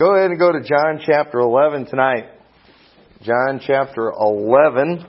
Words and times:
Go 0.00 0.16
ahead 0.16 0.32
and 0.32 0.40
go 0.40 0.50
to 0.50 0.60
John 0.60 0.98
chapter 1.06 1.38
11 1.38 1.86
tonight. 1.86 2.24
John 3.22 3.60
chapter 3.64 4.10
11. 4.10 5.06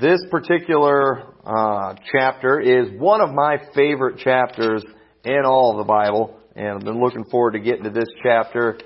This 0.00 0.20
particular 0.30 1.34
uh, 1.44 1.96
chapter 2.12 2.60
is 2.60 2.96
one 2.96 3.20
of 3.20 3.30
my 3.34 3.56
favorite 3.74 4.18
chapters 4.18 4.84
in 5.24 5.40
all 5.44 5.72
of 5.72 5.78
the 5.78 5.92
Bible, 5.92 6.38
and 6.54 6.68
I've 6.68 6.84
been 6.84 7.00
looking 7.00 7.24
forward 7.24 7.54
to 7.54 7.58
getting 7.58 7.82
to 7.82 7.90
this 7.90 8.08
chapter. 8.22 8.78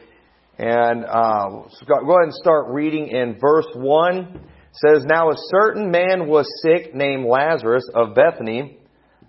And 0.56 1.04
uh, 1.04 1.48
go 1.86 2.16
ahead 2.16 2.22
and 2.22 2.32
start 2.32 2.68
reading 2.70 3.08
in 3.08 3.38
verse 3.38 3.68
1. 3.74 4.16
It 4.16 4.40
says, 4.72 5.04
Now 5.04 5.28
a 5.28 5.36
certain 5.50 5.90
man 5.90 6.26
was 6.26 6.48
sick 6.62 6.94
named 6.94 7.26
Lazarus 7.26 7.86
of 7.94 8.14
Bethany, 8.14 8.78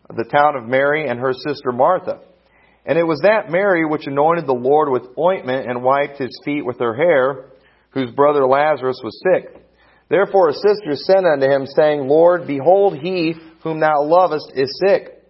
the 0.08 0.30
town 0.32 0.55
of 0.55 0.64
Mary, 0.64 1.10
and 1.10 1.20
her 1.20 1.34
sister 1.34 1.74
Martha. 1.74 2.21
And 2.88 2.98
it 2.98 3.04
was 3.04 3.20
that 3.22 3.52
Mary 3.52 3.86
which 3.86 4.08
anointed 4.08 4.48
the 4.48 4.54
Lord 4.54 4.90
with 4.90 5.18
ointment 5.20 5.70
and 5.70 5.84
wiped 5.84 6.20
his 6.20 6.39
feet 6.46 6.66
with 6.66 6.80
her 6.80 6.96
hair, 6.96 7.52
whose 7.89 8.11
brother 8.11 8.48
Lazarus 8.48 9.02
was 9.04 9.21
sick. 9.21 9.61
Therefore 10.10 10.48
his 10.48 10.64
sisters 10.66 11.06
sent 11.06 11.25
unto 11.25 11.46
him, 11.46 11.66
saying, 11.66 12.08
Lord, 12.08 12.47
behold, 12.47 12.97
he 12.97 13.36
whom 13.61 13.82
thou 13.82 14.04
lovest 14.04 14.54
is 14.56 14.82
sick. 14.88 15.21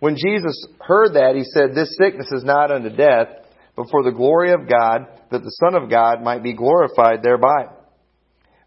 When 0.00 0.16
Jesus 0.16 0.66
heard 0.78 1.14
that, 1.14 1.36
he 1.36 1.44
said, 1.44 1.74
This 1.74 1.96
sickness 1.96 2.30
is 2.32 2.44
not 2.44 2.70
unto 2.70 2.90
death, 2.90 3.28
but 3.76 3.88
for 3.90 4.02
the 4.02 4.12
glory 4.12 4.52
of 4.52 4.68
God, 4.68 5.06
that 5.30 5.42
the 5.42 5.56
Son 5.64 5.74
of 5.74 5.88
God 5.88 6.22
might 6.22 6.42
be 6.42 6.52
glorified 6.52 7.22
thereby. 7.22 7.72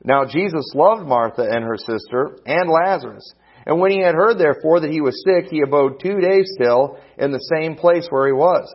Now 0.04 0.26
Jesus 0.26 0.72
loved 0.74 1.08
Martha 1.08 1.44
and 1.44 1.64
her 1.64 1.78
sister, 1.78 2.40
and 2.48 2.68
Lazarus. 2.70 3.32
And 3.70 3.80
when 3.80 3.92
he 3.92 4.02
had 4.02 4.16
heard 4.16 4.40
therefore 4.40 4.80
that 4.80 4.90
he 4.90 5.00
was 5.00 5.24
sick, 5.24 5.52
he 5.52 5.62
abode 5.62 6.00
two 6.00 6.20
days 6.20 6.50
still 6.56 6.98
in 7.20 7.30
the 7.30 7.52
same 7.54 7.76
place 7.76 8.08
where 8.10 8.26
he 8.26 8.34
was. 8.34 8.66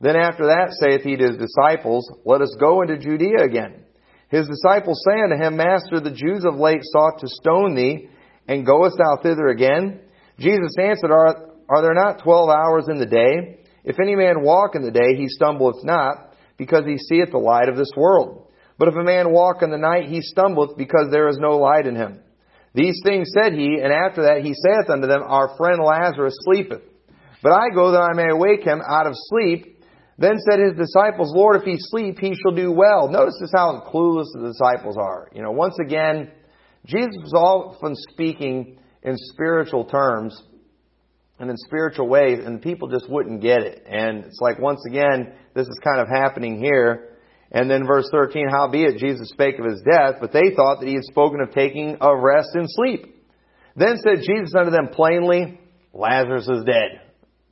Then 0.00 0.14
after 0.14 0.46
that 0.46 0.70
saith 0.70 1.02
he 1.02 1.16
to 1.16 1.26
his 1.32 1.36
disciples, 1.36 2.08
Let 2.24 2.42
us 2.42 2.54
go 2.60 2.80
into 2.82 2.96
Judea 2.96 3.42
again. 3.42 3.82
His 4.28 4.46
disciples 4.46 5.02
say 5.04 5.20
unto 5.20 5.34
him, 5.34 5.56
Master, 5.56 5.98
the 5.98 6.14
Jews 6.14 6.44
of 6.44 6.60
late 6.60 6.82
sought 6.84 7.18
to 7.22 7.28
stone 7.28 7.74
thee, 7.74 8.08
and 8.46 8.64
goest 8.64 8.98
thou 8.98 9.18
thither 9.20 9.48
again? 9.48 9.98
Jesus 10.38 10.76
answered, 10.80 11.10
Are, 11.10 11.50
are 11.68 11.82
there 11.82 11.94
not 11.94 12.22
twelve 12.22 12.48
hours 12.48 12.86
in 12.88 12.98
the 12.98 13.06
day? 13.06 13.58
If 13.82 13.98
any 13.98 14.14
man 14.14 14.44
walk 14.44 14.76
in 14.76 14.82
the 14.82 14.92
day, 14.92 15.16
he 15.16 15.26
stumbleth 15.26 15.82
not, 15.82 16.36
because 16.56 16.84
he 16.86 16.98
seeth 16.98 17.32
the 17.32 17.38
light 17.38 17.68
of 17.68 17.76
this 17.76 17.90
world. 17.96 18.46
But 18.78 18.86
if 18.86 18.94
a 18.94 19.02
man 19.02 19.32
walk 19.32 19.62
in 19.62 19.70
the 19.72 19.76
night, 19.76 20.04
he 20.04 20.20
stumbleth, 20.20 20.76
because 20.76 21.08
there 21.10 21.26
is 21.26 21.38
no 21.40 21.58
light 21.58 21.88
in 21.88 21.96
him. 21.96 22.20
These 22.76 23.00
things 23.02 23.30
said 23.32 23.54
he, 23.54 23.80
and 23.82 23.90
after 23.90 24.24
that 24.24 24.44
he 24.44 24.52
saith 24.52 24.90
unto 24.90 25.06
them, 25.06 25.22
Our 25.26 25.56
friend 25.56 25.82
Lazarus 25.82 26.36
sleepeth. 26.44 26.82
But 27.42 27.52
I 27.52 27.74
go 27.74 27.92
that 27.92 28.02
I 28.02 28.14
may 28.14 28.30
awake 28.30 28.64
him 28.64 28.82
out 28.86 29.06
of 29.06 29.14
sleep. 29.14 29.82
Then 30.18 30.36
said 30.38 30.60
his 30.60 30.76
disciples, 30.76 31.32
Lord, 31.34 31.56
if 31.56 31.62
he 31.62 31.76
sleep, 31.78 32.18
he 32.18 32.34
shall 32.34 32.54
do 32.54 32.70
well. 32.72 33.08
Notice 33.08 33.36
this 33.40 33.50
how 33.54 33.82
clueless 33.92 34.26
the 34.34 34.48
disciples 34.48 34.96
are. 34.98 35.28
You 35.34 35.42
know, 35.42 35.52
once 35.52 35.76
again, 35.82 36.30
Jesus 36.84 37.16
was 37.16 37.34
often 37.34 37.94
speaking 38.12 38.78
in 39.02 39.14
spiritual 39.16 39.86
terms 39.86 40.42
and 41.38 41.50
in 41.50 41.56
spiritual 41.56 42.08
ways, 42.08 42.40
and 42.44 42.60
people 42.60 42.88
just 42.88 43.08
wouldn't 43.10 43.42
get 43.42 43.60
it. 43.60 43.84
And 43.86 44.24
it's 44.24 44.40
like, 44.40 44.58
once 44.58 44.80
again, 44.86 45.32
this 45.54 45.66
is 45.66 45.78
kind 45.82 46.00
of 46.00 46.08
happening 46.08 46.58
here. 46.58 47.15
And 47.52 47.70
then 47.70 47.86
verse 47.86 48.08
13, 48.10 48.48
howbeit 48.50 48.98
Jesus 48.98 49.28
spake 49.30 49.58
of 49.58 49.66
his 49.66 49.82
death, 49.82 50.16
but 50.20 50.32
they 50.32 50.54
thought 50.54 50.80
that 50.80 50.88
he 50.88 50.94
had 50.94 51.04
spoken 51.04 51.40
of 51.40 51.52
taking 51.52 51.96
a 52.00 52.16
rest 52.16 52.50
in 52.54 52.66
sleep. 52.66 53.14
Then 53.76 53.96
said 53.98 54.24
Jesus 54.26 54.54
unto 54.54 54.70
them 54.70 54.88
plainly, 54.92 55.60
Lazarus 55.92 56.48
is 56.48 56.64
dead. 56.64 57.00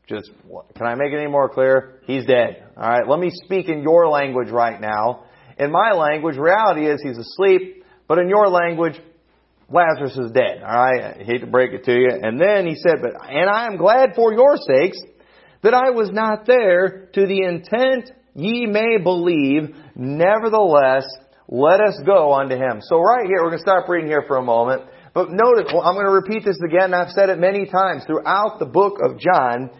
Just, 0.06 0.30
can 0.76 0.86
I 0.86 0.94
make 0.94 1.12
it 1.12 1.18
any 1.18 1.30
more 1.30 1.48
clear? 1.48 2.00
He's 2.06 2.26
dead. 2.26 2.64
Alright, 2.76 3.08
let 3.08 3.18
me 3.18 3.30
speak 3.44 3.68
in 3.68 3.82
your 3.82 4.08
language 4.08 4.50
right 4.50 4.80
now. 4.80 5.24
In 5.58 5.70
my 5.70 5.92
language, 5.92 6.36
reality 6.36 6.86
is 6.86 7.00
he's 7.02 7.16
asleep, 7.16 7.84
but 8.08 8.18
in 8.18 8.28
your 8.28 8.48
language, 8.48 9.00
Lazarus 9.70 10.16
is 10.18 10.32
dead. 10.32 10.62
Alright, 10.62 11.20
I 11.20 11.24
hate 11.24 11.40
to 11.40 11.46
break 11.46 11.72
it 11.72 11.84
to 11.84 11.92
you. 11.92 12.10
And 12.22 12.38
then 12.38 12.66
he 12.66 12.74
said, 12.74 12.96
but, 13.00 13.12
and 13.28 13.48
I 13.48 13.66
am 13.66 13.76
glad 13.76 14.14
for 14.14 14.32
your 14.32 14.56
sakes 14.56 14.98
that 15.62 15.72
I 15.72 15.90
was 15.90 16.10
not 16.10 16.46
there 16.46 17.08
to 17.14 17.26
the 17.26 17.42
intent 17.42 18.10
ye 18.34 18.66
may 18.66 18.98
believe, 19.02 19.74
nevertheless, 19.94 21.04
let 21.48 21.80
us 21.80 22.00
go 22.04 22.32
unto 22.32 22.56
him. 22.56 22.80
So 22.80 23.00
right 23.00 23.26
here, 23.26 23.42
we're 23.42 23.50
going 23.50 23.58
to 23.58 23.62
stop 23.62 23.88
reading 23.88 24.08
here 24.08 24.24
for 24.26 24.36
a 24.36 24.42
moment. 24.42 24.82
But 25.12 25.28
notice, 25.30 25.70
well, 25.72 25.82
I'm 25.82 25.94
going 25.94 26.06
to 26.06 26.12
repeat 26.12 26.44
this 26.44 26.58
again, 26.66 26.92
I've 26.92 27.10
said 27.10 27.28
it 27.28 27.38
many 27.38 27.66
times 27.66 28.04
throughout 28.04 28.58
the 28.58 28.66
book 28.66 28.98
of 29.02 29.18
John. 29.18 29.70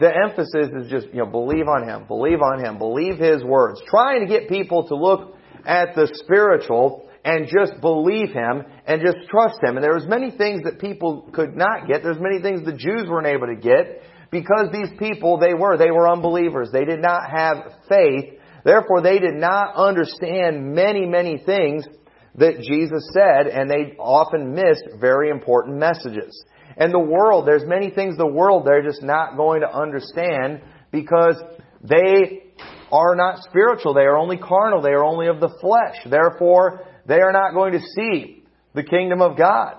The 0.00 0.10
emphasis 0.10 0.70
is 0.84 0.90
just, 0.90 1.08
you 1.08 1.20
know, 1.20 1.26
believe 1.26 1.66
on 1.68 1.88
him, 1.88 2.06
believe 2.06 2.40
on 2.40 2.64
him, 2.64 2.78
believe 2.78 3.18
his 3.18 3.42
words. 3.42 3.80
Trying 3.88 4.20
to 4.20 4.26
get 4.26 4.48
people 4.48 4.86
to 4.88 4.94
look 4.94 5.36
at 5.64 5.94
the 5.94 6.08
spiritual 6.14 7.08
and 7.24 7.48
just 7.48 7.80
believe 7.80 8.32
him 8.32 8.64
and 8.86 9.00
just 9.00 9.28
trust 9.28 9.62
him. 9.62 9.76
And 9.76 9.84
there 9.84 9.94
was 9.94 10.06
many 10.06 10.30
things 10.30 10.62
that 10.64 10.78
people 10.78 11.28
could 11.32 11.56
not 11.56 11.88
get. 11.88 12.02
There's 12.02 12.20
many 12.20 12.40
things 12.42 12.64
the 12.64 12.72
Jews 12.72 13.08
weren't 13.08 13.26
able 13.26 13.46
to 13.46 13.56
get 13.56 14.02
because 14.34 14.72
these 14.72 14.90
people, 14.98 15.38
they 15.38 15.54
were, 15.54 15.76
they 15.78 15.92
were 15.92 16.10
unbelievers. 16.10 16.70
They 16.72 16.84
did 16.84 17.00
not 17.00 17.30
have 17.30 17.72
faith. 17.88 18.34
Therefore, 18.64 19.00
they 19.00 19.20
did 19.20 19.34
not 19.34 19.76
understand 19.76 20.74
many, 20.74 21.06
many 21.06 21.38
things 21.38 21.86
that 22.34 22.58
Jesus 22.58 23.08
said, 23.14 23.46
and 23.46 23.70
they 23.70 23.94
often 23.96 24.52
missed 24.52 24.88
very 25.00 25.30
important 25.30 25.78
messages. 25.78 26.44
And 26.76 26.92
the 26.92 26.98
world, 26.98 27.46
there's 27.46 27.62
many 27.64 27.90
things 27.90 28.16
the 28.16 28.26
world 28.26 28.66
they're 28.66 28.82
just 28.82 29.04
not 29.04 29.36
going 29.36 29.60
to 29.60 29.72
understand 29.72 30.62
because 30.90 31.40
they 31.80 32.42
are 32.90 33.14
not 33.14 33.38
spiritual. 33.44 33.94
They 33.94 34.00
are 34.00 34.16
only 34.16 34.36
carnal. 34.36 34.82
They 34.82 34.90
are 34.90 35.04
only 35.04 35.28
of 35.28 35.38
the 35.38 35.56
flesh. 35.60 36.10
Therefore, 36.10 36.88
they 37.06 37.20
are 37.20 37.30
not 37.30 37.54
going 37.54 37.74
to 37.74 37.80
see 37.80 38.42
the 38.74 38.82
kingdom 38.82 39.22
of 39.22 39.38
God. 39.38 39.76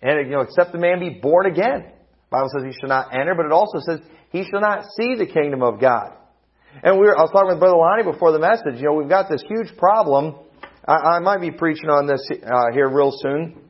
And, 0.00 0.24
you 0.28 0.36
know, 0.36 0.42
except 0.42 0.70
the 0.70 0.78
man 0.78 1.00
be 1.00 1.18
born 1.20 1.46
again. 1.46 1.94
Bible 2.30 2.48
says 2.54 2.64
he 2.64 2.78
shall 2.78 2.88
not 2.88 3.14
enter, 3.14 3.34
but 3.34 3.46
it 3.46 3.52
also 3.52 3.78
says 3.80 4.00
he 4.30 4.44
shall 4.44 4.60
not 4.60 4.84
see 4.96 5.14
the 5.16 5.26
kingdom 5.26 5.62
of 5.62 5.80
God. 5.80 6.12
And 6.82 6.98
we 6.98 7.06
were, 7.06 7.18
I 7.18 7.22
was 7.22 7.30
talking 7.32 7.48
with 7.48 7.58
Brother 7.58 7.76
Lonnie 7.76 8.04
before 8.04 8.32
the 8.32 8.38
message. 8.38 8.80
You 8.80 8.88
know, 8.88 8.94
we've 8.94 9.08
got 9.08 9.28
this 9.30 9.42
huge 9.48 9.76
problem. 9.78 10.36
I, 10.86 11.16
I 11.16 11.18
might 11.20 11.40
be 11.40 11.50
preaching 11.50 11.88
on 11.88 12.06
this 12.06 12.20
uh, 12.30 12.72
here 12.72 12.88
real 12.88 13.12
soon. 13.12 13.64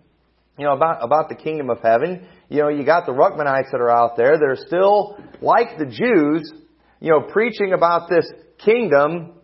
You 0.58 0.64
know, 0.64 0.72
about 0.74 1.04
about 1.04 1.28
the 1.28 1.36
kingdom 1.36 1.70
of 1.70 1.78
heaven. 1.80 2.26
You 2.48 2.62
know, 2.62 2.68
you 2.68 2.84
got 2.84 3.06
the 3.06 3.12
Ruckmanites 3.12 3.70
that 3.70 3.80
are 3.80 3.90
out 3.90 4.16
there 4.16 4.36
that 4.36 4.44
are 4.44 4.58
still 4.66 5.16
like 5.40 5.78
the 5.78 5.86
Jews. 5.86 6.52
You 7.00 7.10
know, 7.10 7.20
preaching 7.30 7.72
about 7.72 8.10
this 8.10 8.28
kingdom 8.58 9.34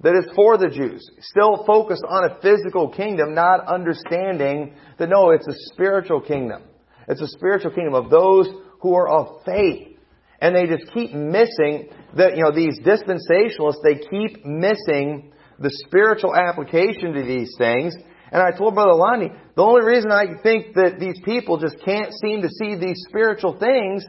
that 0.00 0.14
is 0.14 0.30
for 0.36 0.58
the 0.58 0.68
Jews. 0.68 1.08
Still 1.20 1.64
focused 1.66 2.04
on 2.06 2.30
a 2.30 2.40
physical 2.40 2.90
kingdom, 2.90 3.34
not 3.34 3.66
understanding 3.66 4.74
that 4.98 5.08
no, 5.08 5.30
it's 5.30 5.48
a 5.48 5.54
spiritual 5.72 6.20
kingdom. 6.20 6.62
It's 7.08 7.20
a 7.20 7.28
spiritual 7.28 7.72
kingdom 7.72 7.94
of 7.94 8.10
those 8.10 8.48
who 8.80 8.94
are 8.94 9.08
of 9.08 9.44
faith. 9.44 9.98
And 10.40 10.54
they 10.54 10.66
just 10.66 10.92
keep 10.92 11.12
missing 11.12 11.88
that, 12.16 12.36
you 12.36 12.44
know, 12.44 12.52
these 12.54 12.78
dispensationalists, 12.80 13.82
they 13.82 13.96
keep 13.96 14.44
missing 14.44 15.32
the 15.58 15.70
spiritual 15.86 16.34
application 16.36 17.12
to 17.14 17.22
these 17.22 17.52
things. 17.58 17.94
And 18.30 18.42
I 18.42 18.56
told 18.56 18.74
Brother 18.74 18.94
Lonnie, 18.94 19.32
the 19.56 19.62
only 19.62 19.84
reason 19.84 20.12
I 20.12 20.40
think 20.42 20.74
that 20.74 21.00
these 21.00 21.18
people 21.24 21.58
just 21.58 21.76
can't 21.84 22.12
seem 22.22 22.42
to 22.42 22.48
see 22.48 22.76
these 22.76 23.02
spiritual 23.08 23.58
things 23.58 24.04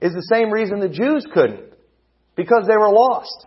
is 0.00 0.12
the 0.12 0.28
same 0.30 0.52
reason 0.52 0.78
the 0.78 0.88
Jews 0.88 1.26
couldn't. 1.32 1.72
Because 2.36 2.66
they 2.68 2.76
were 2.76 2.92
lost. 2.92 3.46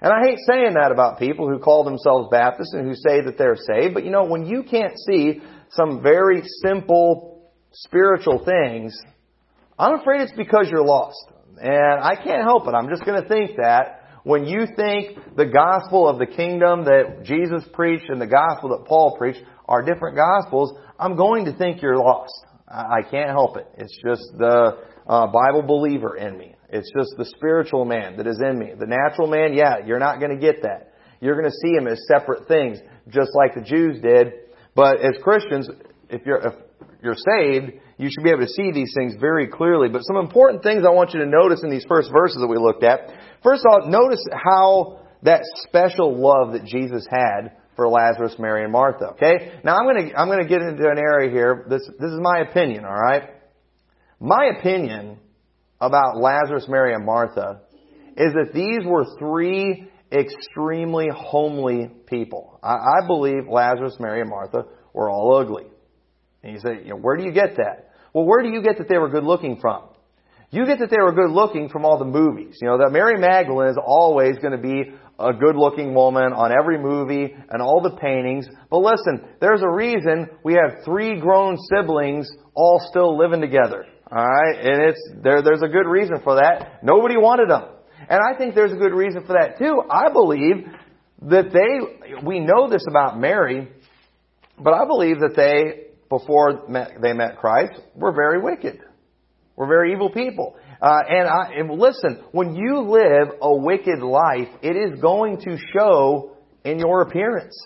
And 0.00 0.12
I 0.12 0.26
hate 0.26 0.38
saying 0.46 0.74
that 0.74 0.92
about 0.92 1.18
people 1.18 1.48
who 1.48 1.58
call 1.58 1.84
themselves 1.84 2.28
Baptists 2.30 2.74
and 2.74 2.86
who 2.86 2.94
say 2.94 3.22
that 3.22 3.38
they're 3.38 3.56
saved, 3.56 3.94
but 3.94 4.04
you 4.04 4.10
know, 4.10 4.24
when 4.24 4.44
you 4.44 4.62
can't 4.62 4.92
see 5.06 5.40
some 5.70 6.02
very 6.02 6.42
simple 6.62 7.33
spiritual 7.74 8.44
things, 8.44 8.96
I'm 9.78 10.00
afraid 10.00 10.22
it's 10.22 10.32
because 10.36 10.68
you're 10.70 10.84
lost. 10.84 11.26
And 11.60 12.02
I 12.02 12.16
can't 12.16 12.42
help 12.42 12.66
it. 12.66 12.74
I'm 12.74 12.88
just 12.88 13.04
going 13.04 13.22
to 13.22 13.28
think 13.28 13.52
that 13.56 14.00
when 14.24 14.46
you 14.46 14.66
think 14.76 15.36
the 15.36 15.46
gospel 15.46 16.08
of 16.08 16.18
the 16.18 16.26
kingdom 16.26 16.84
that 16.84 17.24
Jesus 17.24 17.62
preached 17.72 18.08
and 18.08 18.20
the 18.20 18.26
gospel 18.26 18.70
that 18.70 18.86
Paul 18.86 19.16
preached 19.18 19.42
are 19.66 19.82
different 19.82 20.16
gospels, 20.16 20.72
I'm 20.98 21.16
going 21.16 21.44
to 21.44 21.52
think 21.52 21.82
you're 21.82 21.98
lost. 21.98 22.34
I 22.66 23.02
can't 23.08 23.30
help 23.30 23.56
it. 23.56 23.66
It's 23.76 23.96
just 23.96 24.22
the 24.38 24.78
uh, 25.06 25.26
Bible 25.26 25.62
believer 25.62 26.16
in 26.16 26.38
me. 26.38 26.54
It's 26.70 26.90
just 26.96 27.14
the 27.18 27.26
spiritual 27.36 27.84
man 27.84 28.16
that 28.16 28.26
is 28.26 28.40
in 28.40 28.58
me. 28.58 28.72
The 28.76 28.86
natural 28.86 29.28
man, 29.28 29.54
yeah, 29.54 29.84
you're 29.86 29.98
not 29.98 30.18
going 30.18 30.32
to 30.32 30.40
get 30.40 30.62
that. 30.62 30.94
You're 31.20 31.38
going 31.40 31.50
to 31.50 31.56
see 31.62 31.72
him 31.74 31.86
as 31.86 32.00
separate 32.08 32.48
things, 32.48 32.78
just 33.08 33.30
like 33.34 33.54
the 33.54 33.60
Jews 33.60 34.00
did. 34.00 34.32
But 34.74 35.00
as 35.00 35.12
Christians, 35.22 35.68
if 36.08 36.22
you're 36.26 36.38
if 36.38 36.54
you're 37.04 37.14
saved, 37.14 37.72
you 37.98 38.08
should 38.10 38.24
be 38.24 38.30
able 38.30 38.40
to 38.40 38.48
see 38.48 38.72
these 38.72 38.92
things 38.96 39.14
very 39.20 39.46
clearly. 39.46 39.88
But 39.88 40.02
some 40.02 40.16
important 40.16 40.62
things 40.62 40.84
I 40.86 40.90
want 40.90 41.12
you 41.12 41.20
to 41.20 41.26
notice 41.26 41.60
in 41.62 41.70
these 41.70 41.84
first 41.86 42.10
verses 42.10 42.38
that 42.40 42.48
we 42.48 42.56
looked 42.56 42.82
at. 42.82 43.12
First 43.42 43.64
of 43.66 43.72
all, 43.72 43.88
notice 43.88 44.24
how 44.32 45.00
that 45.22 45.42
special 45.66 46.16
love 46.16 46.52
that 46.54 46.64
Jesus 46.64 47.06
had 47.10 47.52
for 47.76 47.88
Lazarus, 47.88 48.36
Mary, 48.38 48.62
and 48.62 48.72
Martha. 48.72 49.10
Okay? 49.12 49.60
Now 49.64 49.76
I'm 49.76 49.86
gonna, 49.86 50.12
I'm 50.16 50.28
gonna 50.28 50.48
get 50.48 50.62
into 50.62 50.88
an 50.88 50.98
area 50.98 51.30
here. 51.30 51.66
This, 51.68 51.82
this 51.86 52.10
is 52.10 52.20
my 52.20 52.40
opinion, 52.48 52.84
alright? 52.84 53.30
My 54.20 54.52
opinion 54.58 55.18
about 55.80 56.16
Lazarus, 56.16 56.66
Mary, 56.68 56.94
and 56.94 57.04
Martha 57.04 57.60
is 58.16 58.32
that 58.32 58.52
these 58.54 58.86
were 58.86 59.04
three 59.18 59.90
extremely 60.12 61.08
homely 61.14 61.90
people. 62.06 62.58
I, 62.62 62.74
I 62.74 63.06
believe 63.06 63.48
Lazarus, 63.50 63.96
Mary, 63.98 64.20
and 64.20 64.30
Martha 64.30 64.64
were 64.92 65.10
all 65.10 65.36
ugly. 65.36 65.64
And 66.44 66.52
you 66.52 66.60
say, 66.60 66.82
you 66.84 66.90
know, 66.90 66.96
where 66.96 67.16
do 67.16 67.24
you 67.24 67.32
get 67.32 67.56
that? 67.56 67.90
Well, 68.12 68.26
where 68.26 68.42
do 68.42 68.50
you 68.50 68.62
get 68.62 68.76
that 68.76 68.88
they 68.88 68.98
were 68.98 69.08
good 69.08 69.24
looking 69.24 69.58
from? 69.60 69.84
You 70.50 70.66
get 70.66 70.78
that 70.80 70.90
they 70.90 71.00
were 71.00 71.12
good 71.12 71.30
looking 71.30 71.70
from 71.70 71.84
all 71.84 71.98
the 71.98 72.04
movies. 72.04 72.58
You 72.60 72.68
know, 72.68 72.78
that 72.78 72.92
Mary 72.92 73.18
Magdalene 73.18 73.70
is 73.70 73.78
always 73.82 74.36
going 74.38 74.52
to 74.52 74.58
be 74.58 74.92
a 75.18 75.32
good 75.32 75.56
looking 75.56 75.94
woman 75.94 76.32
on 76.32 76.52
every 76.52 76.78
movie 76.78 77.34
and 77.48 77.62
all 77.62 77.80
the 77.80 77.96
paintings. 77.96 78.46
But 78.70 78.78
listen, 78.78 79.26
there's 79.40 79.62
a 79.62 79.68
reason 79.68 80.28
we 80.44 80.54
have 80.54 80.84
three 80.84 81.18
grown 81.18 81.56
siblings 81.74 82.30
all 82.54 82.80
still 82.90 83.18
living 83.18 83.40
together. 83.40 83.86
Alright? 84.12 84.58
And 84.60 84.82
it's, 84.82 85.00
there, 85.22 85.42
there's 85.42 85.62
a 85.62 85.68
good 85.68 85.88
reason 85.88 86.16
for 86.22 86.36
that. 86.36 86.84
Nobody 86.84 87.16
wanted 87.16 87.48
them. 87.48 87.64
And 88.08 88.20
I 88.20 88.36
think 88.36 88.54
there's 88.54 88.72
a 88.72 88.76
good 88.76 88.92
reason 88.92 89.24
for 89.26 89.32
that 89.32 89.58
too. 89.58 89.80
I 89.90 90.12
believe 90.12 90.66
that 91.22 91.52
they, 91.52 92.20
we 92.22 92.38
know 92.40 92.68
this 92.68 92.84
about 92.88 93.18
Mary, 93.18 93.68
but 94.58 94.74
I 94.74 94.84
believe 94.84 95.20
that 95.20 95.34
they, 95.34 95.93
before 96.08 96.64
they 97.00 97.12
met 97.12 97.38
Christ, 97.38 97.80
were 97.94 98.12
very 98.12 98.40
wicked. 98.40 98.80
We're 99.56 99.68
very 99.68 99.92
evil 99.92 100.10
people. 100.10 100.56
Uh, 100.82 101.00
and, 101.08 101.28
I, 101.28 101.52
and 101.56 101.70
listen, 101.70 102.22
when 102.32 102.54
you 102.54 102.80
live 102.80 103.28
a 103.40 103.56
wicked 103.56 104.00
life, 104.00 104.48
it 104.62 104.76
is 104.76 105.00
going 105.00 105.40
to 105.42 105.56
show 105.72 106.36
in 106.64 106.78
your 106.78 107.02
appearance. 107.02 107.56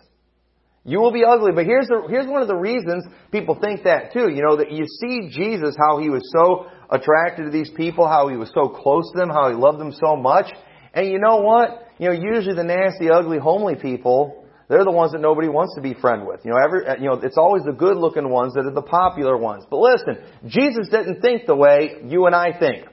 You 0.84 1.00
will 1.00 1.12
be 1.12 1.24
ugly, 1.24 1.52
but 1.54 1.66
here's 1.66 1.86
the, 1.86 2.06
here's 2.08 2.26
one 2.26 2.40
of 2.40 2.48
the 2.48 2.56
reasons 2.56 3.04
people 3.30 3.58
think 3.60 3.84
that 3.84 4.12
too. 4.12 4.30
You 4.30 4.42
know, 4.42 4.56
that 4.56 4.72
you 4.72 4.84
see 5.00 5.28
Jesus, 5.30 5.76
how 5.78 5.98
he 5.98 6.08
was 6.08 6.22
so 6.32 6.66
attracted 6.90 7.44
to 7.44 7.50
these 7.50 7.70
people, 7.70 8.08
how 8.08 8.28
he 8.28 8.36
was 8.36 8.50
so 8.54 8.68
close 8.68 9.10
to 9.12 9.18
them, 9.18 9.28
how 9.28 9.50
he 9.50 9.54
loved 9.54 9.78
them 9.78 9.92
so 9.92 10.16
much. 10.16 10.46
And 10.94 11.06
you 11.06 11.18
know 11.18 11.38
what? 11.38 11.88
You 11.98 12.08
know, 12.08 12.14
usually 12.14 12.54
the 12.54 12.64
nasty, 12.64 13.10
ugly, 13.10 13.38
homely 13.38 13.74
people, 13.74 14.46
they're 14.68 14.84
the 14.84 14.92
ones 14.92 15.12
that 15.12 15.20
nobody 15.20 15.48
wants 15.48 15.74
to 15.76 15.80
be 15.80 15.94
friend 15.94 16.26
with. 16.26 16.44
You 16.44 16.52
know, 16.52 16.58
every, 16.58 16.86
uh, 16.86 16.96
you 16.96 17.08
know, 17.08 17.14
it's 17.14 17.38
always 17.38 17.64
the 17.64 17.72
good 17.72 17.96
looking 17.96 18.28
ones 18.28 18.54
that 18.54 18.66
are 18.66 18.74
the 18.74 18.82
popular 18.82 19.36
ones. 19.36 19.64
But 19.68 19.78
listen, 19.78 20.18
Jesus 20.46 20.88
didn't 20.90 21.20
think 21.22 21.46
the 21.46 21.56
way 21.56 21.96
you 22.04 22.26
and 22.26 22.34
I 22.34 22.58
think. 22.58 22.86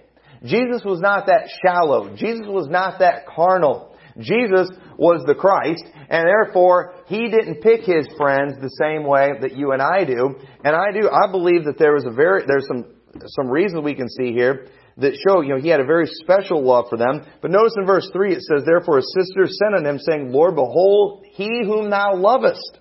Jesus 0.44 0.84
was 0.86 1.00
not 1.02 1.28
that 1.28 1.50
shallow. 1.66 2.16
Jesus 2.16 2.46
was 2.48 2.68
not 2.68 3.00
that 3.00 3.28
carnal. 3.28 3.96
Jesus 4.18 4.70
was 4.98 5.24
the 5.28 5.36
Christ, 5.36 5.84
and 6.10 6.26
therefore 6.26 6.94
he 7.08 7.28
didn't 7.30 7.62
pick 7.62 7.82
his 7.82 8.08
friends 8.16 8.54
the 8.62 8.72
same 8.80 9.06
way 9.06 9.32
that 9.42 9.58
you 9.58 9.74
and 9.74 9.82
I 9.82 10.06
do. 10.06 10.36
And 10.64 10.76
I 10.76 10.92
do, 10.94 11.10
I 11.10 11.30
believe 11.30 11.66
that 11.66 11.78
there 11.78 11.98
is 11.98 12.06
a 12.06 12.12
very, 12.12 12.44
there's 12.48 12.68
some, 12.68 12.86
some 13.26 13.50
reasons 13.50 13.84
we 13.84 13.96
can 13.96 14.08
see 14.08 14.32
here 14.32 14.68
that 14.98 15.18
show, 15.28 15.42
you 15.42 15.50
know, 15.50 15.62
he 15.62 15.68
had 15.68 15.82
a 15.82 15.86
very 15.86 16.08
special 16.08 16.64
love 16.64 16.86
for 16.90 16.98
them. 16.98 17.26
But 17.42 17.52
notice 17.52 17.74
in 17.78 17.86
verse 17.86 18.10
3 18.14 18.34
it 18.34 18.42
says, 18.42 18.64
Therefore 18.66 18.98
his 18.98 19.14
sister 19.18 19.46
sent 19.48 19.76
on 19.76 19.86
him, 19.86 20.00
saying, 20.00 20.32
Lord, 20.32 20.56
behold, 20.56 21.26
he 21.32 21.64
whom 21.66 21.90
thou 21.90 22.16
lovest 22.16 22.80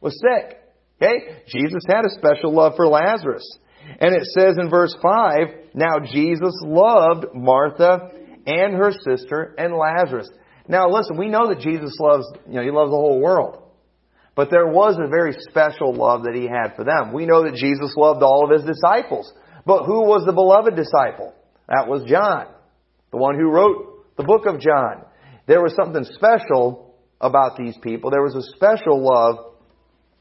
was 0.00 0.18
sick. 0.20 0.58
Okay? 1.00 1.42
Jesus 1.48 1.82
had 1.88 2.04
a 2.04 2.10
special 2.10 2.54
love 2.54 2.74
for 2.76 2.86
Lazarus. 2.86 3.46
And 4.00 4.14
it 4.14 4.24
says 4.26 4.56
in 4.58 4.70
verse 4.70 4.94
5, 5.02 5.74
Now 5.74 5.98
Jesus 5.98 6.54
loved 6.62 7.26
Martha 7.34 8.10
and 8.46 8.74
her 8.74 8.92
sister 8.92 9.54
and 9.58 9.74
Lazarus. 9.74 10.28
Now 10.68 10.88
listen, 10.88 11.16
we 11.16 11.28
know 11.28 11.48
that 11.48 11.60
Jesus 11.60 11.96
loves, 11.98 12.24
you 12.46 12.54
know, 12.54 12.62
He 12.62 12.70
loves 12.70 12.90
the 12.90 12.96
whole 12.96 13.20
world. 13.20 13.58
But 14.34 14.50
there 14.50 14.66
was 14.66 14.96
a 14.96 15.08
very 15.08 15.34
special 15.50 15.92
love 15.92 16.22
that 16.22 16.34
He 16.34 16.46
had 16.46 16.76
for 16.76 16.84
them. 16.84 17.12
We 17.12 17.26
know 17.26 17.42
that 17.42 17.54
Jesus 17.54 17.94
loved 17.96 18.22
all 18.22 18.44
of 18.44 18.50
His 18.50 18.66
disciples. 18.66 19.30
But 19.64 19.84
who 19.84 20.02
was 20.06 20.24
the 20.26 20.32
beloved 20.32 20.76
disciple? 20.76 21.34
That 21.68 21.88
was 21.88 22.04
John, 22.04 22.46
the 23.10 23.18
one 23.18 23.36
who 23.36 23.50
wrote 23.50 24.16
the 24.16 24.24
book 24.24 24.46
of 24.46 24.60
John. 24.60 25.04
There 25.46 25.62
was 25.62 25.74
something 25.74 26.04
special 26.04 26.94
about 27.20 27.56
these 27.56 27.76
people. 27.82 28.10
There 28.10 28.22
was 28.22 28.34
a 28.34 28.56
special 28.56 29.02
love 29.02 29.54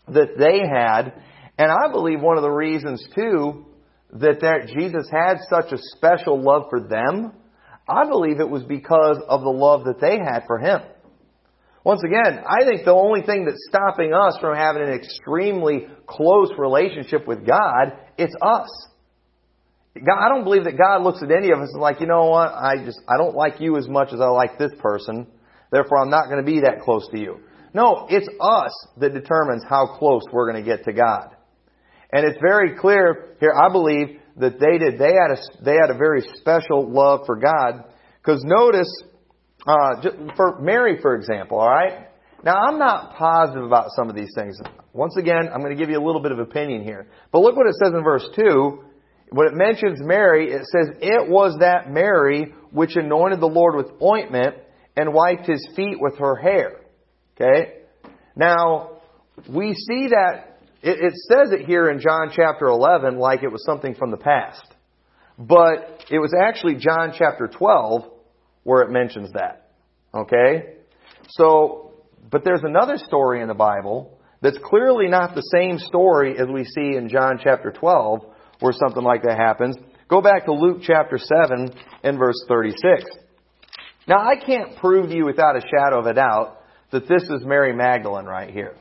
that 0.07 0.37
they 0.37 0.59
had. 0.67 1.13
And 1.57 1.71
I 1.71 1.91
believe 1.91 2.21
one 2.21 2.37
of 2.37 2.43
the 2.43 2.49
reasons 2.49 3.05
too 3.15 3.65
that 4.13 4.39
there, 4.41 4.65
Jesus 4.65 5.09
had 5.11 5.37
such 5.49 5.71
a 5.71 5.77
special 5.95 6.41
love 6.41 6.63
for 6.69 6.81
them, 6.81 7.33
I 7.87 8.07
believe 8.07 8.39
it 8.39 8.49
was 8.49 8.63
because 8.63 9.17
of 9.27 9.41
the 9.41 9.49
love 9.49 9.85
that 9.85 9.99
they 9.99 10.17
had 10.17 10.43
for 10.47 10.59
Him. 10.59 10.81
Once 11.83 12.01
again, 12.05 12.43
I 12.45 12.65
think 12.65 12.85
the 12.85 12.93
only 12.93 13.21
thing 13.21 13.45
that's 13.45 13.65
stopping 13.67 14.13
us 14.13 14.37
from 14.39 14.55
having 14.55 14.83
an 14.83 14.93
extremely 14.93 15.87
close 16.05 16.51
relationship 16.57 17.27
with 17.27 17.45
God, 17.45 17.97
it's 18.17 18.35
us. 18.41 18.69
God, 19.95 20.17
I 20.25 20.29
don't 20.29 20.45
believe 20.45 20.63
that 20.63 20.77
God 20.77 21.03
looks 21.03 21.21
at 21.21 21.31
any 21.31 21.51
of 21.51 21.59
us 21.59 21.69
and 21.73 21.81
like, 21.81 21.99
you 21.99 22.07
know 22.07 22.25
what, 22.25 22.53
I 22.53 22.83
just, 22.83 22.99
I 23.09 23.17
don't 23.17 23.35
like 23.35 23.59
you 23.59 23.77
as 23.77 23.87
much 23.89 24.13
as 24.13 24.21
I 24.21 24.27
like 24.27 24.57
this 24.57 24.71
person, 24.79 25.27
therefore 25.69 25.99
I'm 25.99 26.09
not 26.09 26.25
going 26.29 26.43
to 26.43 26.49
be 26.49 26.61
that 26.61 26.81
close 26.81 27.07
to 27.09 27.19
you. 27.19 27.39
No, 27.73 28.07
it's 28.09 28.27
us 28.39 28.71
that 28.97 29.13
determines 29.13 29.63
how 29.67 29.97
close 29.97 30.23
we're 30.31 30.51
going 30.51 30.63
to 30.63 30.69
get 30.69 30.85
to 30.85 30.93
God. 30.93 31.35
And 32.11 32.25
it's 32.25 32.39
very 32.41 32.77
clear 32.77 33.35
here, 33.39 33.53
I 33.53 33.71
believe, 33.71 34.19
that 34.37 34.59
they 34.59 34.77
did. 34.77 34.99
They 34.99 35.13
had 35.13 35.31
a, 35.31 35.63
they 35.63 35.75
had 35.75 35.89
a 35.89 35.97
very 35.97 36.21
special 36.35 36.89
love 36.89 37.21
for 37.25 37.37
God. 37.37 37.85
Because 38.21 38.43
notice, 38.45 38.91
uh, 39.65 40.01
for 40.35 40.59
Mary, 40.61 40.99
for 41.01 41.15
example, 41.15 41.59
alright? 41.59 42.07
Now, 42.43 42.55
I'm 42.55 42.79
not 42.79 43.15
positive 43.15 43.63
about 43.63 43.87
some 43.95 44.09
of 44.09 44.15
these 44.15 44.31
things. 44.35 44.57
Once 44.93 45.15
again, 45.17 45.49
I'm 45.53 45.61
going 45.61 45.75
to 45.75 45.81
give 45.81 45.89
you 45.89 45.99
a 45.99 46.05
little 46.05 46.21
bit 46.21 46.31
of 46.31 46.39
opinion 46.39 46.83
here. 46.83 47.07
But 47.31 47.39
look 47.39 47.55
what 47.55 47.67
it 47.67 47.75
says 47.75 47.93
in 47.93 48.03
verse 48.03 48.27
2 48.35 48.83
when 49.31 49.47
it 49.47 49.53
mentions 49.53 49.99
Mary, 50.01 50.51
it 50.51 50.65
says, 50.65 50.89
It 51.01 51.29
was 51.29 51.57
that 51.59 51.89
Mary 51.89 52.53
which 52.71 52.95
anointed 52.95 53.39
the 53.39 53.47
Lord 53.47 53.75
with 53.75 53.87
ointment 54.01 54.55
and 54.95 55.13
wiped 55.13 55.47
his 55.47 55.65
feet 55.75 55.97
with 55.99 56.17
her 56.17 56.35
hair. 56.35 56.81
Okay? 57.35 57.73
Now, 58.35 59.01
we 59.49 59.73
see 59.73 60.09
that, 60.09 60.59
it, 60.81 60.99
it 60.99 61.13
says 61.29 61.51
it 61.53 61.65
here 61.65 61.89
in 61.89 61.99
John 62.01 62.31
chapter 62.35 62.65
11 62.65 63.17
like 63.17 63.41
it 63.43 63.51
was 63.51 63.63
something 63.65 63.95
from 63.95 64.11
the 64.11 64.17
past. 64.17 64.75
But 65.37 66.03
it 66.11 66.19
was 66.19 66.33
actually 66.37 66.75
John 66.75 67.13
chapter 67.17 67.47
12 67.47 68.03
where 68.63 68.81
it 68.81 68.91
mentions 68.91 69.31
that. 69.33 69.71
Okay? 70.13 70.73
So, 71.29 71.93
but 72.29 72.43
there's 72.43 72.63
another 72.63 72.97
story 72.97 73.41
in 73.41 73.47
the 73.47 73.53
Bible 73.53 74.17
that's 74.41 74.57
clearly 74.61 75.07
not 75.07 75.35
the 75.35 75.41
same 75.41 75.77
story 75.79 76.37
as 76.37 76.47
we 76.53 76.65
see 76.65 76.97
in 76.97 77.07
John 77.07 77.39
chapter 77.41 77.71
12 77.71 78.25
where 78.61 78.73
something 78.73 79.03
like 79.03 79.23
that 79.23 79.37
happens. 79.37 79.75
Go 80.07 80.21
back 80.21 80.45
to 80.45 80.53
Luke 80.53 80.79
chapter 80.83 81.17
7 81.17 81.69
and 82.03 82.17
verse 82.17 82.41
36. 82.47 83.05
Now, 84.07 84.19
I 84.19 84.35
can't 84.35 84.77
prove 84.77 85.09
to 85.09 85.15
you 85.15 85.25
without 85.25 85.57
a 85.57 85.61
shadow 85.61 85.99
of 85.99 86.05
a 86.05 86.13
doubt 86.13 86.57
that 86.91 87.07
this 87.07 87.23
is 87.23 87.45
Mary 87.45 87.73
Magdalene 87.73 88.25
right 88.25 88.49
here. 88.49 88.75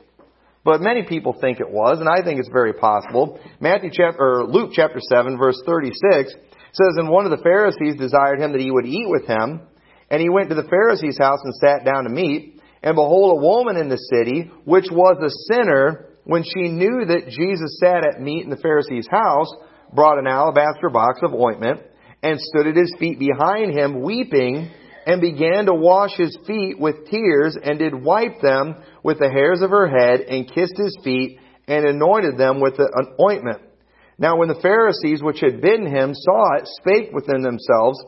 But 0.63 0.81
many 0.81 1.03
people 1.03 1.35
think 1.39 1.59
it 1.59 1.69
was, 1.69 1.99
and 1.99 2.07
I 2.07 2.23
think 2.23 2.39
it's 2.39 2.49
very 2.51 2.73
possible. 2.73 3.39
Matthew 3.59 3.89
chapter, 3.91 4.19
or 4.19 4.43
Luke 4.45 4.71
chapter 4.73 4.99
7 4.99 5.37
verse 5.37 5.59
36 5.65 6.33
says, 6.73 6.95
And 6.97 7.09
one 7.09 7.25
of 7.25 7.31
the 7.31 7.43
Pharisees 7.43 7.95
desired 7.99 8.39
him 8.39 8.51
that 8.51 8.61
he 8.61 8.71
would 8.71 8.85
eat 8.85 9.07
with 9.07 9.25
him, 9.25 9.61
and 10.09 10.21
he 10.21 10.29
went 10.29 10.49
to 10.49 10.55
the 10.55 10.67
Pharisee's 10.69 11.17
house 11.17 11.39
and 11.43 11.53
sat 11.55 11.85
down 11.85 12.03
to 12.03 12.09
meat. 12.09 12.61
And 12.83 12.95
behold, 12.95 13.37
a 13.37 13.45
woman 13.45 13.77
in 13.77 13.89
the 13.89 13.97
city, 13.97 14.51
which 14.65 14.87
was 14.91 15.17
a 15.21 15.53
sinner, 15.53 16.09
when 16.25 16.43
she 16.43 16.69
knew 16.69 17.05
that 17.05 17.29
Jesus 17.29 17.79
sat 17.79 18.05
at 18.05 18.21
meat 18.21 18.43
in 18.43 18.49
the 18.49 18.57
Pharisee's 18.57 19.07
house, 19.09 19.51
brought 19.93 20.19
an 20.19 20.27
alabaster 20.27 20.89
box 20.89 21.19
of 21.23 21.33
ointment 21.33 21.81
and 22.23 22.39
stood 22.39 22.67
at 22.67 22.75
his 22.75 22.93
feet 22.99 23.19
behind 23.19 23.73
him, 23.73 24.01
weeping, 24.01 24.71
and 25.05 25.21
began 25.21 25.65
to 25.65 25.73
wash 25.73 26.15
his 26.15 26.37
feet 26.45 26.79
with 26.79 27.09
tears, 27.09 27.57
and 27.61 27.79
did 27.79 27.95
wipe 27.95 28.39
them 28.41 28.75
with 29.03 29.19
the 29.19 29.29
hairs 29.29 29.61
of 29.61 29.71
her 29.71 29.87
head, 29.87 30.21
and 30.21 30.51
kissed 30.53 30.77
his 30.77 30.95
feet, 31.03 31.39
and 31.67 31.85
anointed 31.85 32.37
them 32.37 32.59
with 32.61 32.77
an 32.77 33.15
ointment. 33.19 33.61
Now 34.19 34.37
when 34.37 34.49
the 34.49 34.61
Pharisees 34.61 35.23
which 35.23 35.39
had 35.39 35.61
bidden 35.61 35.87
him 35.87 36.13
saw 36.13 36.57
it, 36.57 36.67
spake 36.67 37.11
within 37.11 37.41
themselves, 37.41 38.03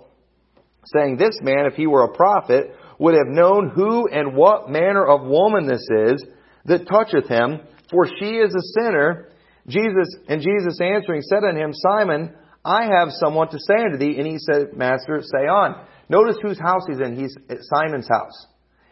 saying, 0.86 1.18
This 1.18 1.40
man, 1.42 1.66
if 1.66 1.74
he 1.74 1.88
were 1.88 2.04
a 2.04 2.14
prophet, 2.14 2.76
would 3.00 3.16
have 3.16 3.28
known 3.28 3.72
who 3.74 4.08
and 4.08 4.36
what 4.36 4.70
manner 4.70 5.06
of 5.06 5.26
woman 5.26 5.66
this 5.66 5.88
is 6.08 6.24
that 6.66 6.88
toucheth 6.88 7.28
him, 7.28 7.62
for 7.90 8.06
she 8.06 8.36
is 8.36 8.54
a 8.54 8.82
sinner. 8.82 9.30
Jesus, 9.68 10.16
and 10.28 10.42
Jesus 10.42 10.80
answering 10.82 11.22
said 11.22 11.44
unto 11.44 11.60
him, 11.60 11.72
Simon, 11.74 12.34
I 12.66 12.86
have 12.86 13.10
somewhat 13.12 13.52
to 13.52 13.60
say 13.60 13.84
unto 13.84 13.98
thee. 13.98 14.18
And 14.18 14.28
he 14.28 14.38
said, 14.38 14.76
Master, 14.76 15.22
say 15.22 15.48
on. 15.48 15.86
Notice 16.10 16.38
whose 16.42 16.60
house 16.60 16.84
he's 16.88 17.00
in. 17.00 17.18
He's 17.18 17.36
at 17.50 17.60
Simon's 17.62 18.08
house. 18.08 18.48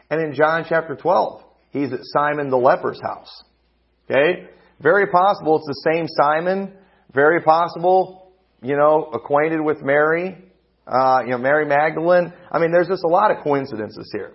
And 0.10 0.22
in 0.22 0.34
John 0.34 0.66
chapter 0.68 0.96
12, 0.96 1.44
he's 1.72 1.92
at 1.94 2.00
Simon 2.04 2.50
the 2.50 2.58
leper's 2.58 3.02
house. 3.02 3.44
Okay? 4.10 4.48
Very 4.82 5.08
possible 5.08 5.58
it's 5.58 5.68
the 5.68 5.92
same 5.92 6.08
Simon. 6.08 6.74
Very 7.14 7.42
possible, 7.42 8.32
you 8.62 8.76
know, 8.76 9.10
acquainted 9.14 9.62
with 9.62 9.82
Mary. 9.82 10.38
Uh, 10.88 11.22
you 11.24 11.32
know, 11.32 11.38
Mary 11.38 11.66
Magdalene. 11.66 12.34
I 12.52 12.60
mean, 12.60 12.72
there's 12.72 12.88
just 12.88 13.04
a 13.04 13.08
lot 13.08 13.32
of 13.32 13.44
coincidences 13.44 14.10
here. 14.14 14.34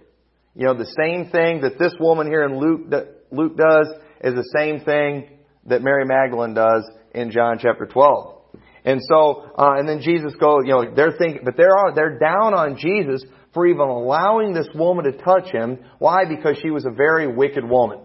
You 0.55 0.67
know, 0.67 0.75
the 0.75 0.87
same 0.87 1.31
thing 1.31 1.63
that 1.63 1.79
this 1.79 1.93
woman 1.99 2.27
here 2.29 2.45
in 2.45 2.59
Luke, 2.59 2.91
that 2.91 3.09
Luke 3.31 3.57
does 3.57 3.89
is 4.23 4.35
the 4.35 4.49
same 4.57 4.81
thing 4.81 5.36
that 5.69 5.83
Mary 5.83 6.05
Magdalene 6.05 6.55
does 6.55 6.85
in 7.15 7.31
John 7.31 7.59
chapter 7.61 7.87
12. 7.87 8.37
And 8.85 9.01
so, 9.03 9.51
uh, 9.59 9.75
and 9.79 9.89
then 9.89 10.01
Jesus 10.01 10.35
goes, 10.39 10.63
you 10.65 10.73
know, 10.73 10.95
they're 10.95 11.17
thinking, 11.19 11.43
but 11.45 11.57
they're, 11.57 11.75
they're 11.95 12.19
down 12.19 12.55
on 12.55 12.79
Jesus 12.79 13.25
for 13.53 13.67
even 13.67 13.81
allowing 13.81 14.53
this 14.53 14.69
woman 14.75 15.05
to 15.07 15.13
touch 15.13 15.51
him. 15.51 15.81
Why? 15.99 16.25
Because 16.29 16.59
she 16.63 16.71
was 16.71 16.85
a 16.85 16.91
very 16.91 17.27
wicked 17.35 17.65
woman. 17.65 18.01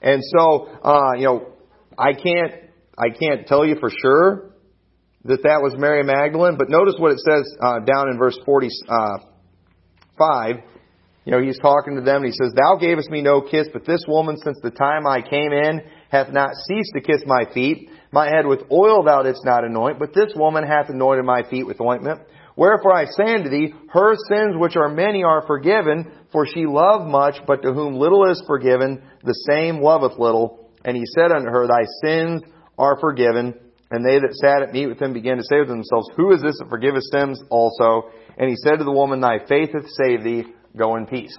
And 0.00 0.20
so, 0.36 0.66
uh, 0.82 1.12
you 1.16 1.24
know, 1.24 1.52
I 1.96 2.14
can't, 2.14 2.52
I 2.98 3.10
can't 3.10 3.46
tell 3.46 3.64
you 3.64 3.76
for 3.78 3.90
sure 3.90 4.50
that 5.24 5.44
that 5.44 5.62
was 5.62 5.74
Mary 5.78 6.02
Magdalene, 6.02 6.56
but 6.58 6.68
notice 6.68 6.94
what 6.98 7.12
it 7.12 7.20
says 7.20 7.56
uh, 7.62 7.78
down 7.80 8.08
in 8.10 8.18
verse 8.18 8.36
45. 8.44 9.20
Uh, 10.18 10.60
you 11.24 11.30
know, 11.30 11.40
he's 11.40 11.58
talking 11.60 11.94
to 11.94 12.02
them 12.02 12.24
and 12.24 12.26
he 12.26 12.32
says, 12.32 12.52
Thou 12.54 12.76
gavest 12.76 13.08
me 13.08 13.22
no 13.22 13.40
kiss, 13.40 13.68
but 13.72 13.86
this 13.86 14.04
woman 14.08 14.36
since 14.36 14.58
the 14.62 14.72
time 14.72 15.06
I 15.06 15.22
came 15.22 15.52
in 15.52 15.82
hath 16.12 16.30
not 16.30 16.54
ceased 16.68 16.92
to 16.94 17.00
kiss 17.00 17.22
my 17.26 17.46
feet. 17.54 17.88
My 18.12 18.26
head 18.26 18.46
with 18.46 18.60
oil 18.70 19.02
thou 19.02 19.22
didst 19.22 19.46
not 19.46 19.64
anoint, 19.64 19.98
but 19.98 20.12
this 20.12 20.34
woman 20.36 20.62
hath 20.62 20.90
anointed 20.90 21.24
my 21.24 21.42
feet 21.48 21.66
with 21.66 21.80
ointment. 21.80 22.20
Wherefore 22.54 22.94
I 22.94 23.06
say 23.06 23.34
unto 23.34 23.48
thee, 23.48 23.72
her 23.88 24.14
sins 24.28 24.54
which 24.58 24.76
are 24.76 24.90
many 24.90 25.24
are 25.24 25.46
forgiven, 25.46 26.12
for 26.30 26.46
she 26.46 26.66
loved 26.66 27.10
much, 27.10 27.36
but 27.46 27.62
to 27.62 27.72
whom 27.72 27.94
little 27.94 28.30
is 28.30 28.42
forgiven, 28.46 29.02
the 29.24 29.46
same 29.50 29.80
loveth 29.80 30.18
little. 30.18 30.70
And 30.84 30.94
he 30.94 31.04
said 31.06 31.32
unto 31.32 31.48
her, 31.48 31.66
Thy 31.66 31.86
sins 32.04 32.42
are 32.76 33.00
forgiven. 33.00 33.54
And 33.90 34.04
they 34.04 34.18
that 34.18 34.34
sat 34.34 34.62
at 34.62 34.74
meat 34.74 34.88
with 34.88 35.00
him 35.00 35.14
began 35.14 35.38
to 35.38 35.44
say 35.44 35.60
within 35.60 35.78
themselves, 35.78 36.10
Who 36.16 36.32
is 36.34 36.42
this 36.42 36.58
that 36.58 36.68
forgiveth 36.68 37.04
sins 37.10 37.42
also? 37.48 38.10
And 38.36 38.50
he 38.50 38.56
said 38.56 38.78
to 38.78 38.84
the 38.84 38.92
woman, 38.92 39.22
Thy 39.22 39.38
faith 39.48 39.70
hath 39.72 39.88
saved 39.88 40.24
thee. 40.24 40.44
Go 40.76 40.96
in 40.96 41.06
peace. 41.06 41.36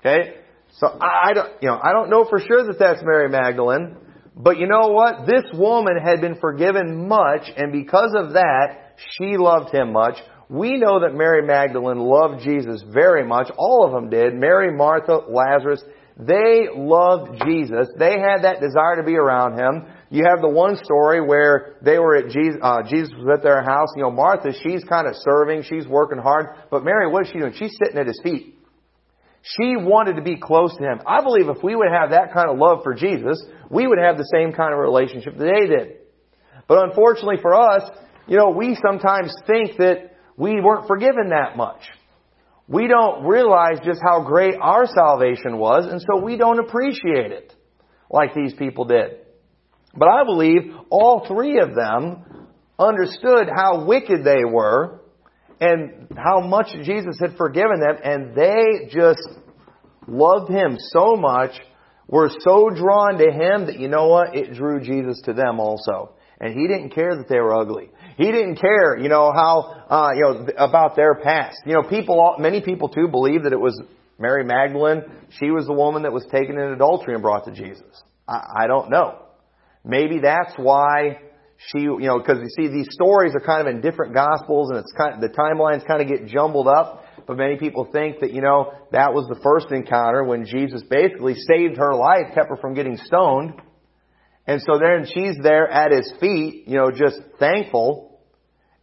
Okay? 0.00 0.41
So 0.72 0.86
I, 0.86 1.30
I 1.30 1.32
don't, 1.34 1.62
you 1.62 1.68
know, 1.68 1.78
I 1.82 1.92
don't 1.92 2.10
know 2.10 2.24
for 2.28 2.38
sure 2.38 2.66
that 2.66 2.78
that's 2.78 3.02
Mary 3.04 3.28
Magdalene, 3.28 3.96
but 4.34 4.58
you 4.58 4.66
know 4.66 4.88
what? 4.88 5.26
This 5.26 5.44
woman 5.52 5.96
had 6.02 6.20
been 6.20 6.36
forgiven 6.40 7.08
much, 7.08 7.50
and 7.56 7.72
because 7.72 8.14
of 8.16 8.32
that, 8.32 8.96
she 9.18 9.36
loved 9.36 9.74
him 9.74 9.92
much. 9.92 10.16
We 10.48 10.78
know 10.78 11.00
that 11.00 11.14
Mary 11.14 11.46
Magdalene 11.46 11.98
loved 11.98 12.42
Jesus 12.42 12.82
very 12.92 13.26
much. 13.26 13.50
All 13.56 13.86
of 13.86 13.92
them 13.92 14.10
did. 14.10 14.34
Mary, 14.34 14.74
Martha, 14.74 15.20
Lazarus. 15.28 15.82
They 16.18 16.68
loved 16.74 17.42
Jesus. 17.46 17.88
They 17.98 18.18
had 18.20 18.42
that 18.42 18.60
desire 18.60 18.96
to 18.96 19.02
be 19.02 19.16
around 19.16 19.58
him. 19.58 19.86
You 20.10 20.24
have 20.28 20.42
the 20.42 20.48
one 20.48 20.76
story 20.76 21.26
where 21.26 21.76
they 21.82 21.98
were 21.98 22.16
at 22.16 22.28
Jesus, 22.28 22.60
uh, 22.62 22.82
Jesus 22.82 23.10
was 23.16 23.38
at 23.38 23.42
their 23.42 23.62
house. 23.62 23.88
You 23.96 24.02
know, 24.02 24.10
Martha, 24.10 24.52
she's 24.62 24.84
kind 24.84 25.06
of 25.06 25.14
serving, 25.16 25.62
she's 25.62 25.86
working 25.86 26.18
hard, 26.18 26.48
but 26.70 26.84
Mary, 26.84 27.10
what 27.10 27.24
is 27.24 27.32
she 27.32 27.38
doing? 27.38 27.54
She's 27.56 27.74
sitting 27.82 27.98
at 27.98 28.06
his 28.06 28.20
feet. 28.22 28.61
She 29.42 29.76
wanted 29.76 30.16
to 30.16 30.22
be 30.22 30.36
close 30.36 30.74
to 30.76 30.82
him. 30.82 31.00
I 31.06 31.22
believe 31.22 31.48
if 31.48 31.62
we 31.62 31.74
would 31.74 31.90
have 31.92 32.10
that 32.10 32.32
kind 32.32 32.48
of 32.48 32.58
love 32.58 32.80
for 32.84 32.94
Jesus, 32.94 33.42
we 33.70 33.86
would 33.86 33.98
have 33.98 34.16
the 34.16 34.28
same 34.32 34.52
kind 34.52 34.72
of 34.72 34.78
relationship 34.78 35.36
that 35.36 35.44
they 35.44 35.66
did. 35.66 35.96
But 36.68 36.84
unfortunately 36.88 37.38
for 37.42 37.54
us, 37.54 37.82
you 38.28 38.36
know, 38.36 38.50
we 38.50 38.78
sometimes 38.86 39.34
think 39.46 39.78
that 39.78 40.16
we 40.36 40.60
weren't 40.60 40.86
forgiven 40.86 41.30
that 41.30 41.56
much. 41.56 41.80
We 42.68 42.86
don't 42.86 43.26
realize 43.26 43.78
just 43.84 44.00
how 44.02 44.22
great 44.22 44.54
our 44.60 44.86
salvation 44.86 45.58
was, 45.58 45.86
and 45.90 46.00
so 46.00 46.24
we 46.24 46.36
don't 46.36 46.60
appreciate 46.60 47.32
it 47.32 47.52
like 48.08 48.34
these 48.34 48.54
people 48.54 48.84
did. 48.84 49.18
But 49.94 50.08
I 50.08 50.24
believe 50.24 50.72
all 50.88 51.26
three 51.26 51.58
of 51.58 51.74
them 51.74 52.24
understood 52.78 53.48
how 53.54 53.84
wicked 53.84 54.24
they 54.24 54.44
were 54.44 55.01
and 55.60 56.08
how 56.16 56.40
much 56.40 56.68
Jesus 56.84 57.18
had 57.20 57.36
forgiven 57.36 57.80
them, 57.80 57.96
and 58.02 58.34
they 58.34 58.88
just 58.90 59.28
loved 60.06 60.50
Him 60.50 60.76
so 60.78 61.16
much, 61.16 61.52
were 62.08 62.30
so 62.40 62.68
drawn 62.70 63.18
to 63.18 63.30
Him 63.30 63.66
that 63.66 63.78
you 63.78 63.88
know 63.88 64.08
what? 64.08 64.36
It 64.36 64.54
drew 64.54 64.80
Jesus 64.80 65.20
to 65.24 65.32
them 65.32 65.60
also. 65.60 66.14
And 66.40 66.52
He 66.58 66.66
didn't 66.66 66.90
care 66.90 67.16
that 67.16 67.28
they 67.28 67.38
were 67.38 67.54
ugly. 67.54 67.90
He 68.16 68.24
didn't 68.24 68.56
care, 68.56 68.98
you 68.98 69.08
know, 69.08 69.32
how, 69.32 69.84
uh, 69.88 70.10
you 70.14 70.22
know, 70.22 70.46
about 70.58 70.96
their 70.96 71.14
past. 71.14 71.58
You 71.64 71.74
know, 71.74 71.82
people, 71.88 72.36
many 72.38 72.60
people 72.60 72.88
too 72.88 73.08
believe 73.08 73.44
that 73.44 73.52
it 73.52 73.60
was 73.60 73.80
Mary 74.18 74.44
Magdalene. 74.44 75.02
She 75.40 75.50
was 75.50 75.66
the 75.66 75.72
woman 75.72 76.02
that 76.02 76.12
was 76.12 76.24
taken 76.30 76.58
in 76.58 76.72
adultery 76.72 77.14
and 77.14 77.22
brought 77.22 77.44
to 77.46 77.52
Jesus. 77.52 78.02
I, 78.28 78.64
I 78.64 78.66
don't 78.66 78.90
know. 78.90 79.18
Maybe 79.84 80.20
that's 80.20 80.52
why 80.56 81.20
she, 81.68 81.80
you 81.80 81.98
know, 82.00 82.18
because 82.18 82.38
you 82.40 82.48
see 82.56 82.68
these 82.68 82.88
stories 82.90 83.34
are 83.34 83.40
kind 83.40 83.66
of 83.66 83.74
in 83.74 83.80
different 83.80 84.14
gospels 84.14 84.70
and 84.70 84.78
it's 84.78 84.92
kind 84.96 85.14
of, 85.14 85.20
the 85.20 85.28
timelines 85.28 85.86
kind 85.86 86.02
of 86.02 86.08
get 86.08 86.26
jumbled 86.26 86.66
up. 86.66 87.04
But 87.26 87.36
many 87.36 87.56
people 87.56 87.88
think 87.92 88.20
that, 88.20 88.32
you 88.32 88.42
know, 88.42 88.72
that 88.90 89.14
was 89.14 89.28
the 89.28 89.40
first 89.42 89.70
encounter 89.70 90.24
when 90.24 90.44
Jesus 90.44 90.82
basically 90.82 91.34
saved 91.34 91.76
her 91.76 91.94
life, 91.94 92.34
kept 92.34 92.48
her 92.48 92.56
from 92.56 92.74
getting 92.74 92.96
stoned. 92.96 93.54
And 94.46 94.60
so 94.60 94.78
then 94.78 95.06
she's 95.06 95.36
there 95.40 95.68
at 95.68 95.92
his 95.92 96.12
feet, 96.20 96.64
you 96.66 96.76
know, 96.76 96.90
just 96.90 97.20
thankful. 97.38 98.20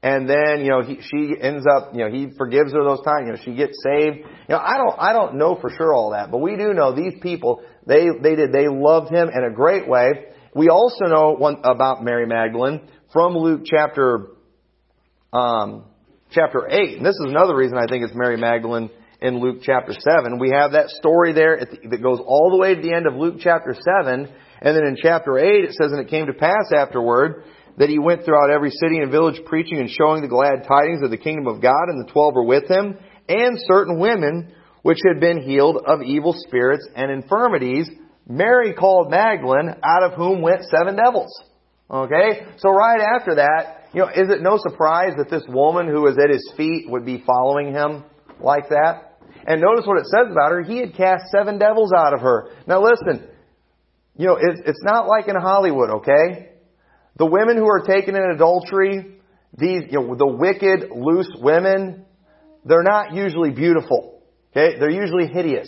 And 0.01 0.29
then, 0.29 0.62
you 0.62 0.69
know, 0.69 0.81
he, 0.81 1.01
she 1.01 1.33
ends 1.41 1.65
up, 1.69 1.89
you 1.93 2.00
know, 2.00 2.09
he 2.09 2.29
forgives 2.38 2.71
her 2.71 2.81
those 2.86 3.03
times, 3.03 3.25
you 3.25 3.31
know, 3.33 3.39
she 3.43 3.55
gets 3.55 3.77
saved. 3.83 4.19
You 4.19 4.55
know, 4.55 4.57
I 4.57 4.77
don't, 4.77 4.95
I 4.98 5.12
don't 5.12 5.36
know 5.36 5.57
for 5.59 5.69
sure 5.69 5.93
all 5.93 6.12
that, 6.12 6.31
but 6.31 6.38
we 6.38 6.55
do 6.55 6.74
know 6.74 6.95
these 6.95 7.15
people, 7.21 7.62
they, 7.86 8.07
they 8.24 8.36
did, 8.36 8.53
they 8.53 8.69
loved 8.69 9.12
him 9.12 9.27
in 9.27 9.43
a 9.43 9.53
great 9.53 9.89
way. 9.89 10.27
We 10.56 10.70
also 10.70 11.06
know 11.06 11.36
one 11.38 11.58
about 11.63 12.03
Mary 12.03 12.25
Magdalene 12.25 12.82
from 13.13 13.38
Luke 13.38 13.62
chapter 13.65 14.29
um, 15.32 15.86
chapter 16.32 16.68
eight, 16.70 16.98
and 16.98 17.06
this 17.06 17.15
is 17.15 17.25
another 17.27 17.56
reason 17.56 17.77
I 17.77 17.86
think 17.86 18.03
it's 18.03 18.15
Mary 18.15 18.38
Magdalene 18.38 18.89
in 19.22 19.39
Luke 19.39 19.60
chapter 19.62 19.94
seven. 19.94 20.39
We 20.39 20.50
have 20.50 20.72
that 20.72 20.89
story 20.89 21.34
there 21.34 21.60
the, 21.60 21.89
that 21.89 22.01
goes 22.01 22.20
all 22.25 22.50
the 22.51 22.58
way 22.58 22.74
to 22.74 22.82
the 22.82 22.94
end 22.94 23.06
of 23.06 23.13
Luke 23.13 23.36
chapter 23.39 23.75
seven, 23.75 24.27
and 24.62 24.75
then 24.75 24.86
in 24.86 24.98
chapter 25.00 25.38
eight 25.38 25.65
it 25.65 25.74
says, 25.74 25.91
"And 25.91 26.01
it 26.01 26.10
came 26.10 26.25
to 26.27 26.34
pass 26.34 26.72
afterward." 26.75 27.44
That 27.77 27.88
he 27.88 27.98
went 27.98 28.25
throughout 28.25 28.50
every 28.50 28.72
city 28.72 28.98
and 29.00 29.10
village 29.10 29.39
preaching 29.46 29.77
and 29.77 29.89
showing 29.89 30.22
the 30.22 30.27
glad 30.27 30.68
tidings 30.68 31.01
of 31.01 31.12
the 31.12 31.18
kingdom 31.18 31.48
of 31.48 31.62
God, 31.62 31.88
and 31.88 32.06
the 32.06 32.12
twelve 32.12 32.36
were 32.36 32.44
with 32.44 32.68
him, 32.68 32.98
and 33.29 33.58
certain 33.68 34.00
women 34.00 34.51
which 34.82 34.98
had 35.08 35.22
been 35.22 35.41
healed 35.41 35.77
of 35.86 36.01
evil 36.01 36.34
spirits 36.36 36.86
and 36.96 37.10
infirmities, 37.10 37.89
Mary 38.29 38.74
called 38.74 39.09
Magdalene, 39.09 39.75
out 39.83 40.03
of 40.03 40.13
whom 40.13 40.41
went 40.41 40.63
seven 40.63 40.95
devils. 40.95 41.33
Okay? 41.89 42.45
So 42.57 42.69
right 42.69 43.01
after 43.01 43.36
that, 43.36 43.89
you 43.91 44.01
know, 44.01 44.07
is 44.07 44.29
it 44.29 44.41
no 44.41 44.57
surprise 44.59 45.13
that 45.17 45.31
this 45.31 45.43
woman 45.50 45.88
who 45.88 46.03
was 46.03 46.17
at 46.19 46.29
his 46.29 46.53
feet 46.55 46.86
would 46.88 47.05
be 47.05 47.24
following 47.25 47.74
him 47.74 48.03
like 48.39 48.69
that? 48.69 49.17
And 49.48 49.62
notice 49.62 49.86
what 49.88 49.98
it 49.98 50.05
says 50.05 50.31
about 50.31 50.51
her. 50.51 50.62
He 50.62 50.77
had 50.77 50.93
cast 50.93 51.24
seven 51.31 51.57
devils 51.57 51.91
out 51.91 52.13
of 52.13 52.21
her. 52.21 52.51
Now 52.67 52.83
listen, 52.83 53.27
you 54.15 54.27
know, 54.27 54.38
it's, 54.39 54.62
it's 54.63 54.83
not 54.83 55.07
like 55.07 55.27
in 55.27 55.36
Hollywood, 55.36 55.89
okay? 56.01 56.50
The 57.17 57.25
women 57.25 57.57
who 57.57 57.67
are 57.67 57.81
taken 57.81 58.15
in 58.15 58.21
adultery, 58.21 59.15
these, 59.57 59.83
you 59.89 60.00
know, 60.00 60.15
the 60.15 60.27
wicked, 60.27 60.91
loose 60.91 61.31
women, 61.41 62.05
they're 62.63 62.83
not 62.83 63.13
usually 63.15 63.50
beautiful. 63.50 64.21
Okay? 64.51 64.77
They're 64.77 64.91
usually 64.91 65.27
hideous. 65.27 65.67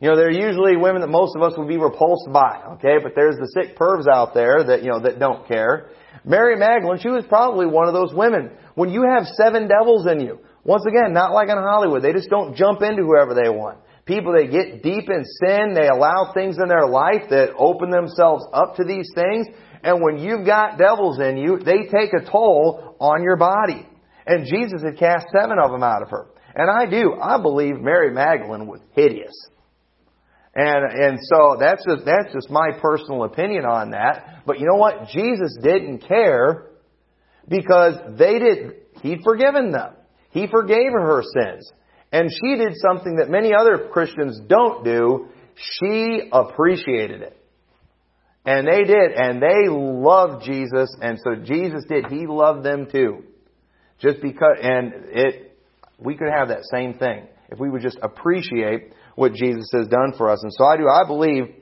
You 0.00 0.10
know, 0.10 0.16
they're 0.16 0.30
usually 0.30 0.76
women 0.76 1.00
that 1.02 1.08
most 1.08 1.36
of 1.36 1.42
us 1.42 1.54
would 1.56 1.68
be 1.68 1.76
repulsed 1.76 2.28
by, 2.32 2.60
okay? 2.74 2.96
But 3.02 3.12
there's 3.14 3.36
the 3.36 3.48
sick 3.54 3.76
pervs 3.76 4.06
out 4.12 4.34
there 4.34 4.64
that, 4.64 4.82
you 4.82 4.90
know, 4.90 5.00
that 5.00 5.18
don't 5.18 5.46
care. 5.46 5.90
Mary 6.24 6.56
Magdalene, 6.56 6.98
she 7.00 7.08
was 7.08 7.24
probably 7.28 7.66
one 7.66 7.86
of 7.86 7.94
those 7.94 8.12
women. 8.12 8.50
When 8.74 8.90
you 8.90 9.04
have 9.08 9.26
seven 9.40 9.68
devils 9.68 10.06
in 10.06 10.20
you, 10.20 10.40
once 10.64 10.84
again, 10.86 11.12
not 11.12 11.32
like 11.32 11.48
in 11.48 11.56
Hollywood, 11.56 12.02
they 12.02 12.12
just 12.12 12.30
don't 12.30 12.56
jump 12.56 12.82
into 12.82 13.02
whoever 13.02 13.34
they 13.34 13.48
want. 13.48 13.78
People, 14.04 14.34
they 14.34 14.46
get 14.46 14.82
deep 14.82 15.08
in 15.08 15.24
sin, 15.24 15.74
they 15.74 15.88
allow 15.88 16.32
things 16.34 16.56
in 16.60 16.68
their 16.68 16.86
life 16.86 17.30
that 17.30 17.54
open 17.56 17.90
themselves 17.90 18.44
up 18.52 18.76
to 18.76 18.84
these 18.84 19.08
things, 19.14 19.46
and 19.84 20.02
when 20.02 20.18
you've 20.18 20.46
got 20.46 20.78
devils 20.78 21.20
in 21.20 21.36
you, 21.36 21.58
they 21.58 21.84
take 21.84 22.12
a 22.14 22.30
toll 22.30 22.96
on 22.98 23.22
your 23.22 23.36
body. 23.36 23.86
And 24.26 24.46
Jesus 24.46 24.82
had 24.82 24.98
cast 24.98 25.26
seven 25.38 25.58
of 25.62 25.70
them 25.70 25.82
out 25.82 26.02
of 26.02 26.08
her. 26.08 26.26
And 26.54 26.70
I 26.70 26.86
do, 26.86 27.14
I 27.20 27.40
believe 27.40 27.80
Mary 27.80 28.10
Magdalene 28.10 28.66
was 28.66 28.80
hideous. 28.92 29.34
And, 30.54 31.04
and 31.04 31.18
so 31.22 31.56
that's 31.58 31.84
just, 31.84 32.04
that's 32.04 32.32
just 32.32 32.48
my 32.48 32.70
personal 32.80 33.24
opinion 33.24 33.64
on 33.64 33.90
that. 33.90 34.42
But 34.46 34.60
you 34.60 34.66
know 34.66 34.76
what? 34.78 35.08
Jesus 35.08 35.56
didn't 35.62 36.06
care 36.06 36.66
because 37.48 37.94
they 38.16 38.38
did, 38.38 38.74
He'd 39.02 39.20
forgiven 39.24 39.72
them. 39.72 39.94
He 40.30 40.46
forgave 40.46 40.92
her 40.92 41.22
sins. 41.22 41.70
And 42.12 42.30
she 42.30 42.56
did 42.56 42.74
something 42.76 43.16
that 43.16 43.28
many 43.28 43.52
other 43.52 43.88
Christians 43.92 44.40
don't 44.46 44.84
do. 44.84 45.26
She 45.56 46.28
appreciated 46.32 47.22
it. 47.22 47.36
And 48.46 48.68
they 48.68 48.84
did, 48.84 49.12
and 49.12 49.42
they 49.42 49.68
loved 49.68 50.44
Jesus, 50.44 50.94
and 51.00 51.18
so 51.24 51.34
Jesus 51.42 51.84
did. 51.88 52.06
He 52.06 52.26
loved 52.26 52.64
them 52.64 52.88
too. 52.90 53.24
Just 54.00 54.20
because, 54.20 54.58
and 54.62 54.92
it, 55.08 55.56
we 55.98 56.14
could 56.16 56.28
have 56.28 56.48
that 56.48 56.64
same 56.70 56.94
thing 56.94 57.26
if 57.48 57.58
we 57.58 57.70
would 57.70 57.80
just 57.80 57.98
appreciate 58.02 58.92
what 59.14 59.34
Jesus 59.34 59.68
has 59.72 59.88
done 59.88 60.12
for 60.16 60.30
us. 60.30 60.42
And 60.42 60.52
so 60.52 60.64
I 60.64 60.76
do, 60.76 60.88
I 60.88 61.06
believe 61.06 61.54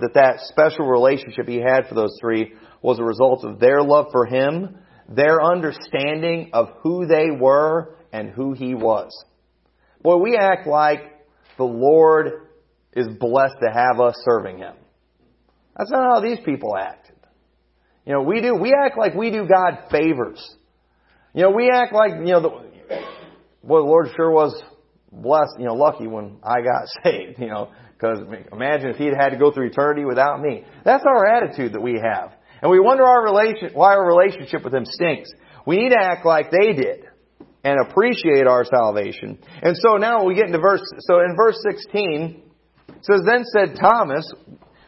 that 0.00 0.14
that 0.14 0.40
special 0.44 0.86
relationship 0.86 1.48
he 1.48 1.56
had 1.56 1.88
for 1.88 1.94
those 1.94 2.16
three 2.20 2.52
was 2.82 2.98
a 2.98 3.04
result 3.04 3.44
of 3.44 3.58
their 3.58 3.82
love 3.82 4.06
for 4.12 4.26
him, 4.26 4.78
their 5.08 5.42
understanding 5.42 6.50
of 6.52 6.68
who 6.82 7.06
they 7.06 7.30
were 7.30 7.96
and 8.12 8.30
who 8.30 8.52
he 8.52 8.74
was. 8.74 9.10
Boy, 10.02 10.16
we 10.16 10.36
act 10.36 10.66
like 10.66 11.00
the 11.58 11.64
Lord 11.64 12.46
is 12.92 13.08
blessed 13.18 13.56
to 13.62 13.70
have 13.72 14.00
us 14.00 14.14
serving 14.24 14.58
him. 14.58 14.74
That's 15.76 15.90
not 15.90 16.14
how 16.14 16.20
these 16.20 16.38
people 16.44 16.76
acted. 16.76 17.16
You 18.06 18.14
know, 18.14 18.22
we 18.22 18.40
do, 18.40 18.54
we 18.54 18.72
act 18.72 18.96
like 18.96 19.14
we 19.14 19.30
do 19.30 19.46
God 19.46 19.90
favors. 19.90 20.56
You 21.34 21.42
know, 21.42 21.50
we 21.50 21.70
act 21.72 21.92
like, 21.92 22.12
you 22.12 22.32
know, 22.32 22.40
the, 22.40 22.48
boy, 22.48 23.78
the 23.78 23.86
Lord 23.86 24.08
sure 24.16 24.30
was 24.30 24.60
blessed, 25.12 25.56
you 25.58 25.66
know, 25.66 25.74
lucky 25.74 26.06
when 26.06 26.38
I 26.42 26.60
got 26.60 26.88
saved, 27.04 27.38
you 27.38 27.48
know, 27.48 27.70
because 27.92 28.20
imagine 28.52 28.90
if 28.90 28.96
he'd 28.96 29.14
had 29.18 29.30
to 29.30 29.36
go 29.36 29.52
through 29.52 29.68
eternity 29.68 30.04
without 30.04 30.40
me. 30.40 30.64
That's 30.84 31.04
our 31.06 31.26
attitude 31.26 31.74
that 31.74 31.82
we 31.82 31.94
have. 31.94 32.32
And 32.62 32.70
we 32.70 32.80
wonder 32.80 33.04
our 33.04 33.24
relation, 33.24 33.70
why 33.74 33.94
our 33.94 34.06
relationship 34.06 34.64
with 34.64 34.74
him 34.74 34.84
stinks. 34.84 35.30
We 35.66 35.78
need 35.78 35.90
to 35.90 36.00
act 36.00 36.24
like 36.24 36.50
they 36.50 36.72
did 36.72 37.04
and 37.64 37.78
appreciate 37.80 38.46
our 38.46 38.64
salvation. 38.64 39.38
And 39.62 39.76
so 39.76 39.96
now 39.96 40.24
we 40.24 40.34
get 40.34 40.46
into 40.46 40.58
verse, 40.58 40.82
so 41.00 41.20
in 41.20 41.36
verse 41.36 41.58
16, 41.70 42.42
it 42.88 42.94
says, 43.02 43.20
Then 43.26 43.44
said 43.44 43.78
Thomas, 43.78 44.32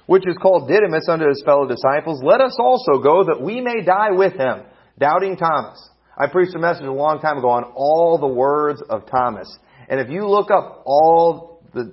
which 0.07 0.26
is 0.26 0.37
called 0.41 0.69
Didymus 0.69 1.09
unto 1.09 1.29
his 1.29 1.43
fellow 1.45 1.67
disciples, 1.67 2.23
Let 2.23 2.41
us 2.41 2.57
also 2.59 3.02
go 3.02 3.25
that 3.25 3.41
we 3.43 3.61
may 3.61 3.83
die 3.83 4.12
with 4.12 4.35
him. 4.35 4.62
Doubting 4.99 5.37
Thomas. 5.37 5.91
I 6.17 6.26
preached 6.26 6.55
a 6.55 6.59
message 6.59 6.85
a 6.85 6.93
long 6.93 7.21
time 7.21 7.38
ago 7.38 7.49
on 7.49 7.64
all 7.75 8.19
the 8.19 8.26
words 8.26 8.83
of 8.88 9.07
Thomas. 9.07 9.49
And 9.93 10.01
if 10.01 10.09
you 10.09 10.27
look 10.27 10.51
up 10.51 10.85
all 10.87 11.63
the, 11.75 11.93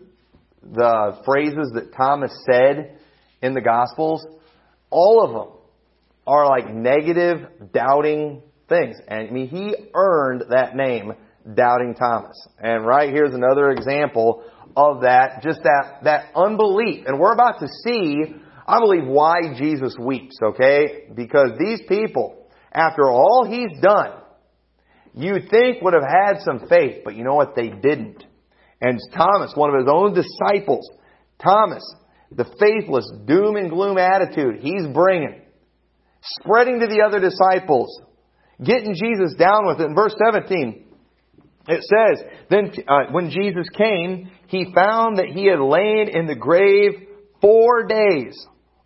the 0.63 1.17
phrases 1.25 1.71
that 1.73 1.93
Thomas 1.93 2.31
said 2.49 2.97
in 3.41 3.53
the 3.53 3.59
Gospels, 3.59 4.25
all 4.89 5.21
of 5.21 5.31
them 5.33 5.57
are 6.25 6.47
like 6.47 6.73
negative, 6.73 7.39
doubting 7.73 8.41
things. 8.69 8.95
And 9.05 9.27
I 9.27 9.31
mean, 9.31 9.49
he 9.49 9.75
earned 9.93 10.45
that 10.49 10.77
name, 10.77 11.11
Doubting 11.53 11.93
Thomas. 11.93 12.47
And 12.57 12.85
right 12.85 13.09
here's 13.09 13.33
another 13.33 13.69
example 13.71 14.45
of 14.77 15.01
that, 15.01 15.41
just 15.43 15.59
that, 15.63 16.05
that 16.05 16.27
unbelief. 16.35 17.03
And 17.05 17.19
we're 17.19 17.33
about 17.33 17.59
to 17.59 17.67
see, 17.85 18.33
I 18.65 18.79
believe, 18.79 19.07
why 19.07 19.55
Jesus 19.57 19.93
weeps, 19.99 20.37
okay? 20.41 21.09
Because 21.13 21.49
these 21.59 21.81
people, 21.89 22.47
after 22.71 23.09
all 23.09 23.45
he's 23.45 23.77
done, 23.81 24.13
you'd 25.13 25.49
think 25.49 25.81
would 25.81 25.93
have 25.93 26.03
had 26.03 26.41
some 26.41 26.67
faith, 26.67 27.03
but 27.03 27.15
you 27.15 27.23
know 27.23 27.35
what? 27.35 27.55
They 27.55 27.69
didn't. 27.69 28.23
And 28.81 28.99
Thomas, 29.15 29.51
one 29.55 29.69
of 29.73 29.79
his 29.79 29.89
own 29.91 30.13
disciples, 30.13 30.89
Thomas, 31.41 31.83
the 32.31 32.45
faithless, 32.59 33.11
doom 33.25 33.55
and 33.55 33.69
gloom 33.69 33.97
attitude 33.97 34.59
he's 34.61 34.85
bringing, 34.93 35.41
spreading 36.21 36.79
to 36.79 36.87
the 36.87 37.01
other 37.05 37.19
disciples, 37.19 38.01
getting 38.63 38.93
Jesus 38.93 39.35
down 39.37 39.65
with 39.65 39.79
it. 39.79 39.85
In 39.85 39.95
verse 39.95 40.15
17, 40.25 40.85
it 41.67 41.83
says, 41.83 42.25
Then 42.49 42.71
uh, 42.87 43.11
when 43.11 43.29
Jesus 43.29 43.67
came, 43.75 44.31
he 44.47 44.73
found 44.73 45.17
that 45.17 45.27
he 45.27 45.45
had 45.45 45.59
lain 45.59 46.09
in 46.09 46.25
the 46.25 46.35
grave 46.35 47.07
four 47.41 47.85
days 47.85 48.35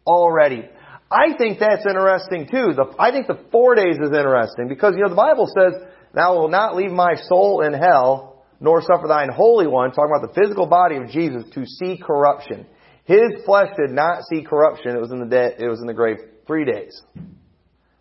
already. 0.06 0.68
I 1.12 1.38
think 1.38 1.60
that's 1.60 1.86
interesting 1.88 2.48
too. 2.50 2.74
The, 2.74 2.96
I 2.98 3.12
think 3.12 3.28
the 3.28 3.40
four 3.52 3.76
days 3.76 3.96
is 3.96 4.10
interesting 4.10 4.68
because, 4.68 4.96
you 4.96 5.04
know, 5.04 5.10
the 5.10 5.16
Bible 5.16 5.48
says, 5.48 5.82
Thou 6.14 6.38
wilt 6.38 6.52
not 6.52 6.76
leave 6.76 6.92
my 6.92 7.16
soul 7.16 7.62
in 7.62 7.74
hell, 7.74 8.46
nor 8.60 8.82
suffer 8.82 9.08
thine 9.08 9.30
Holy 9.30 9.68
One, 9.68 9.92
talking 9.92 10.12
about 10.16 10.34
the 10.34 10.40
physical 10.40 10.68
body 10.68 10.98
of 10.98 11.10
Jesus, 11.10 11.44
to 11.54 11.66
see 11.66 11.98
corruption. 11.98 12.66
His 13.06 13.44
flesh 13.46 13.70
did 13.78 13.92
not 13.92 14.24
see 14.30 14.44
corruption. 14.44 14.96
It 14.96 15.02
was 15.02 15.12
in 15.12 15.20
the 15.20 15.26
dead, 15.26 15.56
it 15.60 15.68
was 15.68 15.82
in 15.82 15.88
the 15.88 15.94
grave 15.94 16.18
three 16.48 16.66
days. 16.66 17.02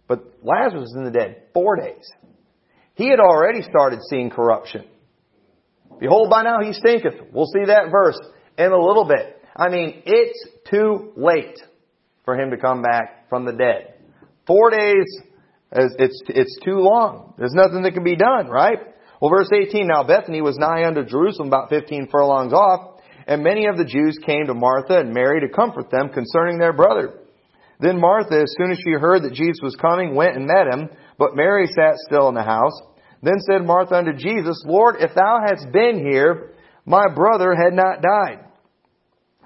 But 0.07 0.25
Lazarus 0.42 0.83
was 0.83 0.95
in 0.97 1.04
the 1.04 1.11
dead 1.11 1.45
four 1.54 1.76
days. 1.76 2.07
He 2.95 3.09
had 3.09 3.21
already 3.21 3.62
started 3.62 4.00
seeing 4.11 4.31
corruption. 4.31 4.85
Behold, 5.99 6.31
by 6.31 6.42
now 6.42 6.59
he 6.62 6.73
stinketh. 6.73 7.14
We'll 7.33 7.47
see 7.47 7.64
that 7.66 7.90
verse 7.90 8.19
in 8.59 8.71
a 8.71 8.78
little 8.78 9.07
bit. 9.07 9.40
I 9.57 9.69
mean, 9.69 10.02
it's 10.04 10.47
too 10.71 11.12
late 11.16 11.59
for 12.25 12.38
him 12.38 12.50
to 12.50 12.57
come 12.57 12.83
back 12.83 13.28
from 13.28 13.45
the 13.45 13.52
dead. 13.52 13.95
Four 14.47 14.71
days, 14.71 15.04
it's, 15.72 16.20
it's 16.28 16.58
too 16.64 16.78
long. 16.78 17.34
There's 17.38 17.54
nothing 17.54 17.82
that 17.82 17.94
can 17.94 18.04
be 18.04 18.16
done, 18.16 18.48
right? 18.48 18.78
Well, 19.20 19.30
verse 19.30 19.48
18, 19.52 19.86
now 19.86 20.02
Bethany 20.02 20.42
was 20.42 20.58
nigh 20.58 20.84
unto 20.84 21.04
Jerusalem, 21.04 21.48
about 21.48 21.70
15 21.70 22.08
furlongs 22.10 22.52
off, 22.52 23.00
and 23.26 23.42
many 23.42 23.66
of 23.66 23.76
the 23.76 23.84
Jews 23.84 24.18
came 24.26 24.46
to 24.46 24.54
Martha 24.54 24.98
and 24.98 25.14
Mary 25.14 25.40
to 25.40 25.48
comfort 25.48 25.90
them 25.90 26.08
concerning 26.08 26.58
their 26.58 26.72
brother. 26.72 27.14
Then 27.80 28.00
Martha, 28.00 28.40
as 28.42 28.54
soon 28.58 28.70
as 28.70 28.78
she 28.78 28.92
heard 28.92 29.22
that 29.22 29.32
Jesus 29.32 29.58
was 29.62 29.76
coming, 29.76 30.14
went 30.14 30.37
and 30.37 30.46
met 30.46 30.66
him, 30.66 30.88
but 31.18 31.37
Mary 31.37 31.66
sat 31.66 31.96
still 32.06 32.28
in 32.28 32.35
the 32.35 32.42
house. 32.42 32.78
Then 33.22 33.38
said 33.48 33.64
Martha 33.64 33.94
unto 33.94 34.12
Jesus, 34.12 34.62
Lord, 34.66 34.96
if 34.98 35.14
thou 35.14 35.38
hadst 35.46 35.70
been 35.72 35.98
here, 35.98 36.52
my 36.85 37.04
brother 37.14 37.54
had 37.54 37.72
not 37.72 38.02
died. 38.02 38.44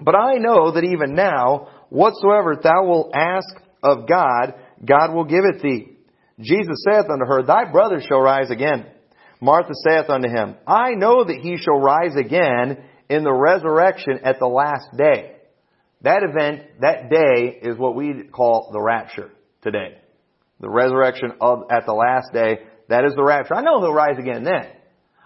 But 0.01 0.15
I 0.15 0.35
know 0.35 0.71
that 0.71 0.83
even 0.83 1.15
now, 1.15 1.69
whatsoever 1.89 2.55
thou 2.61 2.85
wilt 2.85 3.11
ask 3.15 3.47
of 3.83 4.07
God, 4.07 4.53
God 4.83 5.13
will 5.13 5.25
give 5.25 5.45
it 5.45 5.61
thee. 5.61 5.96
Jesus 6.39 6.83
saith 6.87 7.09
unto 7.09 7.25
her, 7.25 7.43
Thy 7.43 7.71
brother 7.71 8.01
shall 8.01 8.21
rise 8.21 8.51
again. 8.51 8.85
Martha 9.41 9.73
saith 9.73 10.09
unto 10.09 10.29
him, 10.29 10.55
I 10.65 10.91
know 10.91 11.23
that 11.23 11.39
he 11.41 11.57
shall 11.57 11.79
rise 11.79 12.15
again 12.15 12.83
in 13.09 13.23
the 13.23 13.33
resurrection 13.33 14.19
at 14.23 14.39
the 14.39 14.47
last 14.47 14.95
day. 14.97 15.35
That 16.01 16.23
event, 16.23 16.81
that 16.81 17.09
day, 17.09 17.59
is 17.61 17.77
what 17.77 17.95
we 17.95 18.23
call 18.31 18.69
the 18.71 18.81
rapture 18.81 19.31
today. 19.63 19.97
The 20.59 20.69
resurrection 20.69 21.33
of, 21.41 21.63
at 21.71 21.85
the 21.85 21.93
last 21.93 22.33
day, 22.33 22.59
that 22.89 23.05
is 23.05 23.13
the 23.15 23.23
rapture. 23.23 23.55
I 23.55 23.61
know 23.61 23.79
he'll 23.79 23.93
rise 23.93 24.17
again 24.19 24.43
then. 24.43 24.67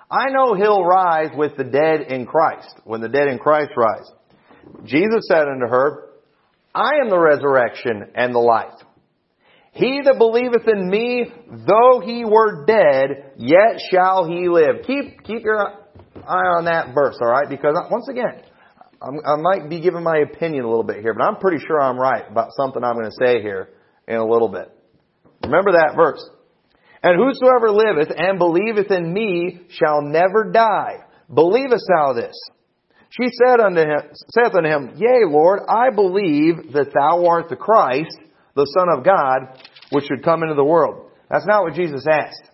I 0.10 0.30
know 0.30 0.56
he'll 0.56 0.84
rise 0.84 1.30
with 1.36 1.56
the 1.56 1.64
dead 1.64 2.02
in 2.02 2.26
Christ, 2.26 2.76
when 2.84 3.02
the 3.02 3.10
dead 3.10 3.28
in 3.28 3.40
Christ 3.40 3.72
rise. 3.78 4.12
Jesus 4.84 5.28
said 5.28 5.48
unto 5.48 5.68
her, 5.68 6.10
I 6.76 6.96
am 7.02 7.10
the 7.10 7.20
resurrection 7.20 8.12
and 8.16 8.34
the 8.34 8.40
life. 8.40 8.80
He 9.72 10.02
that 10.04 10.18
believeth 10.18 10.68
in 10.68 10.90
me, 10.90 11.32
though 11.66 12.02
he 12.04 12.26
were 12.26 12.66
dead, 12.66 13.34
yet 13.38 13.82
shall 13.90 14.26
he 14.26 14.50
live. 14.50 14.84
Keep, 14.86 15.24
keep 15.24 15.44
your 15.44 15.60
eye 15.60 16.50
on 16.58 16.66
that 16.66 16.94
verse, 16.94 17.18
alright? 17.22 17.50
Because 17.50 17.76
uh, 17.78 17.88
once 17.90 18.08
again, 18.10 18.44
I'm, 19.02 19.20
i 19.26 19.42
might 19.42 19.70
be 19.70 19.80
giving 19.80 20.04
my 20.04 20.18
opinion 20.18 20.66
a 20.66 20.70
little 20.70 20.84
bit 20.84 20.98
here, 21.02 21.14
but 21.14 21.24
I'm 21.24 21.38
pretty 21.38 21.64
sure 21.66 21.80
I'm 21.80 21.98
right 21.98 22.30
about 22.30 22.50
something 22.52 22.84
I'm 22.84 22.96
going 22.96 23.10
to 23.10 23.26
say 23.26 23.42
here 23.42 23.70
in 24.08 24.18
a 24.18 24.26
little 24.26 24.50
bit. 24.50 24.70
Remember 25.44 25.72
that 25.72 25.94
verse. 25.96 26.24
And 27.02 27.18
whosoever 27.18 27.72
liveth 27.72 28.14
and 28.16 28.38
believeth 28.38 28.92
in 28.92 29.12
me 29.12 29.62
shall 29.70 30.02
never 30.02 30.52
die. 30.52 30.98
Believest 31.34 31.86
thou 31.88 32.14
this? 32.14 32.36
She 33.10 33.28
said 33.44 33.60
unto 33.60 33.82
him, 33.82 34.12
saith 34.30 34.54
unto 34.56 34.70
him, 34.70 34.94
Yea, 34.98 35.26
Lord, 35.26 35.62
I 35.68 35.94
believe 35.94 36.74
that 36.74 36.94
thou 36.94 37.26
art 37.26 37.50
the 37.50 37.56
Christ, 37.56 38.18
the 38.56 38.66
Son 38.66 38.88
of 38.98 39.04
God, 39.04 39.60
which 39.92 40.06
should 40.06 40.24
come 40.24 40.44
into 40.44 40.56
the 40.56 40.64
world. 40.64 41.10
That's 41.30 41.46
not 41.46 41.64
what 41.64 41.74
Jesus 41.74 42.06
asked. 42.10 42.50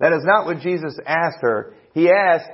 That 0.00 0.12
is 0.12 0.24
not 0.24 0.46
what 0.46 0.60
Jesus 0.60 0.98
asked 1.06 1.38
her. 1.40 1.74
He 1.94 2.10
asked, 2.10 2.50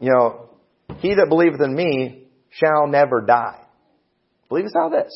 you 0.00 0.10
know, 0.10 0.50
he 0.98 1.14
that 1.14 1.26
believeth 1.28 1.60
in 1.60 1.74
me 1.74 2.28
shall 2.50 2.86
never 2.86 3.20
die. 3.22 3.60
Believest 4.48 4.74
thou 4.74 4.88
this? 4.88 5.12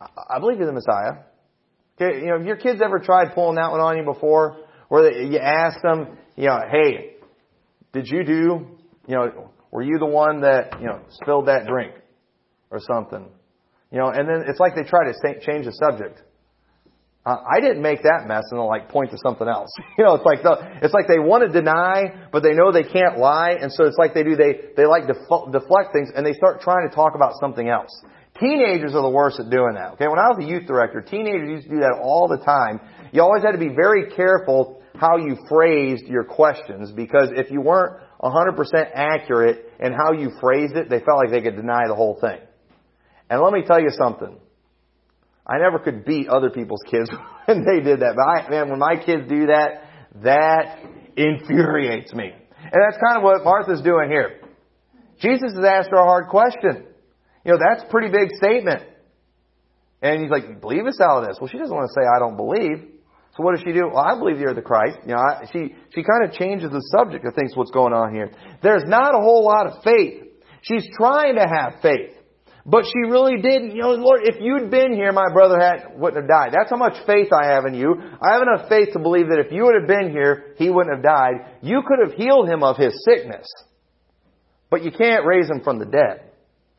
I 0.00 0.38
believe 0.38 0.58
you're 0.58 0.66
the 0.66 0.72
Messiah. 0.72 1.24
Okay, 2.00 2.20
you 2.20 2.26
know, 2.26 2.38
have 2.38 2.46
your 2.46 2.56
kids 2.56 2.80
ever 2.82 2.98
tried 2.98 3.34
pulling 3.34 3.56
that 3.56 3.70
one 3.70 3.80
on 3.80 3.98
you 3.98 4.04
before? 4.04 4.56
Where 4.88 5.10
they, 5.10 5.26
you 5.26 5.38
ask 5.38 5.80
them, 5.82 6.16
you 6.36 6.46
know, 6.46 6.58
hey, 6.70 7.16
did 7.92 8.08
you 8.08 8.24
do, 8.24 8.66
you 9.06 9.14
know, 9.14 9.50
were 9.70 9.82
you 9.82 9.98
the 9.98 10.06
one 10.06 10.40
that, 10.40 10.80
you 10.80 10.86
know, 10.86 11.00
spilled 11.10 11.46
that 11.46 11.66
drink? 11.66 11.94
Or 12.72 12.78
something. 12.78 13.26
You 13.90 13.98
know, 13.98 14.08
and 14.08 14.28
then 14.28 14.44
it's 14.46 14.60
like 14.60 14.74
they 14.74 14.84
try 14.84 15.10
to 15.10 15.14
change 15.40 15.66
the 15.66 15.72
subject. 15.72 16.22
Uh, 17.26 17.36
I 17.44 17.60
didn't 17.60 17.82
make 17.82 18.02
that 18.04 18.24
mess, 18.26 18.44
and 18.50 18.58
they'll 18.58 18.68
like 18.68 18.88
point 18.88 19.10
to 19.10 19.18
something 19.18 19.46
else. 19.46 19.68
you 19.98 20.04
know, 20.04 20.14
it's 20.14 20.24
like 20.24 20.42
the, 20.42 20.56
it's 20.82 20.94
like 20.94 21.06
they 21.06 21.18
want 21.18 21.44
to 21.44 21.52
deny, 21.52 22.28
but 22.32 22.42
they 22.42 22.54
know 22.54 22.72
they 22.72 22.84
can't 22.84 23.18
lie, 23.18 23.58
and 23.60 23.70
so 23.70 23.84
it's 23.84 23.98
like 23.98 24.14
they 24.14 24.22
do. 24.22 24.36
They 24.36 24.72
they 24.76 24.86
like 24.86 25.06
def- 25.06 25.52
deflect 25.52 25.92
things, 25.92 26.08
and 26.14 26.24
they 26.24 26.32
start 26.32 26.62
trying 26.62 26.88
to 26.88 26.94
talk 26.94 27.14
about 27.14 27.34
something 27.38 27.68
else. 27.68 27.90
Teenagers 28.40 28.94
are 28.94 29.02
the 29.02 29.10
worst 29.10 29.38
at 29.38 29.50
doing 29.50 29.74
that. 29.74 29.92
Okay, 29.94 30.08
when 30.08 30.18
I 30.18 30.28
was 30.32 30.38
a 30.40 30.46
youth 30.48 30.66
director, 30.66 31.02
teenagers 31.02 31.50
used 31.50 31.64
to 31.64 31.74
do 31.74 31.80
that 31.80 32.00
all 32.00 32.26
the 32.26 32.38
time. 32.38 32.80
You 33.12 33.20
always 33.20 33.42
had 33.42 33.52
to 33.52 33.58
be 33.58 33.68
very 33.68 34.10
careful 34.16 34.80
how 34.96 35.18
you 35.18 35.36
phrased 35.48 36.06
your 36.06 36.24
questions 36.24 36.92
because 36.92 37.28
if 37.34 37.50
you 37.50 37.60
weren't 37.60 38.00
100% 38.22 38.56
accurate 38.94 39.72
in 39.80 39.92
how 39.92 40.12
you 40.12 40.30
phrased 40.40 40.76
it, 40.76 40.88
they 40.88 41.00
felt 41.00 41.18
like 41.18 41.30
they 41.30 41.40
could 41.40 41.56
deny 41.56 41.86
the 41.86 41.94
whole 41.94 42.18
thing. 42.20 42.38
And 43.30 43.40
let 43.40 43.52
me 43.52 43.62
tell 43.64 43.80
you 43.80 43.90
something. 43.96 44.36
I 45.46 45.58
never 45.58 45.78
could 45.78 46.04
beat 46.04 46.28
other 46.28 46.50
people's 46.50 46.82
kids 46.90 47.10
when 47.46 47.64
they 47.64 47.80
did 47.82 48.00
that. 48.00 48.14
But 48.16 48.22
I, 48.22 48.50
man, 48.50 48.68
when 48.68 48.78
my 48.78 48.96
kids 48.96 49.28
do 49.28 49.46
that, 49.46 49.84
that 50.22 50.78
infuriates 51.16 52.12
me. 52.12 52.32
And 52.62 52.82
that's 52.84 52.98
kind 53.02 53.16
of 53.16 53.22
what 53.22 53.42
Martha's 53.44 53.82
doing 53.82 54.10
here. 54.10 54.40
Jesus 55.20 55.52
has 55.54 55.64
asked 55.64 55.90
her 55.90 55.96
a 55.96 56.04
hard 56.04 56.28
question. 56.28 56.86
You 57.44 57.52
know, 57.52 57.58
that's 57.58 57.84
a 57.84 57.90
pretty 57.90 58.08
big 58.08 58.30
statement. 58.36 58.82
And 60.02 60.22
he's 60.22 60.30
like, 60.30 60.44
you 60.48 60.54
believe 60.54 60.86
us 60.86 61.00
out 61.00 61.22
of 61.22 61.28
this. 61.28 61.38
Well, 61.40 61.48
she 61.48 61.58
doesn't 61.58 61.74
want 61.74 61.88
to 61.88 61.94
say, 61.94 62.06
I 62.06 62.18
don't 62.18 62.36
believe. 62.36 63.00
So 63.36 63.44
what 63.44 63.54
does 63.54 63.64
she 63.64 63.72
do? 63.72 63.88
Well, 63.92 63.98
I 63.98 64.18
believe 64.18 64.38
you're 64.38 64.54
the 64.54 64.62
Christ. 64.62 64.98
You 65.06 65.14
know, 65.14 65.20
I, 65.20 65.44
she, 65.52 65.74
she 65.94 66.02
kind 66.02 66.24
of 66.24 66.32
changes 66.32 66.70
the 66.70 66.82
subject 66.96 67.24
of 67.24 67.34
things, 67.34 67.52
what's 67.54 67.70
going 67.70 67.92
on 67.92 68.14
here. 68.14 68.32
There's 68.62 68.84
not 68.86 69.14
a 69.14 69.18
whole 69.18 69.44
lot 69.44 69.66
of 69.66 69.82
faith. 69.84 70.24
She's 70.62 70.88
trying 70.96 71.36
to 71.36 71.46
have 71.46 71.80
faith. 71.80 72.16
But 72.66 72.84
she 72.84 73.10
really 73.10 73.40
didn't. 73.40 73.74
You 73.74 73.82
know, 73.82 73.92
Lord, 73.92 74.20
if 74.24 74.36
you'd 74.40 74.70
been 74.70 74.92
here, 74.92 75.12
my 75.12 75.32
brother 75.32 75.58
had, 75.58 75.98
wouldn't 75.98 76.22
have 76.22 76.28
died. 76.28 76.52
That's 76.52 76.70
how 76.70 76.76
much 76.76 76.94
faith 77.06 77.28
I 77.32 77.46
have 77.46 77.64
in 77.64 77.74
you. 77.74 77.94
I 78.20 78.34
have 78.34 78.42
enough 78.42 78.68
faith 78.68 78.92
to 78.92 78.98
believe 78.98 79.28
that 79.28 79.42
if 79.44 79.52
you 79.52 79.64
would 79.64 79.76
have 79.78 79.88
been 79.88 80.10
here, 80.10 80.54
he 80.56 80.68
wouldn't 80.68 80.94
have 80.94 81.02
died. 81.02 81.58
You 81.62 81.82
could 81.86 82.06
have 82.06 82.18
healed 82.18 82.48
him 82.48 82.62
of 82.62 82.76
his 82.76 82.92
sickness. 83.04 83.46
But 84.70 84.84
you 84.84 84.90
can't 84.90 85.26
raise 85.26 85.48
him 85.48 85.62
from 85.64 85.78
the 85.78 85.86
dead. 85.86 86.30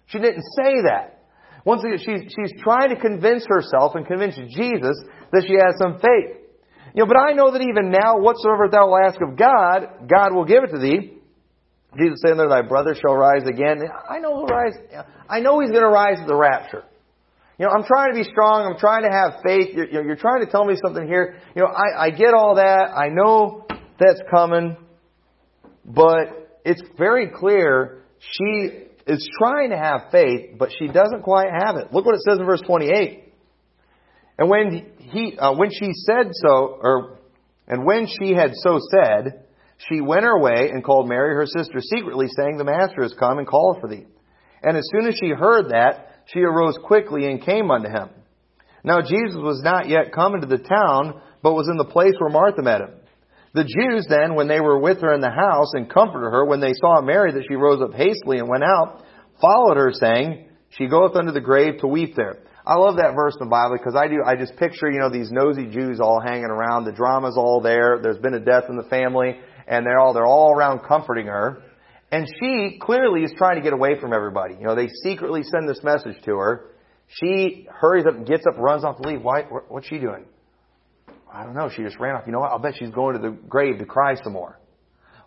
She 0.07 0.19
didn't 0.19 0.43
say 0.55 0.83
that. 0.85 1.23
Once 1.65 1.83
again, 1.83 1.97
she's, 1.97 2.31
she's 2.33 2.61
trying 2.61 2.89
to 2.89 2.95
convince 2.95 3.45
herself 3.47 3.93
and 3.95 4.05
convince 4.05 4.35
Jesus 4.35 4.97
that 5.31 5.45
she 5.47 5.53
has 5.53 5.75
some 5.77 5.99
faith. 5.99 6.37
You 6.93 7.03
know, 7.03 7.07
but 7.07 7.17
I 7.17 7.33
know 7.33 7.51
that 7.51 7.61
even 7.61 7.91
now, 7.91 8.19
whatsoever 8.19 8.67
thou 8.69 8.89
wilt 8.89 9.05
ask 9.05 9.21
of 9.21 9.37
God, 9.37 10.09
God 10.09 10.33
will 10.33 10.45
give 10.45 10.63
it 10.63 10.71
to 10.71 10.79
thee. 10.79 11.20
Jesus 11.97 12.21
saying 12.23 12.37
there, 12.37 12.47
thy 12.47 12.61
brother 12.61 12.95
shall 12.95 13.15
rise 13.15 13.43
again. 13.45 13.81
I 14.09 14.19
know 14.19 14.37
he'll 14.37 14.45
rise. 14.45 14.73
I 15.29 15.39
know 15.41 15.59
he's 15.59 15.71
going 15.71 15.83
to 15.83 15.89
rise 15.89 16.17
at 16.19 16.27
the 16.27 16.35
rapture. 16.35 16.83
You 17.59 17.65
know, 17.65 17.73
I'm 17.77 17.83
trying 17.83 18.13
to 18.13 18.17
be 18.17 18.23
strong. 18.23 18.65
I'm 18.65 18.79
trying 18.79 19.03
to 19.03 19.11
have 19.11 19.41
faith. 19.45 19.75
You're, 19.75 20.03
you're 20.03 20.15
trying 20.15 20.43
to 20.45 20.49
tell 20.49 20.65
me 20.65 20.75
something 20.83 21.05
here. 21.05 21.37
You 21.55 21.63
know, 21.63 21.67
I, 21.67 22.05
I 22.05 22.09
get 22.11 22.33
all 22.33 22.55
that. 22.55 22.91
I 22.95 23.09
know 23.09 23.65
that's 23.99 24.21
coming. 24.31 24.77
But 25.85 26.59
it's 26.63 26.81
very 26.97 27.29
clear 27.29 28.03
she 28.19 28.69
is 29.05 29.29
trying 29.37 29.71
to 29.71 29.77
have 29.77 30.11
faith, 30.11 30.57
but 30.57 30.69
she 30.77 30.87
doesn't 30.87 31.23
quite 31.23 31.49
have 31.49 31.75
it. 31.75 31.91
Look 31.91 32.05
what 32.05 32.15
it 32.15 32.21
says 32.21 32.39
in 32.39 32.45
verse 32.45 32.61
28. 32.65 33.33
And 34.39 34.49
when 34.49 34.93
he, 34.97 35.37
uh, 35.37 35.53
when 35.55 35.69
she 35.71 35.91
said 35.93 36.31
so, 36.33 36.79
or, 36.81 37.19
and 37.67 37.85
when 37.85 38.07
she 38.07 38.33
had 38.33 38.51
so 38.55 38.79
said, 38.91 39.45
she 39.89 40.01
went 40.01 40.23
her 40.23 40.39
way 40.39 40.69
and 40.71 40.83
called 40.83 41.07
Mary 41.07 41.33
her 41.35 41.45
sister 41.45 41.79
secretly, 41.79 42.27
saying, 42.37 42.57
The 42.57 42.63
master 42.63 43.01
has 43.01 43.15
come 43.17 43.39
and 43.39 43.47
called 43.47 43.77
for 43.81 43.87
thee. 43.87 44.05
And 44.61 44.77
as 44.77 44.87
soon 44.91 45.07
as 45.07 45.15
she 45.19 45.29
heard 45.29 45.69
that, 45.69 46.23
she 46.27 46.41
arose 46.41 46.77
quickly 46.83 47.25
and 47.25 47.43
came 47.43 47.71
unto 47.71 47.89
him. 47.89 48.09
Now 48.83 49.01
Jesus 49.01 49.35
was 49.35 49.61
not 49.63 49.89
yet 49.89 50.13
come 50.13 50.35
into 50.35 50.47
the 50.47 50.57
town, 50.57 51.21
but 51.41 51.53
was 51.53 51.67
in 51.69 51.77
the 51.77 51.85
place 51.85 52.13
where 52.19 52.29
Martha 52.29 52.61
met 52.61 52.81
him. 52.81 52.91
The 53.53 53.63
Jews 53.63 54.05
then, 54.07 54.35
when 54.35 54.47
they 54.47 54.61
were 54.61 54.79
with 54.79 55.01
her 55.01 55.13
in 55.13 55.21
the 55.21 55.29
house 55.29 55.73
and 55.73 55.89
comforted 55.89 56.31
her, 56.31 56.45
when 56.45 56.61
they 56.61 56.73
saw 56.73 57.01
Mary 57.01 57.33
that 57.33 57.45
she 57.47 57.55
rose 57.55 57.81
up 57.81 57.93
hastily 57.93 58.37
and 58.37 58.47
went 58.47 58.63
out, 58.63 59.03
followed 59.41 59.77
her, 59.77 59.91
saying, 59.91 60.47
She 60.77 60.87
goeth 60.87 61.15
unto 61.15 61.31
the 61.31 61.41
grave 61.41 61.79
to 61.81 61.87
weep 61.87 62.15
there. 62.15 62.43
I 62.65 62.75
love 62.75 62.97
that 62.97 63.15
verse 63.15 63.35
in 63.39 63.47
the 63.47 63.49
Bible 63.49 63.75
because 63.77 63.95
I 63.95 64.07
do, 64.07 64.21
I 64.25 64.35
just 64.35 64.55
picture, 64.55 64.89
you 64.89 64.99
know, 64.99 65.09
these 65.09 65.31
nosy 65.31 65.65
Jews 65.65 65.99
all 65.99 66.21
hanging 66.21 66.45
around. 66.45 66.85
The 66.85 66.93
drama's 66.93 67.35
all 67.35 67.59
there. 67.59 67.99
There's 68.01 68.19
been 68.19 68.35
a 68.35 68.39
death 68.39 68.65
in 68.69 68.77
the 68.77 68.87
family 68.87 69.41
and 69.71 69.85
they're 69.85 69.99
all, 69.99 70.13
they're 70.13 70.27
all 70.27 70.53
around 70.53 70.79
comforting 70.79 71.27
her. 71.27 71.63
And 72.11 72.27
she 72.39 72.77
clearly 72.79 73.23
is 73.23 73.31
trying 73.37 73.55
to 73.55 73.61
get 73.61 73.71
away 73.71 73.97
from 73.99 74.11
everybody. 74.11 74.55
You 74.55 74.65
know, 74.65 74.75
they 74.75 74.89
secretly 75.01 75.43
send 75.43 75.67
this 75.67 75.81
message 75.81 76.21
to 76.25 76.35
her. 76.35 76.71
She 77.07 77.67
hurries 77.71 78.05
up, 78.05 78.27
gets 78.27 78.43
up, 78.45 78.59
runs 78.59 78.83
off 78.83 79.01
to 79.01 79.07
leave. 79.07 79.21
Why, 79.21 79.43
what's 79.69 79.87
she 79.87 79.97
doing? 79.97 80.25
I 81.33 81.45
don't 81.45 81.55
know. 81.55 81.69
She 81.73 81.83
just 81.83 81.97
ran 81.99 82.15
off. 82.15 82.23
You 82.25 82.33
know 82.33 82.41
what? 82.41 82.51
I'll 82.51 82.59
bet 82.59 82.73
she's 82.77 82.89
going 82.89 83.15
to 83.15 83.21
the 83.21 83.31
grave 83.31 83.79
to 83.79 83.85
cry 83.85 84.15
some 84.21 84.33
more. 84.33 84.59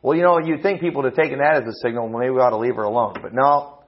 Well, 0.02 0.14
you 0.14 0.22
know, 0.22 0.38
you'd 0.38 0.62
think 0.62 0.83
people 0.83 1.02
would 1.02 1.11
have 1.11 1.18
taken 1.18 1.38
that 1.38 1.62
as 1.62 1.66
a 1.66 1.72
signal. 1.83 2.11
Well, 2.11 2.20
maybe 2.20 2.33
we 2.33 2.40
ought 2.40 2.50
to 2.50 2.59
leave 2.59 2.76
her 2.76 2.83
alone. 2.83 3.14
But 3.22 3.33
no, 3.33 3.83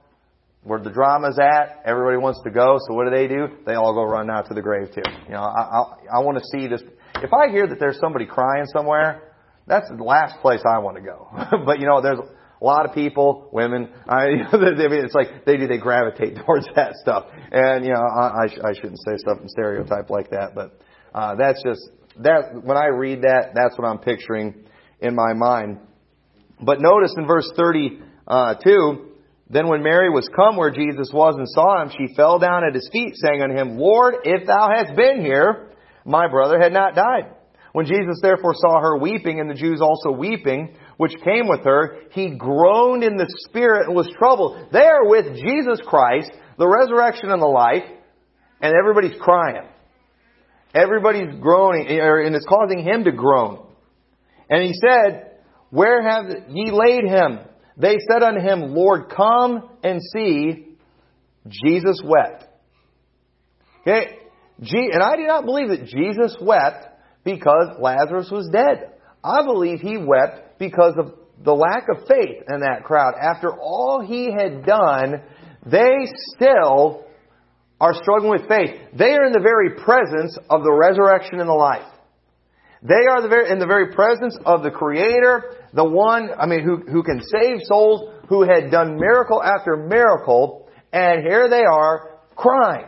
where 0.63 0.79
the 0.79 0.89
drama's 0.89 1.37
at, 1.37 1.83
everybody 1.85 2.17
wants 2.17 2.41
to 2.45 2.49
go. 2.49 2.79
So 2.87 2.95
what 2.95 3.05
do 3.05 3.11
they 3.11 3.27
do? 3.27 3.47
They 3.67 3.75
all 3.75 3.93
go 3.93 4.03
run 4.03 4.31
out 4.31 4.47
to 4.47 4.55
the 4.55 4.63
grave 4.63 4.87
too. 4.95 5.03
You 5.27 5.33
know, 5.33 5.41
I, 5.41 5.61
I, 5.61 6.17
I 6.17 6.19
want 6.21 6.39
to 6.39 6.43
see 6.51 6.67
this. 6.67 6.81
If 7.21 7.31
I 7.31 7.51
hear 7.51 7.67
that 7.67 7.79
there's 7.79 7.99
somebody 7.99 8.25
crying 8.25 8.65
somewhere, 8.73 9.26
that's 9.67 9.89
the 9.89 10.03
last 10.03 10.39
place 10.41 10.61
I 10.65 10.79
want 10.79 10.97
to 10.97 11.03
go. 11.03 11.27
but 11.65 11.79
you 11.79 11.85
know, 11.85 12.01
there's 12.01 12.19
a 12.19 12.65
lot 12.65 12.87
of 12.87 12.95
people, 12.95 13.49
women, 13.51 13.89
I, 14.09 14.25
I 14.51 14.57
mean, 14.57 15.05
it's 15.05 15.13
like 15.13 15.45
they 15.45 15.57
do, 15.57 15.67
they 15.67 15.77
gravitate 15.77 16.37
towards 16.45 16.67
that 16.75 16.95
stuff. 16.95 17.25
And 17.51 17.85
you 17.85 17.93
know, 17.93 18.01
I, 18.01 18.43
I, 18.43 18.47
sh- 18.47 18.59
I 18.63 18.73
shouldn't 18.73 18.99
say 18.99 19.17
stuff 19.17 19.39
in 19.41 19.49
stereotype 19.49 20.09
like 20.09 20.31
that, 20.31 20.55
but, 20.55 20.79
uh, 21.13 21.35
that's 21.35 21.61
just, 21.63 21.81
that, 22.19 22.63
when 22.63 22.77
I 22.77 22.87
read 22.87 23.21
that, 23.21 23.51
that's 23.53 23.77
what 23.77 23.87
I'm 23.87 23.99
picturing 23.99 24.65
in 24.99 25.15
my 25.15 25.33
mind. 25.33 25.79
But 26.61 26.81
notice 26.81 27.13
in 27.17 27.27
verse 27.27 27.51
32, 27.55 29.07
then 29.49 29.67
when 29.67 29.83
Mary 29.83 30.09
was 30.09 30.29
come 30.35 30.57
where 30.57 30.71
Jesus 30.71 31.11
was 31.13 31.35
and 31.37 31.47
saw 31.47 31.81
him, 31.81 31.91
she 31.97 32.13
fell 32.15 32.39
down 32.39 32.63
at 32.67 32.73
his 32.73 32.89
feet, 32.91 33.13
saying 33.15 33.41
unto 33.41 33.55
him, 33.55 33.77
Lord, 33.77 34.15
if 34.23 34.45
thou 34.45 34.69
hadst 34.75 34.95
been 34.95 35.21
here, 35.21 35.71
my 36.05 36.27
brother 36.27 36.59
had 36.59 36.73
not 36.73 36.95
died. 36.95 37.36
When 37.77 37.85
Jesus 37.85 38.17
therefore 38.23 38.55
saw 38.55 38.81
her 38.81 38.97
weeping, 38.97 39.39
and 39.39 39.47
the 39.47 39.53
Jews 39.53 39.81
also 39.81 40.09
weeping, 40.09 40.75
which 40.97 41.11
came 41.23 41.47
with 41.47 41.63
her, 41.63 41.99
he 42.09 42.35
groaned 42.35 43.03
in 43.03 43.17
the 43.17 43.27
spirit 43.47 43.85
and 43.85 43.95
was 43.95 44.09
troubled. 44.17 44.69
There 44.71 45.03
with 45.03 45.35
Jesus 45.35 45.79
Christ, 45.85 46.31
the 46.57 46.67
resurrection 46.67 47.29
and 47.29 47.39
the 47.39 47.45
life, 47.45 47.83
and 48.61 48.73
everybody's 48.73 49.21
crying. 49.21 49.67
Everybody's 50.73 51.39
groaning, 51.39 51.99
er, 51.99 52.21
and 52.21 52.35
it's 52.35 52.47
causing 52.47 52.79
him 52.79 53.03
to 53.03 53.11
groan. 53.11 53.63
And 54.49 54.63
he 54.63 54.73
said, 54.73 55.33
Where 55.69 56.01
have 56.01 56.49
ye 56.49 56.71
laid 56.71 57.03
him? 57.03 57.41
They 57.77 57.97
said 58.11 58.23
unto 58.23 58.41
him, 58.41 58.73
Lord, 58.73 59.13
come 59.15 59.69
and 59.83 60.01
see. 60.15 60.65
Jesus 61.47 62.01
wept. 62.03 62.43
Okay? 63.81 64.17
And 64.57 65.03
I 65.03 65.15
do 65.15 65.27
not 65.27 65.45
believe 65.45 65.69
that 65.69 65.85
Jesus 65.85 66.35
wept 66.41 66.86
because 67.27 67.75
Lazarus 67.77 68.29
was 68.31 68.47
dead. 68.53 68.93
I 69.21 69.43
believe 69.43 69.81
he 69.81 69.97
wept 69.97 70.57
because 70.59 70.93
of 70.97 71.11
the 71.43 71.51
lack 71.51 71.83
of 71.89 72.07
faith 72.07 72.41
in 72.47 72.61
that 72.61 72.85
crowd. 72.85 73.15
After 73.21 73.51
all 73.51 73.99
he 73.99 74.31
had 74.31 74.65
done, 74.65 75.21
they 75.65 76.07
still 76.35 77.03
are 77.81 77.93
struggling 78.01 78.31
with 78.31 78.47
faith. 78.47 78.79
They 78.97 79.11
are 79.11 79.25
in 79.25 79.33
the 79.33 79.41
very 79.43 79.75
presence 79.75 80.37
of 80.49 80.63
the 80.63 80.71
resurrection 80.71 81.41
and 81.41 81.49
the 81.49 81.53
life. 81.53 81.91
They 82.81 83.07
are 83.11 83.21
the 83.21 83.27
very, 83.27 83.51
in 83.51 83.59
the 83.59 83.67
very 83.67 83.93
presence 83.93 84.37
of 84.45 84.63
the 84.63 84.71
Creator, 84.71 85.67
the 85.73 85.83
one, 85.83 86.29
I 86.39 86.45
mean, 86.45 86.63
who, 86.63 86.77
who 86.89 87.03
can 87.03 87.19
save 87.21 87.57
souls, 87.63 88.09
who 88.29 88.43
had 88.43 88.71
done 88.71 88.95
miracle 88.95 89.43
after 89.43 89.75
miracle, 89.75 90.69
and 90.93 91.23
here 91.27 91.49
they 91.49 91.65
are 91.65 92.21
crying. 92.37 92.85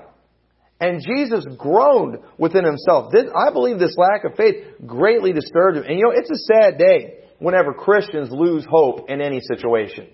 And 0.80 1.02
Jesus 1.06 1.46
groaned 1.58 2.20
within 2.38 2.64
himself. 2.64 3.12
This, 3.12 3.26
I 3.36 3.52
believe 3.52 3.80
this 3.80 3.98
lack 3.98 4.24
of 4.24 4.36
faith 4.36 4.64
greatly 4.86 5.34
disturbed 5.34 5.78
him. 5.78 5.84
And 5.84 5.98
you 5.98 6.06
know, 6.06 6.14
it's 6.16 6.32
a 6.32 6.54
sad 6.54 6.78
day 6.78 7.20
whenever 7.40 7.74
Christians 7.74 8.30
lose 8.32 8.66
hope 8.70 9.10
in 9.10 9.22
any 9.22 9.42
situation. 9.42 10.08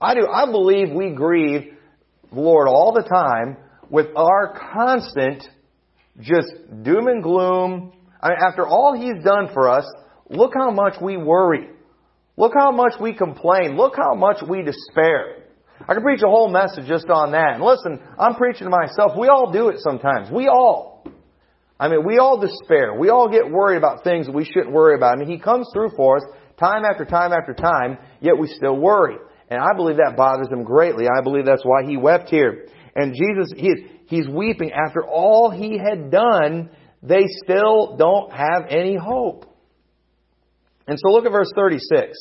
I 0.00 0.14
do. 0.14 0.26
I 0.26 0.46
believe 0.46 0.92
we 0.92 1.10
grieve 1.10 1.74
the 2.32 2.40
Lord 2.40 2.68
all 2.68 2.92
the 2.92 3.02
time 3.02 3.56
with 3.90 4.06
our 4.16 4.58
constant 4.72 5.42
just 6.20 6.52
doom 6.82 7.08
and 7.08 7.22
gloom. 7.22 7.92
I 8.22 8.28
mean, 8.30 8.38
after 8.46 8.66
all 8.66 8.94
He's 8.96 9.22
done 9.24 9.48
for 9.52 9.68
us, 9.68 9.84
look 10.28 10.52
how 10.54 10.70
much 10.70 10.94
we 11.02 11.16
worry. 11.16 11.68
Look 12.36 12.52
how 12.54 12.70
much 12.70 12.94
we 13.00 13.14
complain. 13.14 13.76
Look 13.76 13.94
how 13.96 14.14
much 14.14 14.38
we 14.48 14.62
despair. 14.62 15.44
I 15.88 15.94
could 15.94 16.02
preach 16.02 16.22
a 16.22 16.28
whole 16.28 16.48
message 16.48 16.86
just 16.86 17.08
on 17.08 17.32
that. 17.32 17.54
And 17.54 17.62
listen, 17.62 18.00
I'm 18.18 18.34
preaching 18.34 18.64
to 18.64 18.70
myself. 18.70 19.12
We 19.18 19.28
all 19.28 19.50
do 19.50 19.68
it 19.68 19.80
sometimes. 19.80 20.30
We 20.30 20.48
all. 20.48 21.04
I 21.78 21.88
mean, 21.88 22.04
we 22.06 22.18
all 22.18 22.38
despair. 22.38 22.94
We 22.98 23.08
all 23.08 23.28
get 23.30 23.50
worried 23.50 23.78
about 23.78 24.04
things 24.04 24.26
that 24.26 24.34
we 24.34 24.44
shouldn't 24.44 24.72
worry 24.72 24.94
about. 24.94 25.16
I 25.16 25.20
mean, 25.20 25.28
He 25.28 25.38
comes 25.38 25.68
through 25.72 25.90
for 25.96 26.18
us 26.18 26.22
time 26.58 26.84
after 26.84 27.06
time 27.06 27.32
after 27.32 27.54
time, 27.54 27.96
yet 28.20 28.36
we 28.38 28.48
still 28.48 28.76
worry. 28.76 29.16
And 29.48 29.58
I 29.60 29.74
believe 29.74 29.96
that 29.96 30.14
bothers 30.16 30.48
Him 30.48 30.62
greatly. 30.62 31.06
I 31.06 31.22
believe 31.22 31.46
that's 31.46 31.64
why 31.64 31.84
He 31.86 31.96
wept 31.96 32.28
here. 32.28 32.66
And 32.94 33.14
Jesus, 33.14 33.52
he, 33.56 33.86
He's 34.06 34.28
weeping 34.28 34.72
after 34.72 35.02
all 35.02 35.50
He 35.50 35.78
had 35.78 36.10
done. 36.10 36.70
They 37.02 37.24
still 37.42 37.96
don't 37.96 38.30
have 38.30 38.66
any 38.68 38.96
hope. 38.96 39.46
And 40.86 40.98
so 40.98 41.12
look 41.12 41.24
at 41.24 41.32
verse 41.32 41.50
36. 41.54 42.18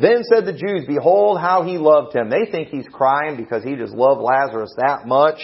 Then 0.00 0.22
said 0.22 0.46
the 0.46 0.52
Jews, 0.52 0.84
Behold 0.86 1.38
how 1.40 1.62
he 1.62 1.76
loved 1.76 2.16
him. 2.16 2.30
They 2.30 2.50
think 2.50 2.68
he's 2.68 2.86
crying 2.90 3.36
because 3.36 3.62
he 3.62 3.76
just 3.76 3.92
loved 3.92 4.22
Lazarus 4.22 4.74
that 4.78 5.06
much. 5.06 5.40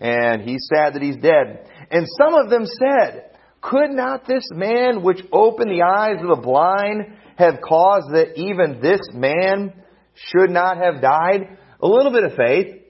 And 0.00 0.42
he's 0.42 0.68
sad 0.72 0.94
that 0.94 1.02
he's 1.02 1.16
dead. 1.16 1.66
And 1.90 2.06
some 2.18 2.34
of 2.34 2.50
them 2.50 2.66
said, 2.66 3.30
Could 3.62 3.90
not 3.90 4.26
this 4.26 4.44
man 4.52 5.02
which 5.02 5.22
opened 5.32 5.70
the 5.70 5.82
eyes 5.82 6.20
of 6.20 6.28
the 6.28 6.42
blind 6.42 7.16
have 7.36 7.60
caused 7.66 8.12
that 8.12 8.36
even 8.36 8.80
this 8.82 9.00
man 9.14 9.72
should 10.14 10.50
not 10.50 10.76
have 10.76 11.00
died? 11.00 11.56
A 11.80 11.86
little 11.86 12.12
bit 12.12 12.24
of 12.24 12.34
faith. 12.34 12.82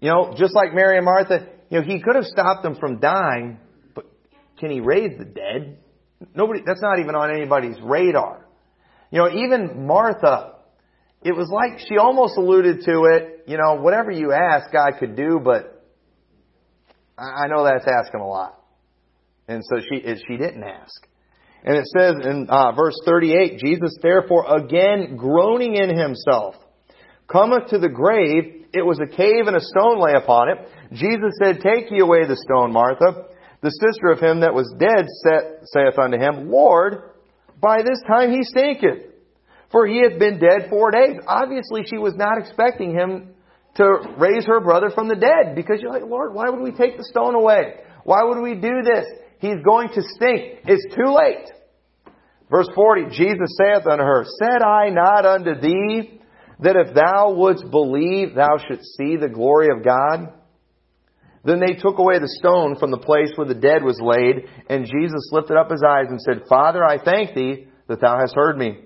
You 0.00 0.08
know, 0.10 0.34
just 0.36 0.54
like 0.54 0.74
Mary 0.74 0.96
and 0.96 1.04
Martha, 1.04 1.46
you 1.70 1.80
know, 1.80 1.84
he 1.84 2.00
could 2.00 2.14
have 2.14 2.24
stopped 2.24 2.62
them 2.62 2.76
from 2.76 3.00
dying, 3.00 3.58
but 3.94 4.06
can 4.58 4.70
he 4.70 4.80
raise 4.80 5.18
the 5.18 5.24
dead? 5.24 5.78
Nobody, 6.34 6.60
that's 6.64 6.82
not 6.82 7.00
even 7.00 7.14
on 7.14 7.34
anybody's 7.34 7.76
radar. 7.82 8.46
You 9.10 9.18
know, 9.18 9.28
even 9.28 9.86
Martha, 9.86 10.54
it 11.22 11.36
was 11.36 11.50
like 11.50 11.80
she 11.88 11.98
almost 11.98 12.36
alluded 12.36 12.84
to 12.84 13.04
it, 13.12 13.44
you 13.46 13.58
know, 13.58 13.80
whatever 13.80 14.10
you 14.10 14.32
ask, 14.32 14.72
God 14.72 14.92
could 14.98 15.16
do, 15.16 15.40
but 15.42 15.84
I 17.18 17.48
know 17.48 17.64
that's 17.64 17.86
asking 17.86 18.20
a 18.20 18.26
lot. 18.26 18.58
And 19.48 19.62
so 19.64 19.80
she, 19.80 20.00
she 20.28 20.36
didn't 20.36 20.62
ask. 20.62 21.06
And 21.64 21.76
it 21.76 21.86
says 21.98 22.14
in 22.24 22.46
uh, 22.48 22.72
verse 22.72 22.96
38, 23.04 23.58
Jesus 23.58 23.96
therefore 24.00 24.56
again 24.56 25.16
groaning 25.16 25.74
in 25.74 25.94
himself, 25.94 26.54
cometh 27.26 27.68
to 27.70 27.78
the 27.78 27.88
grave, 27.88 28.66
it 28.72 28.82
was 28.82 28.98
a 29.00 29.06
cave 29.06 29.46
and 29.46 29.56
a 29.56 29.60
stone 29.60 30.00
lay 30.00 30.14
upon 30.14 30.48
it. 30.48 30.58
Jesus 30.92 31.32
said, 31.42 31.60
Take 31.60 31.90
ye 31.90 32.00
away 32.00 32.26
the 32.26 32.36
stone, 32.36 32.72
Martha. 32.72 33.26
The 33.62 33.70
sister 33.70 34.10
of 34.10 34.20
him 34.20 34.40
that 34.40 34.54
was 34.54 34.72
dead 34.78 35.06
saith 35.64 35.98
unto 35.98 36.16
him, 36.16 36.50
Lord, 36.50 37.09
by 37.60 37.78
this 37.82 38.00
time 38.06 38.30
he 38.30 38.42
stinketh, 38.42 39.10
for 39.70 39.86
he 39.86 40.02
hath 40.02 40.18
been 40.18 40.38
dead 40.38 40.68
four 40.70 40.90
days. 40.90 41.16
Obviously, 41.26 41.82
she 41.88 41.98
was 41.98 42.14
not 42.16 42.38
expecting 42.38 42.92
him 42.92 43.34
to 43.76 43.84
raise 44.18 44.46
her 44.46 44.60
brother 44.60 44.90
from 44.90 45.08
the 45.08 45.14
dead 45.14 45.54
because 45.54 45.80
you're 45.80 45.92
like, 45.92 46.04
Lord, 46.04 46.34
why 46.34 46.48
would 46.48 46.60
we 46.60 46.72
take 46.72 46.96
the 46.96 47.04
stone 47.04 47.34
away? 47.34 47.74
Why 48.04 48.24
would 48.24 48.40
we 48.40 48.54
do 48.54 48.82
this? 48.82 49.06
He's 49.38 49.62
going 49.64 49.88
to 49.90 50.02
stink. 50.16 50.60
It's 50.66 50.94
too 50.94 51.14
late. 51.14 51.50
Verse 52.50 52.68
40, 52.74 53.16
Jesus 53.16 53.56
saith 53.56 53.86
unto 53.86 54.02
her, 54.02 54.24
Said 54.42 54.62
I 54.62 54.90
not 54.90 55.24
unto 55.24 55.60
thee 55.60 56.20
that 56.58 56.76
if 56.76 56.94
thou 56.94 57.32
wouldst 57.32 57.70
believe, 57.70 58.34
thou 58.34 58.58
shouldst 58.58 58.96
see 58.96 59.16
the 59.16 59.28
glory 59.28 59.68
of 59.74 59.84
God? 59.84 60.34
Then 61.44 61.60
they 61.60 61.74
took 61.74 61.98
away 61.98 62.18
the 62.18 62.36
stone 62.38 62.76
from 62.76 62.90
the 62.90 62.98
place 62.98 63.32
where 63.36 63.48
the 63.48 63.54
dead 63.54 63.82
was 63.82 63.98
laid, 64.00 64.44
and 64.68 64.84
Jesus 64.84 65.30
lifted 65.32 65.56
up 65.56 65.70
his 65.70 65.82
eyes 65.82 66.06
and 66.08 66.20
said, 66.20 66.48
Father, 66.48 66.84
I 66.84 67.02
thank 67.02 67.34
thee 67.34 67.66
that 67.88 68.00
thou 68.00 68.18
hast 68.18 68.34
heard 68.34 68.58
me. 68.58 68.78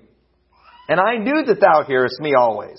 And 0.88 1.01
I 1.01 1.17
knew 1.17 1.45
that 1.47 1.61
thou 1.61 1.83
hearest 1.85 2.21
me 2.21 2.35
always. 2.38 2.79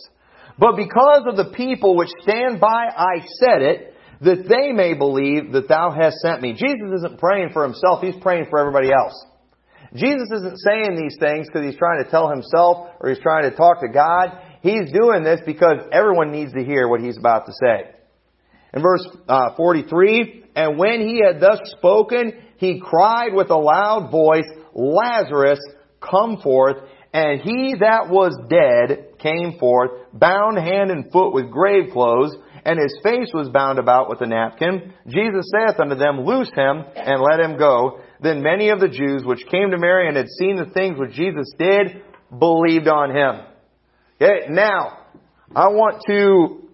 But 0.58 0.78
because 0.78 1.24
of 1.28 1.36
the 1.36 1.52
people 1.54 1.98
which 1.98 2.10
stand 2.22 2.62
by, 2.62 2.88
I 2.96 3.26
said 3.40 3.62
it, 3.62 3.94
that 4.22 4.48
they 4.48 4.72
may 4.72 4.94
believe 4.94 5.52
that 5.52 5.68
thou 5.68 5.92
hast 5.92 6.18
sent 6.20 6.42
me. 6.42 6.54
Jesus 6.54 7.04
isn't 7.04 7.20
praying 7.20 7.50
for 7.52 7.64
himself, 7.64 8.02
he's 8.02 8.16
praying 8.22 8.48
for 8.50 8.60
everybody 8.60 8.92
else. 8.94 9.14
Jesus 9.94 10.28
isn't 10.34 10.58
saying 10.60 10.96
these 10.96 11.18
things 11.20 11.48
because 11.48 11.66
he's 11.66 11.78
trying 11.78 12.04
to 12.04 12.10
tell 12.10 12.30
himself 12.30 12.90
or 13.00 13.10
he's 13.10 13.20
trying 13.20 13.50
to 13.50 13.56
talk 13.56 13.82
to 13.82 13.88
God. 13.88 14.38
He's 14.62 14.92
doing 14.92 15.24
this 15.24 15.40
because 15.46 15.88
everyone 15.92 16.32
needs 16.32 16.54
to 16.54 16.64
hear 16.64 16.88
what 16.88 17.02
he's 17.02 17.18
about 17.18 17.46
to 17.46 17.54
say. 17.54 17.95
In 18.76 18.82
verse 18.82 19.08
uh, 19.28 19.56
43, 19.56 20.46
and 20.56 20.78
when 20.78 21.02
he 21.02 21.22
had 21.26 21.40
thus 21.40 21.60
spoken, 21.78 22.34
he 22.58 22.80
cried 22.80 23.34
with 23.34 23.50
a 23.50 23.58
loud 23.58 24.12
voice, 24.12 24.48
Lazarus, 24.74 25.60
come 26.02 26.38
forth. 26.42 26.78
And 27.14 27.42
he 27.42 27.76
that 27.80 28.10
was 28.10 28.38
dead 28.50 29.18
came 29.20 29.58
forth, 29.58 29.92
bound 30.14 30.58
hand 30.58 30.92
and 30.92 31.12
foot 31.12 31.34
with 31.34 31.50
grave 31.50 31.94
clothes, 31.94 32.36
and 32.66 32.80
his 32.80 33.00
face 33.04 33.30
was 33.34 33.50
bound 33.50 33.80
about 33.80 34.10
with 34.10 34.22
a 34.22 34.26
napkin. 34.26 34.94
Jesus 35.08 35.46
saith 35.54 35.80
unto 35.80 35.96
them, 35.96 36.26
Loose 36.26 36.50
him, 36.54 36.84
and 36.96 37.22
let 37.22 37.40
him 37.40 37.58
go. 37.58 38.00
Then 38.22 38.42
many 38.42 38.70
of 38.70 38.80
the 38.80 38.90
Jews 38.90 39.24
which 39.24 39.46
came 39.50 39.72
to 39.72 39.78
Mary 39.78 40.08
and 40.08 40.18
had 40.18 40.28
seen 40.40 40.58
the 40.58 40.72
things 40.74 40.98
which 41.00 41.12
Jesus 41.12 41.48
did, 41.58 42.02
believed 42.38 42.88
on 42.88 43.16
him. 43.16 43.46
Okay, 44.22 44.48
now, 44.50 44.98
I 45.56 45.68
want 45.68 46.02
to, 46.08 46.70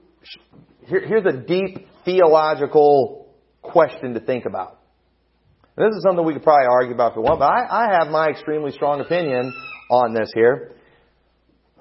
here, 0.88 1.06
here's 1.06 1.26
a 1.26 1.38
deep 1.38 1.88
theological 2.06 3.28
question 3.62 4.14
to 4.14 4.20
think 4.20 4.46
about. 4.46 4.80
This 5.78 5.96
is 5.96 6.04
something 6.04 6.26
we 6.26 6.34
could 6.34 6.44
probably 6.44 6.68
argue 6.70 6.94
about 6.94 7.14
for 7.14 7.22
one, 7.22 7.40
but 7.40 7.46
I, 7.46 7.88
I 7.88 7.94
have 8.00 8.12
my 8.12 8.28
extremely 8.28 8.72
strong 8.72 9.00
opinion 9.00 9.54
on 9.90 10.14
this 10.14 10.32
here. 10.34 10.74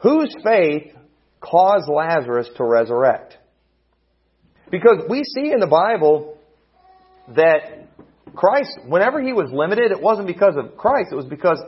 Whose 0.03 0.35
faith 0.45 0.93
caused 1.41 1.89
Lazarus 1.89 2.49
to 2.57 2.65
resurrect? 2.65 3.37
Because 4.71 5.05
we 5.09 5.25
see 5.25 5.53
in 5.53 5.61
the 5.61 5.67
Bible 5.67 6.39
that 7.37 7.89
Christ, 8.35 8.79
whenever 8.87 9.21
he 9.21 9.33
was 9.33 9.51
limited, 9.53 9.91
it 9.91 10.01
wasn't 10.01 10.27
because 10.29 10.55
of 10.57 10.77
Christ, 10.77 11.09
it 11.13 11.17
was 11.17 11.27
because 11.27 11.61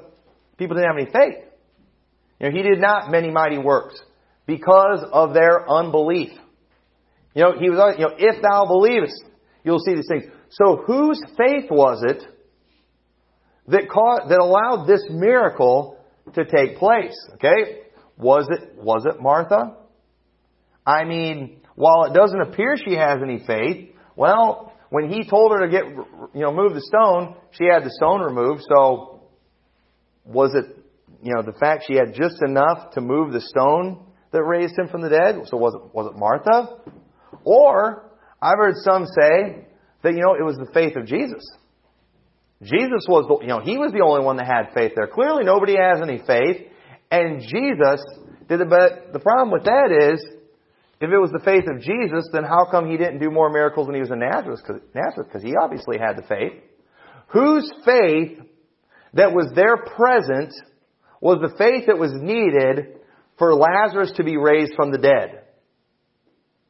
people 0.57 0.77
didn't 0.77 0.89
have 0.89 0.99
any 0.99 1.11
faith. 1.11 1.45
You 2.41 2.51
know, 2.51 2.57
he 2.57 2.63
did 2.63 2.81
not 2.81 3.11
many 3.11 3.31
mighty 3.31 3.59
works 3.59 4.01
because 4.47 5.05
of 5.13 5.35
their 5.35 5.69
unbelief. 5.69 6.31
You 7.35 7.43
know, 7.43 7.53
he 7.59 7.71
was, 7.71 7.95
you 7.99 8.05
know, 8.05 8.15
if 8.19 8.43
thou 8.43 8.67
believest, 8.67 9.23
you'll 9.65 9.79
see 9.79 9.95
these 9.95 10.09
things. 10.09 10.25
So 10.51 10.83
whose 10.87 11.21
faith 11.37 11.71
was 11.71 12.03
it 12.07 12.23
that 13.69 13.85
that 14.29 14.39
allowed 14.39 14.87
this 14.87 15.05
miracle 15.09 15.99
to 16.35 16.45
take 16.45 16.79
place? 16.79 17.17
Okay? 17.35 17.81
Was 18.19 18.47
it, 18.51 18.77
was 18.77 19.07
it 19.07 19.21
Martha? 19.21 19.77
I 20.87 21.05
mean, 21.05 21.61
while 21.75 22.05
it 22.05 22.15
doesn't 22.15 22.41
appear 22.41 22.77
she 22.77 22.95
has 22.95 23.21
any 23.23 23.43
faith, 23.47 23.95
well, 24.15 24.73
when 24.91 25.11
he 25.11 25.29
told 25.29 25.53
her 25.53 25.67
to 25.67 25.71
get, 25.71 25.85
you 26.35 26.43
know, 26.43 26.53
move 26.53 26.75
the 26.75 26.83
stone, 26.83 27.37
she 27.53 27.65
had 27.65 27.83
the 27.83 27.91
stone 27.91 28.21
removed, 28.21 28.63
so 28.69 29.23
was 30.25 30.55
it, 30.55 30.77
you 31.23 31.35
know, 31.35 31.43
the 31.43 31.59
fact 31.59 31.85
she 31.87 31.95
had 31.95 32.15
just 32.15 32.43
enough 32.43 32.93
to 32.93 33.01
move 33.01 33.33
the 33.33 33.41
stone 33.41 34.05
that 34.33 34.43
raised 34.43 34.79
him 34.79 34.89
from 34.89 35.01
the 35.01 35.09
dead? 35.09 35.37
So 35.47 35.57
was 35.57 35.75
it, 35.75 35.95
was 35.95 36.13
it 36.13 36.19
Martha? 36.19 36.77
Or, 37.45 38.11
I've 38.41 38.59
heard 38.59 38.75
some 38.77 39.07
say 39.07 39.67
that, 40.03 40.13
you 40.13 40.21
know, 40.21 40.35
it 40.35 40.45
was 40.45 40.57
the 40.57 40.71
faith 40.73 40.97
of 40.97 41.07
Jesus. 41.07 41.45
Jesus 42.63 43.07
was 43.09 43.27
the, 43.27 43.43
you 43.43 43.49
know, 43.49 43.61
he 43.61 43.77
was 43.79 43.93
the 43.93 44.05
only 44.05 44.25
one 44.25 44.37
that 44.37 44.47
had 44.47 44.75
faith 44.75 44.93
there. 44.95 45.09
Clearly 45.09 45.45
nobody 45.45 45.75
has 45.77 46.01
any 46.01 46.23
faith, 46.27 46.69
and 47.11 47.41
Jesus 47.41 48.01
did 48.49 48.61
it, 48.61 48.71
but 48.71 49.13
the 49.13 49.19
problem 49.19 49.51
with 49.51 49.65
that 49.65 49.91
is, 49.91 50.25
if 51.01 51.11
it 51.11 51.19
was 51.19 51.33
the 51.33 51.43
faith 51.45 51.65
of 51.67 51.81
Jesus, 51.81 52.29
then 52.33 52.45
how 52.45 52.69
come 52.71 52.89
he 52.89 52.97
didn't 52.97 53.19
do 53.19 53.31
more 53.31 53.51
miracles 53.51 53.89
when 53.89 53.97
he 53.97 54.01
was 54.01 54.13
in 54.13 54.21
Nazareth? 54.21 54.61
Nazareth, 54.95 55.27
because 55.27 55.43
he 55.43 55.55
obviously 55.61 55.99
had 55.99 56.17
the 56.17 56.23
faith. 56.23 56.53
Whose 57.29 57.69
faith 57.85 58.39
that 59.15 59.33
was 59.33 59.51
there 59.57 59.77
present 59.77 60.55
was 61.21 61.39
the 61.41 61.57
faith 61.59 61.87
that 61.89 61.99
was 61.99 62.13
needed 62.15 62.99
for 63.39 63.55
Lazarus 63.55 64.13
to 64.17 64.23
be 64.23 64.37
raised 64.37 64.75
from 64.77 64.93
the 64.93 64.99
dead? 64.99 65.42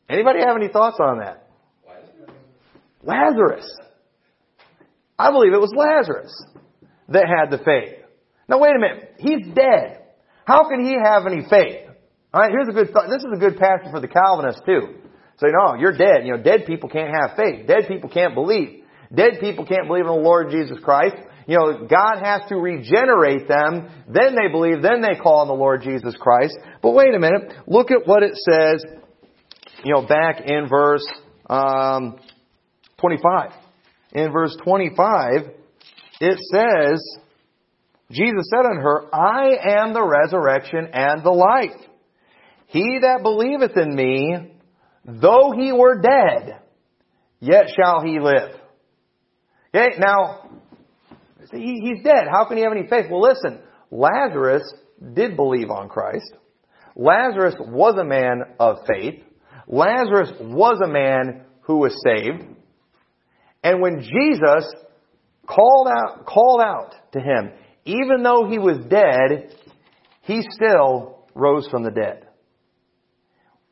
Anybody 0.09 0.41
have 0.41 0.57
any 0.57 0.69
thoughts 0.69 0.99
on 1.01 1.19
that? 1.19 1.49
Lazarus. 3.03 3.67
I 5.19 5.31
believe 5.31 5.53
it 5.53 5.61
was 5.61 5.73
Lazarus 5.77 6.33
that 7.09 7.27
had 7.27 7.51
the 7.51 7.63
faith. 7.65 7.99
Now 8.49 8.59
wait 8.59 8.75
a 8.77 8.79
minute. 8.79 9.15
He's 9.19 9.55
dead. 9.55 10.03
How 10.45 10.69
can 10.69 10.85
he 10.85 10.97
have 11.03 11.27
any 11.27 11.43
faith? 11.49 11.89
Alright, 12.35 12.51
here's 12.51 12.69
a 12.69 12.73
good 12.73 12.93
thought. 12.93 13.09
This 13.09 13.23
is 13.23 13.31
a 13.35 13.39
good 13.39 13.59
passage 13.59 13.91
for 13.91 14.01
the 14.01 14.09
Calvinists 14.09 14.63
too. 14.65 14.99
Say, 15.39 15.49
no, 15.51 15.75
you're 15.79 15.97
dead. 15.97 16.25
You 16.25 16.37
know, 16.37 16.43
dead 16.43 16.67
people 16.67 16.89
can't 16.89 17.11
have 17.15 17.37
faith. 17.37 17.67
Dead 17.67 17.89
people 17.89 18.09
can't 18.09 18.35
believe. 18.35 18.85
Dead 19.15 19.39
people 19.41 19.67
can't 19.67 19.87
believe 19.87 20.05
in 20.05 20.11
the 20.11 20.13
Lord 20.13 20.51
Jesus 20.51 20.79
Christ. 20.83 21.17
You 21.47 21.59
know, 21.59 21.87
God 21.87 22.23
has 22.23 22.43
to 22.49 22.57
regenerate 22.57 23.49
them. 23.49 23.89
Then 24.09 24.37
they 24.37 24.51
believe. 24.51 24.83
Then 24.83 25.03
they 25.03 25.19
call 25.21 25.41
on 25.41 25.49
the 25.49 25.55
Lord 25.55 25.83
Jesus 25.83 26.15
Christ. 26.19 26.57
But 26.81 26.93
wait 26.93 27.15
a 27.15 27.19
minute. 27.19 27.53
Look 27.67 27.91
at 27.91 28.07
what 28.07 28.23
it 28.23 28.37
says 28.37 28.85
you 29.85 29.95
know, 29.95 30.07
back 30.07 30.43
in 30.45 30.69
verse 30.69 31.07
um, 31.49 32.19
25. 33.01 33.51
In 34.13 34.33
verse 34.33 34.57
25, 34.65 35.51
it 36.21 36.39
says, 36.53 37.19
Jesus 38.11 38.49
said 38.51 38.67
unto 38.67 38.83
her, 38.83 39.15
I 39.15 39.81
am 39.81 39.93
the 39.93 40.07
resurrection 40.07 40.89
and 40.93 41.25
the 41.25 41.31
life. 41.31 41.81
He 42.67 42.99
that 43.03 43.23
believeth 43.23 43.77
in 43.77 43.95
me, 43.95 44.55
though 45.05 45.53
he 45.57 45.73
were 45.73 46.01
dead, 46.01 46.61
yet 47.41 47.67
shall 47.75 48.03
he 48.03 48.19
live. 48.21 48.53
Okay, 49.75 49.97
now, 49.99 50.51
he's 51.51 52.03
dead. 52.05 52.25
How 52.31 52.45
can 52.47 52.59
he 52.59 52.63
have 52.63 52.73
any 52.73 52.87
faith? 52.87 53.07
Well, 53.11 53.23
listen, 53.23 53.61
Lazarus 53.91 54.63
did 55.15 55.37
believe 55.37 55.71
on 55.71 55.89
Christ. 55.89 56.33
Lazarus 56.95 57.55
was 57.59 57.97
a 57.99 58.05
man 58.05 58.43
of 58.61 58.79
faith. 58.87 59.23
Lazarus 59.67 60.33
was 60.41 60.81
a 60.85 60.89
man 60.89 61.45
who 61.63 61.79
was 61.79 61.95
saved. 62.05 62.45
And 63.63 63.81
when 63.81 64.01
Jesus 64.01 64.75
called 65.47 65.89
out, 65.89 66.27
called 66.27 66.61
out 66.61 66.95
to 67.13 67.21
him, 67.21 67.53
even 67.85 68.23
though 68.23 68.49
he 68.49 68.59
was 68.59 68.79
dead, 68.89 69.55
he 70.23 70.43
still 70.51 71.27
rose 71.35 71.69
from 71.69 71.83
the 71.83 71.91
dead. 71.91 72.27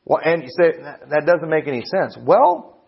Well, 0.05 0.21
and 0.25 0.43
you 0.43 0.49
say, 0.49 0.81
that 1.11 1.27
doesn't 1.27 1.49
make 1.49 1.69
any 1.69 1.85
sense. 1.85 2.17
Well, 2.21 2.85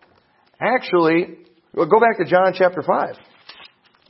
actually, 0.59 1.37
well, 1.73 1.85
go 1.85 1.99
back 1.99 2.17
to 2.17 2.25
John 2.25 2.53
chapter 2.53 2.81
5. 2.81 3.15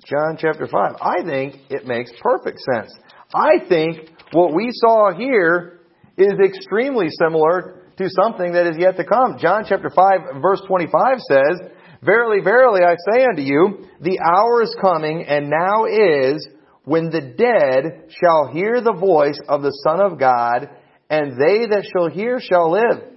John 0.06 0.38
chapter 0.38 0.68
5. 0.68 0.96
I 1.02 1.24
think 1.24 1.56
it 1.70 1.86
makes 1.86 2.12
perfect 2.22 2.60
sense. 2.74 2.94
I 3.34 3.60
think 3.68 4.10
what 4.32 4.54
we 4.54 4.70
saw 4.74 5.14
here 5.16 5.80
is 6.18 6.34
extremely 6.44 7.08
similar 7.10 7.83
to 7.98 8.10
something 8.10 8.54
that 8.54 8.68
is 8.68 8.78
yet 8.78 8.98
to 8.98 9.04
come. 9.04 9.38
John 9.40 9.66
chapter 9.68 9.90
5 9.90 10.42
verse 10.42 10.62
25 10.68 11.20
says, 11.30 11.60
Verily, 12.04 12.44
verily, 12.44 12.82
I 12.84 12.96
say 13.12 13.24
unto 13.24 13.42
you, 13.42 13.88
the 14.02 14.20
hour 14.20 14.62
is 14.62 14.76
coming, 14.82 15.24
and 15.26 15.50
now 15.50 15.86
is, 15.86 16.48
when 16.84 17.10
the 17.10 17.22
dead 17.22 18.12
shall 18.20 18.52
hear 18.52 18.82
the 18.82 18.94
voice 18.94 19.40
of 19.48 19.62
the 19.62 19.72
Son 19.88 20.02
of 20.02 20.20
God, 20.20 20.68
and 21.10 21.32
they 21.32 21.68
that 21.68 21.88
shall 21.94 22.10
hear 22.10 22.42
shall 22.42 22.72
live. 22.72 23.14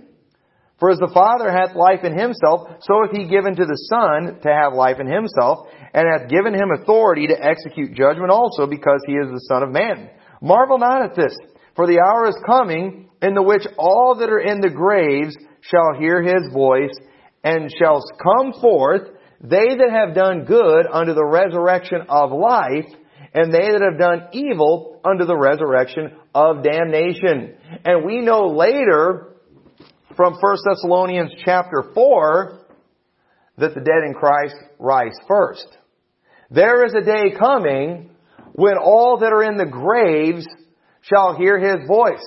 For 0.78 0.90
as 0.90 0.98
the 0.98 1.10
Father 1.12 1.50
hath 1.50 1.74
life 1.74 2.04
in 2.04 2.16
himself, 2.16 2.68
so 2.80 3.02
hath 3.02 3.16
he 3.16 3.26
given 3.26 3.56
to 3.56 3.64
the 3.64 3.80
Son 3.90 4.38
to 4.42 4.48
have 4.52 4.74
life 4.74 5.00
in 5.00 5.08
himself, 5.08 5.66
and 5.92 6.06
hath 6.06 6.30
given 6.30 6.54
him 6.54 6.70
authority 6.70 7.26
to 7.26 7.42
execute 7.42 7.96
judgment 7.96 8.30
also, 8.30 8.66
because 8.66 9.00
he 9.06 9.14
is 9.14 9.26
the 9.26 9.46
Son 9.48 9.64
of 9.64 9.72
Man. 9.72 10.10
Marvel 10.40 10.78
not 10.78 11.02
at 11.02 11.16
this, 11.16 11.34
for 11.76 11.86
the 11.86 12.00
hour 12.00 12.28
is 12.28 12.36
coming 12.46 13.08
in 13.22 13.34
the 13.34 13.42
which 13.42 13.66
all 13.78 14.16
that 14.18 14.30
are 14.30 14.40
in 14.40 14.60
the 14.60 14.70
graves 14.70 15.36
shall 15.60 15.98
hear 15.98 16.22
his 16.22 16.52
voice, 16.52 16.96
and 17.44 17.70
shall 17.78 18.02
come 18.22 18.60
forth, 18.60 19.02
they 19.40 19.68
that 19.76 19.90
have 19.90 20.14
done 20.14 20.44
good 20.44 20.86
unto 20.90 21.14
the 21.14 21.24
resurrection 21.24 22.02
of 22.08 22.32
life, 22.32 22.86
and 23.34 23.52
they 23.52 23.68
that 23.70 23.82
have 23.82 23.98
done 23.98 24.28
evil 24.32 25.00
unto 25.04 25.24
the 25.24 25.36
resurrection 25.36 26.12
of 26.34 26.62
damnation. 26.62 27.54
And 27.84 28.04
we 28.04 28.20
know 28.20 28.48
later 28.48 29.34
from 30.16 30.34
1 30.40 30.56
Thessalonians 30.68 31.32
chapter 31.44 31.84
4 31.94 32.60
that 33.58 33.74
the 33.74 33.80
dead 33.80 34.02
in 34.06 34.14
Christ 34.14 34.56
rise 34.78 35.16
first. 35.28 35.66
There 36.50 36.84
is 36.86 36.94
a 36.94 37.04
day 37.04 37.34
coming 37.38 38.10
when 38.54 38.76
all 38.78 39.18
that 39.18 39.32
are 39.32 39.42
in 39.42 39.56
the 39.56 39.66
graves 39.66 40.46
shall 41.08 41.34
hear 41.36 41.58
his 41.58 41.86
voice. 41.86 42.24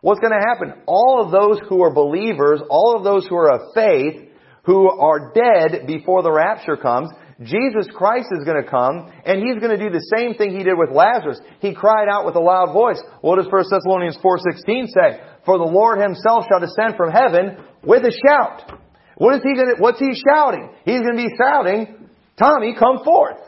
What's 0.00 0.20
going 0.20 0.32
to 0.32 0.46
happen? 0.46 0.82
All 0.86 1.22
of 1.24 1.30
those 1.30 1.60
who 1.68 1.82
are 1.82 1.92
believers, 1.92 2.60
all 2.68 2.96
of 2.96 3.04
those 3.04 3.26
who 3.26 3.36
are 3.36 3.52
of 3.52 3.74
faith, 3.74 4.28
who 4.64 4.90
are 4.90 5.32
dead 5.32 5.86
before 5.86 6.22
the 6.22 6.32
rapture 6.32 6.76
comes, 6.76 7.10
Jesus 7.42 7.88
Christ 7.94 8.28
is 8.32 8.44
going 8.44 8.62
to 8.62 8.68
come 8.68 9.10
and 9.24 9.42
He's 9.42 9.58
going 9.60 9.76
to 9.76 9.82
do 9.82 9.90
the 9.90 10.04
same 10.16 10.34
thing 10.34 10.56
He 10.56 10.62
did 10.62 10.76
with 10.76 10.90
Lazarus. 10.90 11.40
He 11.60 11.74
cried 11.74 12.08
out 12.08 12.26
with 12.26 12.36
a 12.36 12.40
loud 12.40 12.72
voice. 12.72 13.00
What 13.22 13.36
does 13.36 13.50
1 13.50 13.64
Thessalonians 13.70 14.18
4.16 14.22 14.88
say? 14.88 15.20
For 15.44 15.58
the 15.58 15.64
Lord 15.64 16.00
Himself 16.00 16.44
shall 16.48 16.60
descend 16.60 16.96
from 16.96 17.10
heaven 17.10 17.64
with 17.82 18.04
a 18.04 18.12
shout. 18.12 18.78
What 19.16 19.36
is 19.36 19.42
He 19.42 19.54
going 19.54 19.74
to, 19.74 19.82
what's 19.82 19.98
He 19.98 20.12
shouting? 20.14 20.70
He's 20.84 21.00
going 21.00 21.16
to 21.16 21.22
be 21.22 21.34
shouting, 21.36 22.08
Tommy, 22.38 22.74
come 22.78 23.04
forth. 23.04 23.40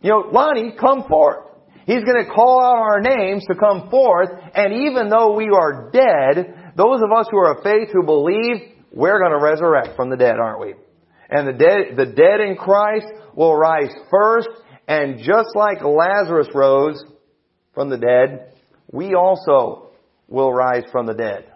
You 0.00 0.10
know, 0.10 0.30
Lonnie, 0.32 0.74
come 0.78 1.04
forth. 1.08 1.51
He's 1.86 2.04
going 2.04 2.24
to 2.24 2.30
call 2.30 2.62
out 2.62 2.78
our 2.78 3.00
names 3.00 3.44
to 3.46 3.54
come 3.54 3.90
forth, 3.90 4.28
and 4.54 4.88
even 4.88 5.08
though 5.08 5.34
we 5.34 5.48
are 5.48 5.90
dead, 5.90 6.72
those 6.76 7.00
of 7.02 7.12
us 7.12 7.26
who 7.30 7.38
are 7.38 7.56
of 7.56 7.62
faith, 7.62 7.88
who 7.92 8.04
believe, 8.04 8.72
we're 8.92 9.18
going 9.18 9.32
to 9.32 9.42
resurrect 9.42 9.96
from 9.96 10.10
the 10.10 10.16
dead, 10.16 10.36
aren't 10.38 10.60
we? 10.60 10.74
And 11.30 11.48
the 11.48 11.52
dead, 11.52 11.96
the 11.96 12.06
dead 12.06 12.40
in 12.40 12.56
Christ 12.56 13.06
will 13.34 13.56
rise 13.56 13.92
first, 14.10 14.48
and 14.86 15.18
just 15.18 15.48
like 15.54 15.82
Lazarus 15.82 16.48
rose 16.54 17.02
from 17.74 17.90
the 17.90 17.96
dead, 17.96 18.52
we 18.92 19.14
also 19.14 19.90
will 20.28 20.52
rise 20.52 20.84
from 20.92 21.06
the 21.06 21.14
dead. 21.14 21.46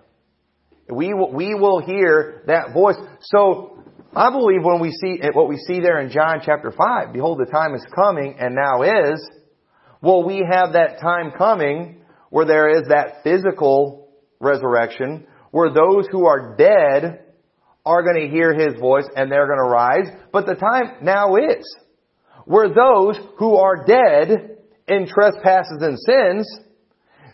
We 0.89 1.13
will, 1.15 1.33
we 1.33 1.55
will 1.55 1.81
hear 1.81 2.43
that 2.47 2.73
voice. 2.73 2.97
So, 3.23 3.85
I 4.15 4.31
believe 4.31 4.63
when 4.63 4.81
we 4.81 4.93
see, 4.93 5.21
what 5.35 5.49
we 5.49 5.59
see 5.59 5.81
there 5.81 6.01
in 6.01 6.11
John 6.11 6.41
chapter 6.43 6.73
5, 6.73 7.13
behold 7.13 7.39
the 7.39 7.51
time 7.51 7.75
is 7.75 7.85
coming 7.95 8.37
and 8.39 8.55
now 8.55 8.83
is, 8.83 9.31
well 10.03 10.25
we 10.25 10.39
have 10.39 10.73
that 10.73 11.01
time 11.01 11.33
coming 11.37 12.03
where 12.31 12.47
there 12.47 12.69
is 12.69 12.89
that 12.89 13.23
physical 13.25 14.09
resurrection, 14.41 15.27
where 15.51 15.71
those 15.73 16.07
who 16.11 16.27
are 16.27 16.57
dead 16.57 17.21
are 17.85 18.03
going 18.03 18.21
to 18.21 18.29
hear 18.29 18.53
His 18.53 18.79
voice 18.81 19.07
and 19.15 19.31
they're 19.31 19.47
going 19.47 19.59
to 19.59 19.71
rise, 19.71 20.09
but 20.33 20.47
the 20.47 20.55
time 20.55 20.97
now 21.03 21.37
is 21.37 21.65
where 22.45 22.69
those 22.69 23.19
who 23.39 23.57
are 23.57 23.85
dead 23.85 24.57
in 24.89 25.07
trespasses 25.09 25.79
and 25.81 25.99
sins, 25.99 26.61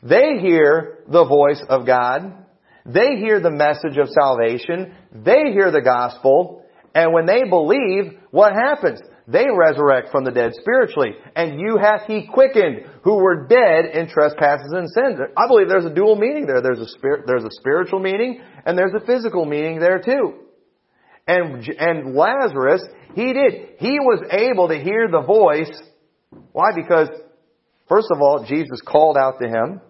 they 0.03 0.38
hear 0.40 1.05
the 1.09 1.25
voice 1.25 1.62
of 1.68 1.87
God. 1.87 2.46
They 2.85 3.16
hear 3.16 3.38
the 3.38 3.51
message 3.51 3.98
of 3.98 4.09
salvation. 4.09 4.94
They 5.12 5.53
hear 5.53 5.70
the 5.70 5.83
gospel. 5.83 6.64
And 6.94 7.12
when 7.12 7.27
they 7.27 7.44
believe, 7.48 8.18
what 8.31 8.53
happens? 8.55 9.01
They 9.28 9.46
resurrect 9.56 10.11
from 10.11 10.24
the 10.24 10.30
dead 10.30 10.52
spiritually. 10.54 11.12
And 11.37 11.61
you 11.61 11.78
hath 11.78 12.02
he 12.06 12.26
quickened 12.26 12.85
who 13.02 13.16
were 13.16 13.46
dead 13.46 13.87
in 13.94 14.08
trespasses 14.08 14.72
and 14.72 14.88
sins. 14.90 15.20
I 15.37 15.46
believe 15.46 15.68
there's 15.68 15.85
a 15.85 15.94
dual 15.94 16.16
meaning 16.16 16.46
there. 16.46 16.61
There's 16.61 16.80
a 16.80 16.88
spirit, 16.88 17.24
there's 17.26 17.44
a 17.44 17.50
spiritual 17.52 18.00
meaning 18.00 18.42
and 18.66 18.76
there's 18.76 18.94
a 18.94 19.04
physical 19.04 19.44
meaning 19.44 19.78
there 19.78 20.00
too. 20.00 20.35
And, 21.26 21.68
and 21.78 22.16
Lazarus, 22.16 22.82
he 23.14 23.32
did. 23.32 23.76
He 23.78 24.00
was 24.00 24.24
able 24.30 24.68
to 24.68 24.78
hear 24.78 25.08
the 25.08 25.22
voice. 25.22 25.70
Why? 26.52 26.70
Because, 26.74 27.08
first 27.88 28.08
of 28.12 28.20
all, 28.20 28.44
Jesus 28.48 28.80
called 28.85 29.16
out 29.16 29.35
to 29.40 29.48
him, 29.48 29.80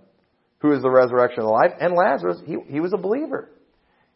who 0.59 0.73
is 0.73 0.83
the 0.83 0.91
resurrection 0.91 1.45
of 1.45 1.51
life, 1.51 1.73
and 1.81 1.95
Lazarus, 1.95 2.39
he, 2.45 2.57
he 2.69 2.81
was 2.81 2.93
a 2.93 2.99
believer. 2.99 3.51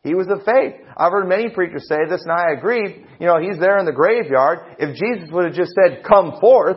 He 0.07 0.14
was 0.14 0.29
of 0.29 0.45
faith. 0.45 0.75
I've 0.97 1.11
heard 1.11 1.29
many 1.29 1.49
preachers 1.51 1.88
say 1.88 1.97
this, 2.09 2.23
and 2.23 2.31
I 2.31 2.53
agree. 2.57 3.05
You 3.19 3.27
know, 3.27 3.40
he's 3.40 3.59
there 3.59 3.77
in 3.79 3.87
the 3.87 3.92
graveyard. 3.92 4.77
If 4.79 4.95
Jesus 4.95 5.29
would 5.33 5.47
have 5.47 5.55
just 5.55 5.73
said, 5.73 6.05
come 6.05 6.38
forth, 6.40 6.77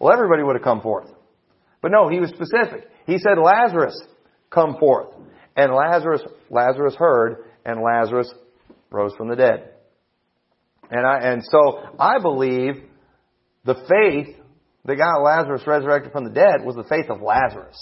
well, 0.00 0.12
everybody 0.12 0.42
would 0.42 0.56
have 0.56 0.64
come 0.64 0.80
forth. 0.80 1.06
But 1.80 1.92
no, 1.92 2.08
he 2.08 2.18
was 2.18 2.30
specific. 2.30 2.88
He 3.06 3.18
said, 3.18 3.38
Lazarus, 3.40 3.96
come 4.50 4.76
forth. 4.80 5.14
And 5.56 5.72
Lazarus, 5.72 6.22
Lazarus 6.50 6.96
heard, 6.96 7.44
and 7.64 7.80
Lazarus 7.80 8.28
rose 8.90 9.12
from 9.16 9.28
the 9.28 9.36
dead. 9.36 9.70
And 10.90 11.06
I, 11.06 11.30
and 11.30 11.44
so 11.44 11.78
I 12.00 12.18
believe 12.18 12.82
the 13.64 13.74
faith 13.74 14.34
that 14.84 14.96
got 14.96 15.22
Lazarus 15.22 15.62
resurrected 15.64 16.10
from 16.10 16.24
the 16.24 16.30
dead 16.30 16.64
was 16.64 16.74
the 16.74 16.82
faith 16.88 17.08
of 17.08 17.22
Lazarus, 17.22 17.78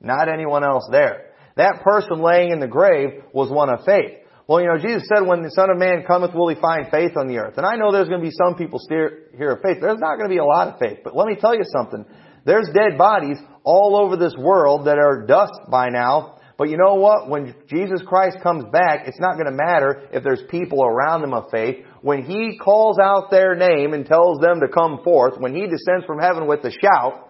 not 0.00 0.32
anyone 0.32 0.64
else 0.64 0.88
there. 0.90 1.25
That 1.56 1.82
person 1.82 2.20
laying 2.20 2.50
in 2.50 2.60
the 2.60 2.66
grave 2.66 3.22
was 3.32 3.50
one 3.50 3.70
of 3.70 3.84
faith. 3.84 4.12
Well, 4.46 4.60
you 4.60 4.68
know, 4.68 4.78
Jesus 4.78 5.08
said, 5.08 5.26
when 5.26 5.42
the 5.42 5.50
Son 5.50 5.70
of 5.70 5.78
Man 5.78 6.04
cometh, 6.06 6.32
will 6.32 6.48
he 6.48 6.60
find 6.60 6.86
faith 6.90 7.16
on 7.16 7.26
the 7.26 7.38
earth? 7.38 7.54
And 7.56 7.66
I 7.66 7.74
know 7.74 7.90
there's 7.90 8.08
going 8.08 8.20
to 8.20 8.26
be 8.26 8.34
some 8.36 8.54
people 8.54 8.80
here 8.88 9.50
of 9.50 9.60
faith. 9.60 9.78
There's 9.80 9.98
not 9.98 10.16
going 10.16 10.28
to 10.28 10.34
be 10.34 10.38
a 10.38 10.44
lot 10.44 10.68
of 10.68 10.78
faith. 10.78 10.98
But 11.02 11.16
let 11.16 11.26
me 11.26 11.34
tell 11.34 11.54
you 11.54 11.64
something. 11.76 12.04
There's 12.44 12.68
dead 12.72 12.96
bodies 12.96 13.38
all 13.64 13.96
over 13.96 14.16
this 14.16 14.34
world 14.38 14.86
that 14.86 14.98
are 14.98 15.26
dust 15.26 15.58
by 15.68 15.88
now 15.88 16.36
but 16.58 16.70
you 16.70 16.78
know 16.78 16.94
what? 16.94 17.28
When 17.28 17.54
Jesus 17.68 18.00
Christ 18.06 18.38
comes 18.42 18.64
back, 18.72 19.06
it's 19.06 19.20
not 19.20 19.34
going 19.34 19.46
to 19.46 19.52
matter 19.52 20.08
if 20.12 20.24
there's 20.24 20.42
people 20.50 20.82
around 20.82 21.20
them 21.20 21.34
of 21.34 21.50
faith. 21.50 21.84
When 22.00 22.22
He 22.22 22.58
calls 22.58 22.98
out 22.98 23.30
their 23.30 23.54
name 23.54 23.92
and 23.92 24.06
tells 24.06 24.38
them 24.40 24.60
to 24.60 24.68
come 24.68 25.00
forth, 25.04 25.34
when 25.38 25.54
He 25.54 25.62
descends 25.62 26.06
from 26.06 26.18
heaven 26.18 26.46
with 26.46 26.64
a 26.64 26.70
shout, 26.70 27.28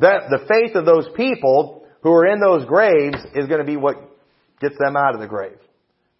that 0.00 0.28
the 0.30 0.44
faith 0.48 0.74
of 0.74 0.86
those 0.86 1.08
people 1.16 1.77
who 2.02 2.12
are 2.12 2.26
in 2.26 2.40
those 2.40 2.64
graves 2.66 3.18
is 3.34 3.46
going 3.46 3.60
to 3.60 3.66
be 3.66 3.76
what 3.76 3.96
gets 4.60 4.76
them 4.78 4.96
out 4.96 5.14
of 5.14 5.20
the 5.20 5.26
grave. 5.26 5.58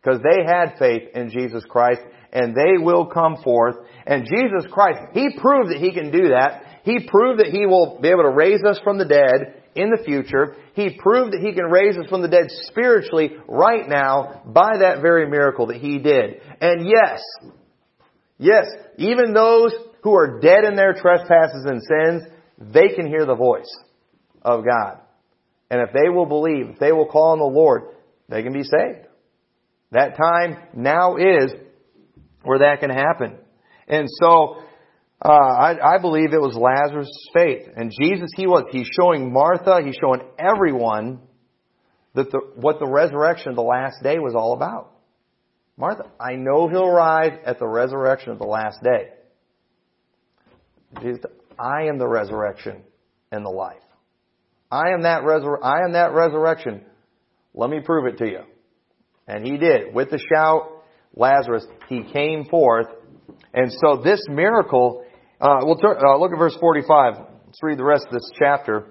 Because 0.02 0.20
they 0.22 0.44
had 0.44 0.78
faith 0.78 1.10
in 1.14 1.30
Jesus 1.30 1.64
Christ 1.68 2.00
and 2.32 2.54
they 2.54 2.82
will 2.82 3.06
come 3.06 3.36
forth. 3.42 3.76
And 4.06 4.24
Jesus 4.24 4.70
Christ, 4.70 5.00
He 5.12 5.38
proved 5.40 5.70
that 5.70 5.80
He 5.80 5.92
can 5.92 6.10
do 6.10 6.28
that. 6.28 6.80
He 6.84 7.06
proved 7.08 7.40
that 7.40 7.48
He 7.48 7.66
will 7.66 7.98
be 8.00 8.08
able 8.08 8.22
to 8.22 8.30
raise 8.30 8.62
us 8.64 8.78
from 8.82 8.98
the 8.98 9.04
dead 9.04 9.62
in 9.74 9.90
the 9.90 10.02
future. 10.04 10.56
He 10.74 10.98
proved 10.98 11.32
that 11.32 11.40
He 11.40 11.52
can 11.52 11.66
raise 11.66 11.96
us 11.96 12.06
from 12.08 12.22
the 12.22 12.28
dead 12.28 12.46
spiritually 12.48 13.32
right 13.46 13.88
now 13.88 14.42
by 14.46 14.78
that 14.80 15.00
very 15.02 15.28
miracle 15.28 15.66
that 15.66 15.76
He 15.78 15.98
did. 15.98 16.40
And 16.60 16.86
yes, 16.86 17.20
yes, 18.38 18.66
even 18.96 19.32
those 19.32 19.72
who 20.02 20.14
are 20.14 20.40
dead 20.40 20.64
in 20.64 20.76
their 20.76 20.94
trespasses 20.94 21.66
and 21.66 21.82
sins, 21.82 22.22
they 22.58 22.94
can 22.94 23.06
hear 23.06 23.26
the 23.26 23.34
voice 23.34 23.70
of 24.42 24.64
God. 24.64 25.00
And 25.70 25.80
if 25.82 25.90
they 25.92 26.08
will 26.08 26.26
believe, 26.26 26.70
if 26.70 26.78
they 26.78 26.92
will 26.92 27.06
call 27.06 27.32
on 27.32 27.38
the 27.38 27.44
Lord, 27.44 27.82
they 28.28 28.42
can 28.42 28.52
be 28.52 28.62
saved. 28.62 29.06
That 29.92 30.16
time 30.16 30.56
now 30.74 31.16
is 31.16 31.52
where 32.42 32.60
that 32.60 32.80
can 32.80 32.90
happen. 32.90 33.36
And 33.86 34.06
so, 34.20 34.58
uh, 35.24 35.28
I, 35.28 35.96
I 35.96 35.98
believe 35.98 36.32
it 36.32 36.40
was 36.40 36.54
Lazarus' 36.54 37.10
faith. 37.34 37.68
And 37.74 37.92
Jesus, 38.00 38.30
he 38.36 38.46
was, 38.46 38.64
he's 38.70 38.88
showing 38.98 39.32
Martha, 39.32 39.80
he's 39.84 39.96
showing 40.00 40.20
everyone 40.38 41.20
that 42.14 42.30
the, 42.30 42.40
what 42.56 42.78
the 42.78 42.86
resurrection 42.86 43.50
of 43.50 43.56
the 43.56 43.62
last 43.62 44.02
day 44.02 44.18
was 44.18 44.34
all 44.34 44.54
about. 44.54 44.92
Martha, 45.76 46.04
I 46.20 46.34
know 46.34 46.68
he'll 46.68 46.90
rise 46.90 47.38
at 47.44 47.58
the 47.58 47.66
resurrection 47.66 48.32
of 48.32 48.38
the 48.38 48.46
last 48.46 48.82
day. 48.82 49.10
Jesus, 51.00 51.20
I 51.58 51.84
am 51.84 51.98
the 51.98 52.08
resurrection 52.08 52.82
and 53.30 53.44
the 53.44 53.50
life. 53.50 53.76
I 54.70 54.90
am 54.90 55.02
that 55.02 55.22
resur- 55.22 55.62
I 55.62 55.84
am 55.84 55.92
that 55.92 56.12
resurrection. 56.12 56.82
Let 57.54 57.70
me 57.70 57.80
prove 57.80 58.06
it 58.06 58.18
to 58.18 58.26
you. 58.26 58.40
And 59.26 59.46
he 59.46 59.56
did. 59.56 59.94
With 59.94 60.10
the 60.10 60.18
shout, 60.18 60.82
Lazarus, 61.14 61.66
he 61.88 62.04
came 62.12 62.44
forth. 62.46 62.86
And 63.52 63.72
so 63.72 64.02
this 64.02 64.22
miracle 64.28 65.04
uh, 65.40 65.60
we'll 65.62 65.76
turn, 65.76 65.96
uh, 66.04 66.18
look 66.18 66.32
at 66.32 66.38
verse 66.38 66.56
45. 66.58 67.14
Let's 67.46 67.62
read 67.62 67.78
the 67.78 67.84
rest 67.84 68.06
of 68.06 68.12
this 68.12 68.30
chapter. 68.38 68.86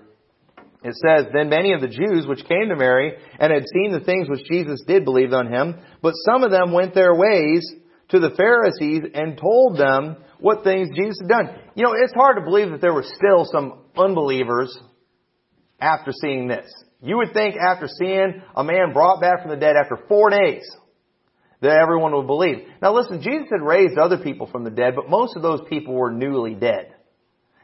It 0.84 0.96
says, 0.96 1.26
Then 1.34 1.50
many 1.50 1.74
of 1.74 1.82
the 1.82 1.90
Jews 1.90 2.26
which 2.26 2.46
came 2.48 2.70
to 2.70 2.76
Mary 2.76 3.14
and 3.40 3.52
had 3.52 3.66
seen 3.74 3.92
the 3.92 4.00
things 4.00 4.30
which 4.30 4.48
Jesus 4.50 4.82
did 4.88 5.04
believed 5.04 5.34
on 5.34 5.52
him, 5.52 5.76
but 6.02 6.14
some 6.26 6.44
of 6.44 6.52
them 6.52 6.72
went 6.72 6.94
their 6.94 7.14
ways 7.14 7.70
to 8.10 8.20
the 8.20 8.30
Pharisees 8.30 9.04
and 9.14 9.38
told 9.38 9.78
them 9.78 10.18
what 10.40 10.64
things 10.64 10.90
Jesus 10.96 11.20
had 11.20 11.28
done. 11.28 11.60
You 11.76 11.84
know, 11.84 11.94
it's 11.94 12.14
hard 12.14 12.38
to 12.38 12.44
believe 12.44 12.70
that 12.72 12.80
there 12.80 12.94
were 12.94 13.04
still 13.04 13.44
some 13.52 13.80
unbelievers 13.98 14.78
after 15.80 16.12
seeing 16.12 16.48
this. 16.48 16.72
You 17.02 17.18
would 17.18 17.34
think 17.34 17.56
after 17.56 17.88
seeing 17.88 18.42
a 18.56 18.64
man 18.64 18.94
brought 18.94 19.22
back 19.22 19.42
from 19.42 19.52
the 19.52 19.58
dead 19.58 19.76
after 19.76 19.98
four 20.08 20.30
days, 20.30 20.64
that 21.62 21.78
everyone 21.78 22.16
would 22.16 22.28
believe. 22.28 22.68
Now 22.82 22.96
listen, 22.96 23.22
Jesus 23.22 23.48
had 23.52 23.62
raised 23.62 23.98
other 23.98 24.18
people 24.18 24.48
from 24.48 24.64
the 24.64 24.70
dead, 24.72 24.94
but 24.96 25.10
most 25.10 25.36
of 25.36 25.42
those 25.42 25.62
people 25.70 25.94
were 25.94 26.12
newly 26.12 26.54
dead. 26.54 26.94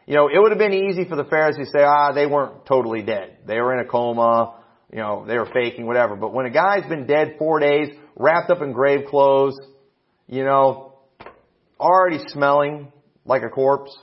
You 0.06 0.16
know, 0.16 0.28
it 0.28 0.38
would 0.38 0.52
have 0.52 0.60
been 0.60 0.74
easy 0.74 1.06
for 1.08 1.16
the 1.16 1.24
Pharisees 1.24 1.68
to 1.68 1.78
say, 1.78 1.84
ah, 1.84 2.12
they 2.12 2.26
weren't 2.26 2.66
totally 2.66 3.04
dead. 3.04 3.38
They 3.48 3.60
were 3.60 3.74
in 3.74 3.86
a 3.86 3.90
coma, 3.90 4.56
you 4.92 5.00
know, 5.00 5.26
they 5.26 5.38
were 5.38 5.50
faking, 5.52 5.86
whatever. 5.88 6.16
But 6.16 6.34
when 6.34 6.46
a 6.46 6.52
guy's 6.52 6.88
been 6.88 7.08
dead 7.08 7.36
four 7.40 7.60
days, 7.60 7.90
wrapped 8.16 8.52
up 8.52 8.62
in 8.62 8.74
grave 8.74 9.08
clothes, 9.10 9.58
you 10.28 10.44
know, 10.44 11.00
already 11.80 12.20
smelling 12.28 12.92
like 13.26 13.44
a 13.44 13.50
corpse. 13.50 13.96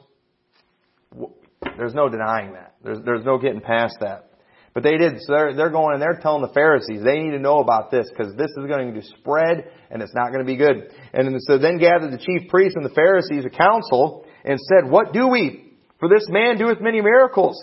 There's 1.77 1.95
no 1.95 2.09
denying 2.09 2.53
that. 2.55 2.75
There's, 2.83 2.99
there's 3.05 3.25
no 3.25 3.39
getting 3.39 3.61
past 3.61 3.97
that. 4.01 4.31
But 4.73 4.85
they 4.85 4.97
did. 4.97 5.21
So 5.21 5.33
they're, 5.33 5.55
they're 5.55 5.71
going 5.71 5.95
and 5.95 6.03
they're 6.03 6.21
telling 6.23 6.43
the 6.43 6.55
Pharisees 6.55 7.03
they 7.03 7.19
need 7.19 7.33
to 7.33 7.39
know 7.39 7.59
about 7.59 7.91
this 7.91 8.09
because 8.09 8.35
this 8.37 8.51
is 8.51 8.67
going 8.69 8.95
to 8.95 9.03
spread 9.19 9.65
and 9.91 10.01
it's 10.01 10.15
not 10.15 10.33
going 10.33 10.45
to 10.45 10.51
be 10.51 10.57
good. 10.57 10.93
And 11.13 11.37
so 11.43 11.59
then 11.59 11.79
gathered 11.79 12.13
the 12.13 12.19
chief 12.19 12.49
priests 12.49 12.77
and 12.77 12.85
the 12.85 12.95
Pharisees 12.95 13.45
a 13.45 13.51
council 13.51 14.25
and 14.45 14.59
said, 14.61 14.91
What 14.91 15.13
do 15.13 15.27
we? 15.29 15.75
For 15.99 16.09
this 16.09 16.27
man 16.29 16.57
doeth 16.57 16.81
many 16.81 17.03
miracles. 17.03 17.63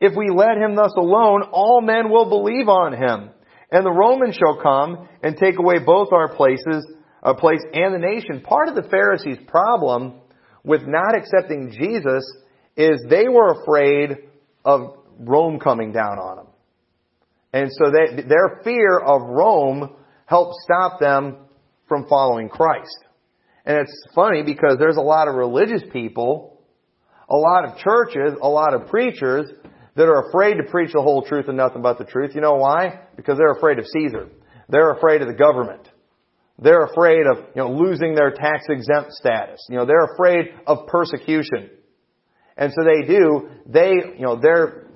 If 0.00 0.16
we 0.16 0.30
let 0.30 0.56
him 0.56 0.74
thus 0.74 0.92
alone, 0.96 1.42
all 1.52 1.80
men 1.80 2.08
will 2.08 2.28
believe 2.28 2.68
on 2.68 2.92
him. 2.92 3.30
And 3.70 3.84
the 3.84 3.92
Romans 3.92 4.36
shall 4.36 4.60
come 4.62 5.08
and 5.22 5.36
take 5.36 5.58
away 5.58 5.78
both 5.84 6.12
our 6.12 6.34
places, 6.34 6.86
a 7.22 7.34
place 7.34 7.60
and 7.74 7.94
the 7.94 7.98
nation. 7.98 8.40
Part 8.40 8.68
of 8.68 8.74
the 8.74 8.88
Pharisees' 8.88 9.44
problem 9.46 10.20
with 10.64 10.82
not 10.86 11.14
accepting 11.16 11.72
Jesus 11.78 12.24
is 12.78 13.04
they 13.10 13.28
were 13.28 13.60
afraid 13.60 14.28
of 14.64 14.94
Rome 15.18 15.58
coming 15.58 15.92
down 15.92 16.18
on 16.18 16.36
them. 16.36 16.46
And 17.52 17.70
so 17.72 17.90
they, 17.90 18.22
their 18.22 18.60
fear 18.62 18.98
of 18.98 19.22
Rome 19.22 19.96
helped 20.26 20.54
stop 20.62 21.00
them 21.00 21.38
from 21.88 22.06
following 22.08 22.48
Christ. 22.48 23.04
And 23.64 23.78
it's 23.78 24.06
funny 24.14 24.42
because 24.42 24.76
there's 24.78 24.96
a 24.96 25.02
lot 25.02 25.28
of 25.28 25.34
religious 25.34 25.82
people, 25.92 26.60
a 27.28 27.36
lot 27.36 27.64
of 27.64 27.78
churches, 27.78 28.38
a 28.40 28.48
lot 28.48 28.74
of 28.74 28.86
preachers 28.86 29.50
that 29.96 30.04
are 30.04 30.28
afraid 30.28 30.54
to 30.54 30.62
preach 30.70 30.92
the 30.92 31.02
whole 31.02 31.22
truth 31.22 31.48
and 31.48 31.56
nothing 31.56 31.82
but 31.82 31.98
the 31.98 32.04
truth. 32.04 32.34
You 32.34 32.40
know 32.40 32.54
why? 32.54 33.00
Because 33.16 33.38
they're 33.38 33.52
afraid 33.52 33.78
of 33.78 33.86
Caesar. 33.86 34.28
They're 34.68 34.92
afraid 34.92 35.22
of 35.22 35.28
the 35.28 35.34
government. 35.34 35.88
They're 36.60 36.84
afraid 36.84 37.22
of, 37.26 37.38
you 37.54 37.62
know, 37.62 37.72
losing 37.72 38.14
their 38.14 38.30
tax 38.30 38.66
exempt 38.68 39.12
status. 39.12 39.66
You 39.68 39.76
know, 39.76 39.86
they're 39.86 40.14
afraid 40.14 40.54
of 40.66 40.86
persecution. 40.86 41.70
And 42.58 42.72
so 42.76 42.84
they 42.84 43.06
do, 43.06 43.48
they, 43.66 43.92
you 44.16 44.26
know, 44.26 44.38
they're, 44.40 44.88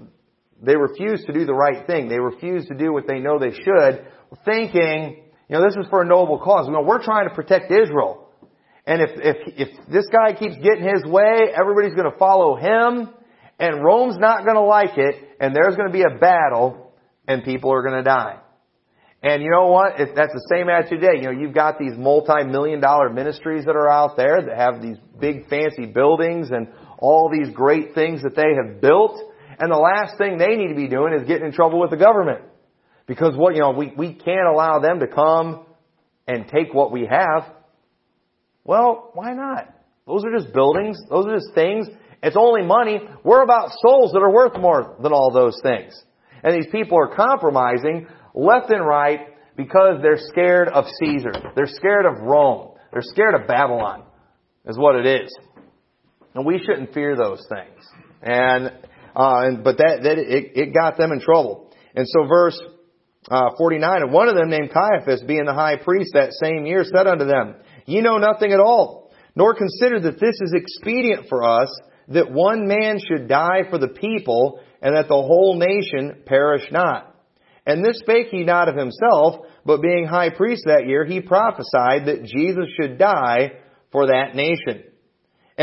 they 0.60 0.76
refuse 0.76 1.24
to 1.26 1.32
do 1.32 1.46
the 1.46 1.54
right 1.54 1.86
thing. 1.86 2.08
They 2.08 2.18
refuse 2.18 2.66
to 2.66 2.74
do 2.74 2.92
what 2.92 3.06
they 3.06 3.20
know 3.20 3.38
they 3.38 3.52
should, 3.52 4.04
thinking, 4.44 5.22
you 5.48 5.56
know, 5.56 5.64
this 5.64 5.76
is 5.76 5.86
for 5.88 6.02
a 6.02 6.06
noble 6.06 6.40
cause. 6.40 6.66
You 6.66 6.72
know, 6.72 6.82
we're 6.82 7.02
trying 7.02 7.28
to 7.28 7.34
protect 7.34 7.70
Israel. 7.70 8.28
And 8.84 9.00
if, 9.00 9.10
if, 9.14 9.36
if 9.46 9.86
this 9.88 10.06
guy 10.10 10.34
keeps 10.34 10.56
getting 10.56 10.82
his 10.82 11.04
way, 11.04 11.52
everybody's 11.56 11.94
going 11.94 12.10
to 12.10 12.18
follow 12.18 12.56
him, 12.56 13.08
and 13.60 13.84
Rome's 13.84 14.18
not 14.18 14.44
going 14.44 14.56
to 14.56 14.62
like 14.62 14.98
it, 14.98 15.14
and 15.38 15.54
there's 15.54 15.76
going 15.76 15.86
to 15.86 15.92
be 15.92 16.02
a 16.02 16.18
battle, 16.18 16.92
and 17.28 17.44
people 17.44 17.72
are 17.72 17.82
going 17.82 17.96
to 17.96 18.02
die. 18.02 18.40
And 19.22 19.40
you 19.40 19.50
know 19.50 19.68
what? 19.68 20.00
If 20.00 20.16
that's 20.16 20.32
the 20.32 20.48
same 20.52 20.68
attitude 20.68 21.00
today. 21.00 21.18
You 21.18 21.26
know, 21.26 21.30
you've 21.30 21.54
got 21.54 21.78
these 21.78 21.96
multi-million 21.96 22.80
dollar 22.80 23.08
ministries 23.08 23.66
that 23.66 23.76
are 23.76 23.88
out 23.88 24.16
there 24.16 24.42
that 24.42 24.56
have 24.56 24.82
these 24.82 24.96
big 25.20 25.48
fancy 25.48 25.86
buildings 25.86 26.50
and 26.50 26.66
all 27.02 27.28
these 27.28 27.52
great 27.52 27.94
things 27.94 28.22
that 28.22 28.36
they 28.36 28.54
have 28.54 28.80
built. 28.80 29.20
And 29.58 29.70
the 29.70 29.76
last 29.76 30.16
thing 30.16 30.38
they 30.38 30.56
need 30.56 30.68
to 30.68 30.76
be 30.76 30.88
doing 30.88 31.12
is 31.12 31.26
getting 31.26 31.46
in 31.46 31.52
trouble 31.52 31.80
with 31.80 31.90
the 31.90 31.96
government. 31.96 32.42
Because 33.06 33.36
what, 33.36 33.54
you 33.54 33.60
know, 33.60 33.72
we, 33.72 33.92
we 33.96 34.14
can't 34.14 34.46
allow 34.46 34.78
them 34.78 35.00
to 35.00 35.08
come 35.08 35.66
and 36.28 36.46
take 36.48 36.72
what 36.72 36.92
we 36.92 37.06
have. 37.10 37.52
Well, 38.64 39.10
why 39.14 39.32
not? 39.32 39.74
Those 40.06 40.24
are 40.24 40.38
just 40.38 40.54
buildings. 40.54 40.96
Those 41.10 41.26
are 41.26 41.34
just 41.34 41.52
things. 41.54 41.88
It's 42.22 42.36
only 42.38 42.62
money. 42.62 43.00
We're 43.24 43.42
about 43.42 43.70
souls 43.84 44.12
that 44.12 44.20
are 44.20 44.32
worth 44.32 44.56
more 44.60 44.96
than 45.02 45.12
all 45.12 45.32
those 45.32 45.58
things. 45.60 45.92
And 46.44 46.54
these 46.54 46.70
people 46.70 46.98
are 46.98 47.14
compromising 47.14 48.06
left 48.32 48.70
and 48.70 48.86
right 48.86 49.26
because 49.56 50.00
they're 50.02 50.20
scared 50.28 50.68
of 50.68 50.84
Caesar. 51.00 51.32
They're 51.56 51.66
scared 51.66 52.06
of 52.06 52.22
Rome. 52.22 52.76
They're 52.92 53.02
scared 53.02 53.34
of 53.34 53.48
Babylon, 53.48 54.04
is 54.66 54.78
what 54.78 54.94
it 54.94 55.22
is. 55.22 55.36
And 56.34 56.46
we 56.46 56.58
shouldn't 56.58 56.94
fear 56.94 57.16
those 57.16 57.46
things. 57.48 57.84
And, 58.22 58.66
uh, 59.14 59.42
and 59.44 59.64
but 59.64 59.78
that, 59.78 60.00
that 60.02 60.18
it, 60.18 60.52
it 60.54 60.74
got 60.74 60.96
them 60.96 61.12
in 61.12 61.20
trouble. 61.20 61.70
And 61.94 62.06
so 62.08 62.26
verse 62.26 62.58
uh, 63.30 63.50
49, 63.56 64.02
and 64.02 64.12
one 64.12 64.28
of 64.28 64.34
them 64.34 64.50
named 64.50 64.70
Caiaphas, 64.72 65.22
being 65.26 65.44
the 65.44 65.54
high 65.54 65.76
priest 65.76 66.10
that 66.14 66.32
same 66.32 66.66
year, 66.66 66.84
said 66.84 67.06
unto 67.06 67.24
them, 67.24 67.54
Ye 67.86 68.00
know 68.00 68.18
nothing 68.18 68.52
at 68.52 68.60
all, 68.60 69.12
nor 69.36 69.54
consider 69.54 70.00
that 70.00 70.20
this 70.20 70.36
is 70.40 70.52
expedient 70.54 71.28
for 71.28 71.44
us, 71.44 71.68
that 72.08 72.32
one 72.32 72.66
man 72.66 72.98
should 72.98 73.28
die 73.28 73.62
for 73.70 73.78
the 73.78 73.88
people, 73.88 74.60
and 74.80 74.96
that 74.96 75.08
the 75.08 75.14
whole 75.14 75.56
nation 75.56 76.22
perish 76.26 76.64
not. 76.72 77.14
And 77.64 77.84
this 77.84 78.00
spake 78.00 78.28
he 78.28 78.42
not 78.42 78.68
of 78.68 78.76
himself, 78.76 79.46
but 79.64 79.82
being 79.82 80.04
high 80.04 80.30
priest 80.30 80.64
that 80.66 80.88
year, 80.88 81.04
he 81.04 81.20
prophesied 81.20 82.06
that 82.06 82.24
Jesus 82.24 82.66
should 82.80 82.98
die 82.98 83.52
for 83.92 84.08
that 84.08 84.34
nation. 84.34 84.82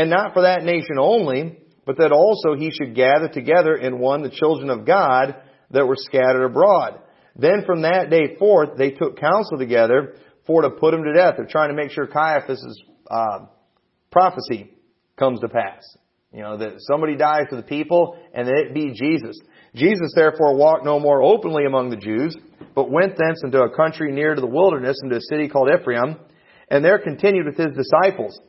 And 0.00 0.08
not 0.08 0.32
for 0.32 0.42
that 0.42 0.64
nation 0.64 0.96
only, 0.98 1.58
but 1.84 1.98
that 1.98 2.10
also 2.10 2.54
he 2.58 2.70
should 2.70 2.94
gather 2.94 3.28
together 3.28 3.74
in 3.74 3.98
one 3.98 4.22
the 4.22 4.30
children 4.30 4.70
of 4.70 4.86
God 4.86 5.34
that 5.72 5.86
were 5.86 5.96
scattered 5.98 6.42
abroad. 6.42 7.00
Then 7.36 7.64
from 7.66 7.82
that 7.82 8.08
day 8.08 8.34
forth, 8.38 8.78
they 8.78 8.92
took 8.92 9.20
counsel 9.20 9.58
together 9.58 10.14
for 10.46 10.62
to 10.62 10.70
put 10.70 10.94
him 10.94 11.02
to 11.04 11.12
death. 11.12 11.34
They're 11.36 11.44
trying 11.44 11.68
to 11.68 11.74
make 11.74 11.90
sure 11.90 12.06
Caiaphas' 12.06 12.82
uh, 13.10 13.40
prophecy 14.10 14.70
comes 15.18 15.40
to 15.40 15.50
pass. 15.50 15.82
You 16.32 16.44
know, 16.44 16.56
that 16.56 16.76
somebody 16.78 17.16
dies 17.16 17.44
for 17.50 17.56
the 17.56 17.62
people 17.62 18.16
and 18.32 18.48
that 18.48 18.56
it 18.56 18.72
be 18.72 18.94
Jesus. 18.94 19.38
Jesus 19.74 20.12
therefore 20.14 20.56
walked 20.56 20.82
no 20.82 20.98
more 20.98 21.22
openly 21.22 21.66
among 21.66 21.90
the 21.90 21.96
Jews, 21.96 22.34
but 22.74 22.90
went 22.90 23.18
thence 23.18 23.42
into 23.44 23.60
a 23.60 23.76
country 23.76 24.12
near 24.12 24.34
to 24.34 24.40
the 24.40 24.46
wilderness, 24.46 24.96
into 25.04 25.16
a 25.16 25.20
city 25.28 25.46
called 25.46 25.68
Ephraim, 25.78 26.16
and 26.70 26.82
there 26.82 26.98
continued 26.98 27.44
with 27.44 27.58
his 27.58 27.76
disciples. 27.76 28.40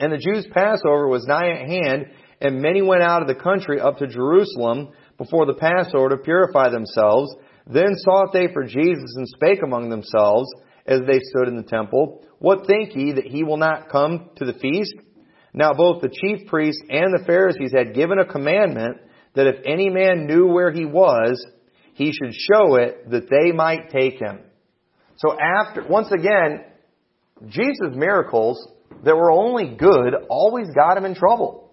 And 0.00 0.12
the 0.12 0.18
Jews' 0.18 0.46
Passover 0.52 1.08
was 1.08 1.26
nigh 1.26 1.50
at 1.50 1.68
hand, 1.68 2.06
and 2.40 2.62
many 2.62 2.80
went 2.80 3.02
out 3.02 3.20
of 3.22 3.28
the 3.28 3.34
country 3.34 3.80
up 3.80 3.98
to 3.98 4.06
Jerusalem 4.06 4.88
before 5.18 5.44
the 5.44 5.54
Passover 5.54 6.08
to 6.08 6.16
purify 6.16 6.70
themselves. 6.70 7.34
Then 7.66 7.94
sought 7.96 8.32
they 8.32 8.48
for 8.52 8.64
Jesus 8.64 9.14
and 9.16 9.28
spake 9.28 9.60
among 9.62 9.90
themselves 9.90 10.50
as 10.86 11.00
they 11.00 11.20
stood 11.20 11.48
in 11.48 11.56
the 11.56 11.62
temple, 11.62 12.24
What 12.38 12.66
think 12.66 12.96
ye 12.96 13.12
that 13.12 13.26
he 13.26 13.44
will 13.44 13.58
not 13.58 13.90
come 13.90 14.30
to 14.36 14.44
the 14.46 14.58
feast? 14.58 14.94
Now 15.52 15.72
both 15.74 16.00
the 16.00 16.08
chief 16.08 16.48
priests 16.48 16.82
and 16.88 17.12
the 17.12 17.24
Pharisees 17.26 17.72
had 17.72 17.94
given 17.94 18.18
a 18.18 18.24
commandment 18.24 18.96
that 19.34 19.46
if 19.46 19.56
any 19.64 19.90
man 19.90 20.26
knew 20.26 20.46
where 20.46 20.72
he 20.72 20.86
was, 20.86 21.44
he 21.94 22.12
should 22.12 22.32
show 22.32 22.76
it 22.76 23.10
that 23.10 23.28
they 23.28 23.52
might 23.52 23.90
take 23.90 24.18
him. 24.18 24.40
So 25.16 25.36
after, 25.38 25.86
once 25.86 26.10
again, 26.10 26.64
Jesus' 27.46 27.94
miracles 27.94 28.66
that 29.04 29.16
were 29.16 29.30
only 29.30 29.74
good 29.76 30.14
always 30.28 30.68
got 30.74 30.96
him 30.96 31.04
in 31.04 31.14
trouble. 31.14 31.70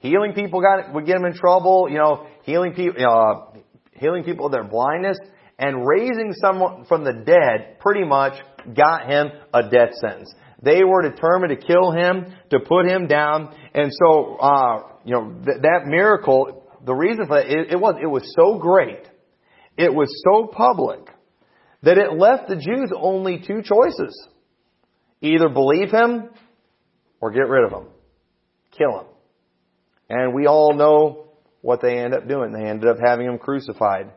Healing 0.00 0.32
people 0.32 0.60
got 0.60 0.92
would 0.94 1.06
get 1.06 1.16
him 1.16 1.24
in 1.24 1.34
trouble. 1.34 1.88
You 1.90 1.98
know, 1.98 2.26
healing 2.44 2.72
people, 2.74 3.04
uh, 3.04 3.58
healing 3.92 4.24
people 4.24 4.46
of 4.46 4.52
their 4.52 4.64
blindness, 4.64 5.18
and 5.58 5.86
raising 5.86 6.32
someone 6.40 6.84
from 6.84 7.04
the 7.04 7.12
dead 7.12 7.80
pretty 7.80 8.04
much 8.04 8.34
got 8.76 9.06
him 9.06 9.28
a 9.52 9.68
death 9.68 9.94
sentence. 10.00 10.32
They 10.62 10.84
were 10.84 11.02
determined 11.02 11.58
to 11.58 11.66
kill 11.66 11.92
him, 11.92 12.34
to 12.50 12.60
put 12.60 12.86
him 12.86 13.06
down, 13.06 13.54
and 13.74 13.90
so 13.92 14.36
uh, 14.36 14.82
you 15.04 15.14
know 15.14 15.32
th- 15.44 15.62
that 15.62 15.82
miracle 15.86 16.58
the 16.84 16.94
reason 16.94 17.26
for 17.26 17.36
that, 17.36 17.50
it, 17.50 17.72
it 17.72 17.80
was, 17.80 17.96
it 18.00 18.06
was 18.06 18.22
so 18.34 18.58
great, 18.58 19.08
it 19.76 19.92
was 19.92 20.08
so 20.24 20.46
public, 20.46 21.00
that 21.82 21.98
it 21.98 22.14
left 22.14 22.48
the 22.48 22.56
Jews 22.56 22.90
only 22.96 23.38
two 23.38 23.62
choices. 23.62 24.28
Either 25.20 25.48
believe 25.48 25.90
him 25.90 26.30
or 27.20 27.30
get 27.30 27.48
rid 27.48 27.64
of 27.64 27.70
them. 27.70 27.86
Kill 28.76 28.98
them. 28.98 29.06
And 30.08 30.34
we 30.34 30.46
all 30.46 30.74
know 30.74 31.28
what 31.60 31.80
they 31.82 31.98
end 31.98 32.14
up 32.14 32.28
doing. 32.28 32.52
They 32.52 32.68
ended 32.68 32.88
up 32.88 32.98
having 33.04 33.26
him 33.26 33.38
crucified. 33.38 34.12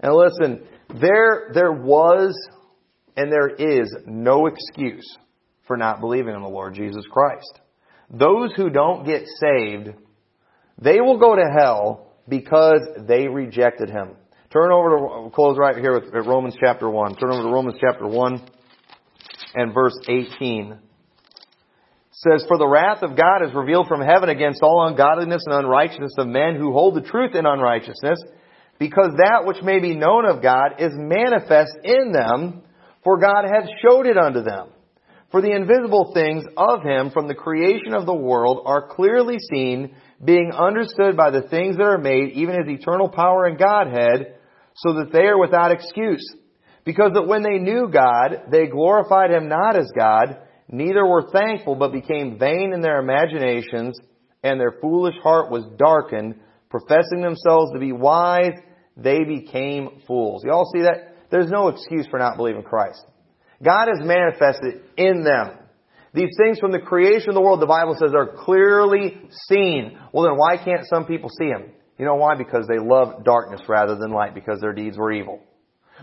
And 0.00 0.14
listen, 0.14 0.66
there, 1.00 1.50
there 1.54 1.72
was 1.72 2.36
and 3.16 3.30
there 3.30 3.48
is 3.48 3.94
no 4.06 4.46
excuse 4.46 5.18
for 5.66 5.76
not 5.76 6.00
believing 6.00 6.34
in 6.34 6.42
the 6.42 6.48
Lord 6.48 6.74
Jesus 6.74 7.04
Christ. 7.10 7.60
Those 8.10 8.52
who 8.56 8.70
don't 8.70 9.06
get 9.06 9.22
saved, 9.40 9.90
they 10.78 11.00
will 11.00 11.18
go 11.18 11.36
to 11.36 11.44
hell 11.56 12.12
because 12.28 12.80
they 13.06 13.28
rejected 13.28 13.90
him. 13.90 14.16
Turn 14.52 14.70
over 14.70 14.90
to, 14.90 15.30
close 15.34 15.56
right 15.58 15.76
here 15.76 15.98
with 15.98 16.26
Romans 16.26 16.56
chapter 16.60 16.88
1. 16.88 17.16
Turn 17.16 17.32
over 17.32 17.42
to 17.42 17.48
Romans 17.48 17.78
chapter 17.80 18.06
1 18.06 18.42
and 19.54 19.72
verse 19.72 19.98
18. 20.08 20.78
Says, 22.22 22.44
For 22.46 22.56
the 22.56 22.68
wrath 22.68 23.02
of 23.02 23.16
God 23.16 23.42
is 23.42 23.54
revealed 23.54 23.88
from 23.88 24.00
heaven 24.00 24.28
against 24.28 24.62
all 24.62 24.86
ungodliness 24.86 25.42
and 25.46 25.54
unrighteousness 25.54 26.14
of 26.18 26.28
men 26.28 26.54
who 26.54 26.72
hold 26.72 26.94
the 26.94 27.08
truth 27.08 27.34
in 27.34 27.46
unrighteousness, 27.46 28.22
because 28.78 29.10
that 29.16 29.42
which 29.44 29.62
may 29.62 29.80
be 29.80 29.96
known 29.96 30.26
of 30.26 30.42
God 30.42 30.76
is 30.78 30.92
manifest 30.94 31.72
in 31.82 32.12
them, 32.12 32.62
for 33.02 33.18
God 33.18 33.44
hath 33.44 33.68
showed 33.82 34.06
it 34.06 34.16
unto 34.16 34.42
them. 34.42 34.68
For 35.32 35.40
the 35.40 35.50
invisible 35.50 36.12
things 36.14 36.44
of 36.56 36.82
him 36.82 37.10
from 37.10 37.26
the 37.26 37.34
creation 37.34 37.94
of 37.94 38.06
the 38.06 38.14
world 38.14 38.62
are 38.66 38.86
clearly 38.94 39.38
seen, 39.50 39.96
being 40.22 40.52
understood 40.52 41.16
by 41.16 41.30
the 41.30 41.42
things 41.42 41.76
that 41.76 41.82
are 41.82 41.98
made, 41.98 42.34
even 42.34 42.54
his 42.54 42.68
eternal 42.68 43.08
power 43.08 43.46
and 43.46 43.58
Godhead, 43.58 44.36
so 44.76 44.92
that 44.94 45.10
they 45.12 45.24
are 45.24 45.38
without 45.38 45.72
excuse. 45.72 46.24
Because 46.84 47.12
that 47.14 47.26
when 47.26 47.42
they 47.42 47.58
knew 47.58 47.88
God, 47.92 48.50
they 48.50 48.66
glorified 48.66 49.30
Him 49.30 49.48
not 49.48 49.76
as 49.76 49.90
God, 49.96 50.38
neither 50.72 51.06
were 51.06 51.30
thankful, 51.30 51.76
but 51.76 51.92
became 51.92 52.38
vain 52.38 52.72
in 52.74 52.80
their 52.80 52.98
imaginations, 52.98 53.96
and 54.42 54.58
their 54.58 54.74
foolish 54.80 55.14
heart 55.22 55.50
was 55.50 55.64
darkened. 55.76 56.34
Professing 56.70 57.20
themselves 57.20 57.70
to 57.72 57.78
be 57.78 57.92
wise, 57.92 58.58
they 58.96 59.24
became 59.24 60.00
fools. 60.06 60.42
You 60.44 60.52
all 60.52 60.68
see 60.74 60.82
that? 60.82 61.16
There's 61.30 61.50
no 61.50 61.68
excuse 61.68 62.06
for 62.10 62.18
not 62.18 62.36
believing 62.36 62.62
Christ. 62.62 63.04
God 63.62 63.88
has 63.88 64.04
manifested 64.04 64.82
in 64.96 65.22
them. 65.22 65.58
These 66.14 66.34
things 66.42 66.58
from 66.58 66.72
the 66.72 66.78
creation 66.78 67.30
of 67.30 67.34
the 67.34 67.40
world, 67.40 67.60
the 67.60 67.66
Bible 67.66 67.96
says, 67.98 68.12
are 68.14 68.36
clearly 68.44 69.20
seen. 69.48 69.98
Well 70.12 70.24
then 70.24 70.36
why 70.36 70.56
can't 70.62 70.86
some 70.86 71.06
people 71.06 71.30
see 71.38 71.48
them? 71.48 71.72
You 71.98 72.04
know 72.04 72.16
why? 72.16 72.34
Because 72.36 72.66
they 72.66 72.78
love 72.78 73.24
darkness 73.24 73.60
rather 73.68 73.96
than 73.96 74.10
light, 74.10 74.34
because 74.34 74.60
their 74.60 74.72
deeds 74.72 74.98
were 74.98 75.12
evil. 75.12 75.40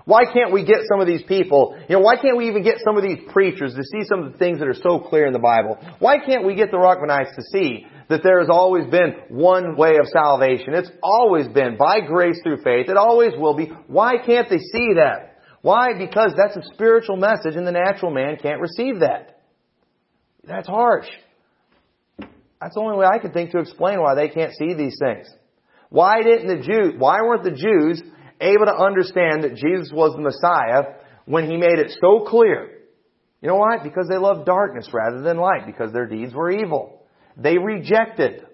Why 0.06 0.26
can't 0.26 0.52
we 0.52 0.64
get 0.66 0.80
some 0.90 1.02
of 1.02 1.08
these 1.08 1.22
people, 1.24 1.78
you 1.88 1.96
know, 1.96 2.02
why 2.02 2.16
can't 2.16 2.38
we 2.38 2.48
even 2.48 2.64
get 2.64 2.78
some 2.84 2.98
of 2.98 3.04
these 3.04 3.20
preachers 3.32 3.76
to 3.76 3.84
see 3.84 4.08
some 4.08 4.24
of 4.24 4.32
the 4.32 4.38
things 4.38 4.60
that 4.60 4.68
are 4.68 4.74
so 4.74 5.00
clear 5.00 5.28
in 5.28 5.34
the 5.34 5.40
Bible? 5.40 5.78
Why 6.00 6.18
can't 6.18 6.46
we 6.46 6.56
get 6.56 6.72
the 6.72 6.78
Ruckmanites 6.78 7.36
to 7.36 7.44
see 7.52 7.86
that 8.10 8.24
there 8.24 8.40
has 8.40 8.50
always 8.50 8.86
been 8.88 9.16
one 9.30 9.76
way 9.76 9.98
of 10.00 10.08
salvation? 10.08 10.74
It's 10.74 10.90
always 11.04 11.48
been 11.48 11.78
by 11.78 12.02
grace 12.02 12.40
through 12.44 12.64
faith. 12.64 12.90
It 12.90 12.98
always 12.98 13.34
will 13.38 13.56
be. 13.56 13.66
Why 13.88 14.16
can't 14.18 14.50
they 14.50 14.58
see 14.58 14.94
that? 14.96 15.38
Why? 15.62 15.98
Because 15.98 16.34
that's 16.38 16.56
a 16.56 16.74
spiritual 16.74 17.18
message 17.18 17.56
and 17.56 17.68
the 17.68 17.72
natural 17.72 18.12
man 18.12 18.38
can't 18.42 18.62
receive 18.62 19.02
that. 19.02 19.42
That's 20.44 20.68
harsh. 20.68 21.08
That's 22.62 22.76
the 22.76 22.82
only 22.82 22.98
way 22.98 23.06
I 23.06 23.20
can 23.20 23.32
think 23.32 23.52
to 23.52 23.60
explain 23.60 24.02
why 24.02 24.16
they 24.16 24.30
can't 24.30 24.54
see 24.54 24.74
these 24.74 24.98
things. 25.00 25.28
Why 25.90 26.22
didn't 26.22 26.48
the 26.48 26.64
Jews, 26.64 26.94
why 26.98 27.22
weren't 27.22 27.44
the 27.44 27.52
Jews 27.52 28.02
able 28.40 28.66
to 28.66 28.76
understand 28.76 29.44
that 29.44 29.56
Jesus 29.56 29.92
was 29.94 30.16
the 30.16 30.22
Messiah 30.22 30.96
when 31.26 31.50
He 31.50 31.58
made 31.58 31.80
it 31.80 31.92
so 32.02 32.26
clear. 32.26 32.70
You 33.42 33.48
know 33.48 33.56
why? 33.56 33.82
Because 33.82 34.08
they 34.10 34.18
loved 34.18 34.46
darkness 34.46 34.90
rather 34.94 35.22
than 35.22 35.38
light, 35.38 35.66
because 35.66 35.94
their 35.94 36.06
deeds 36.06 36.34
were 36.34 36.52
evil. 36.52 37.04
They 37.38 37.58
rejected. 37.58 38.46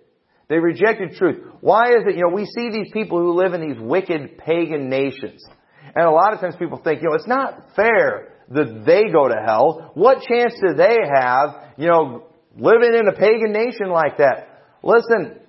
They 0.47 0.57
rejected 0.57 1.13
truth. 1.13 1.43
Why 1.61 1.89
is 1.89 2.03
it, 2.07 2.15
you 2.15 2.21
know, 2.21 2.35
we 2.35 2.45
see 2.45 2.69
these 2.69 2.91
people 2.93 3.19
who 3.19 3.33
live 3.33 3.53
in 3.53 3.61
these 3.61 3.79
wicked 3.79 4.37
pagan 4.37 4.89
nations. 4.89 5.43
And 5.95 6.05
a 6.05 6.11
lot 6.11 6.33
of 6.33 6.39
times 6.39 6.55
people 6.57 6.79
think, 6.83 7.01
you 7.01 7.09
know, 7.09 7.15
it's 7.15 7.27
not 7.27 7.75
fair 7.75 8.33
that 8.51 8.83
they 8.85 9.11
go 9.11 9.27
to 9.27 9.35
hell. 9.43 9.91
What 9.95 10.21
chance 10.21 10.53
do 10.61 10.75
they 10.75 10.97
have, 11.15 11.73
you 11.77 11.87
know, 11.87 12.27
living 12.55 12.93
in 12.93 13.07
a 13.07 13.13
pagan 13.13 13.51
nation 13.51 13.89
like 13.89 14.17
that? 14.17 14.49
Listen, 14.83 15.39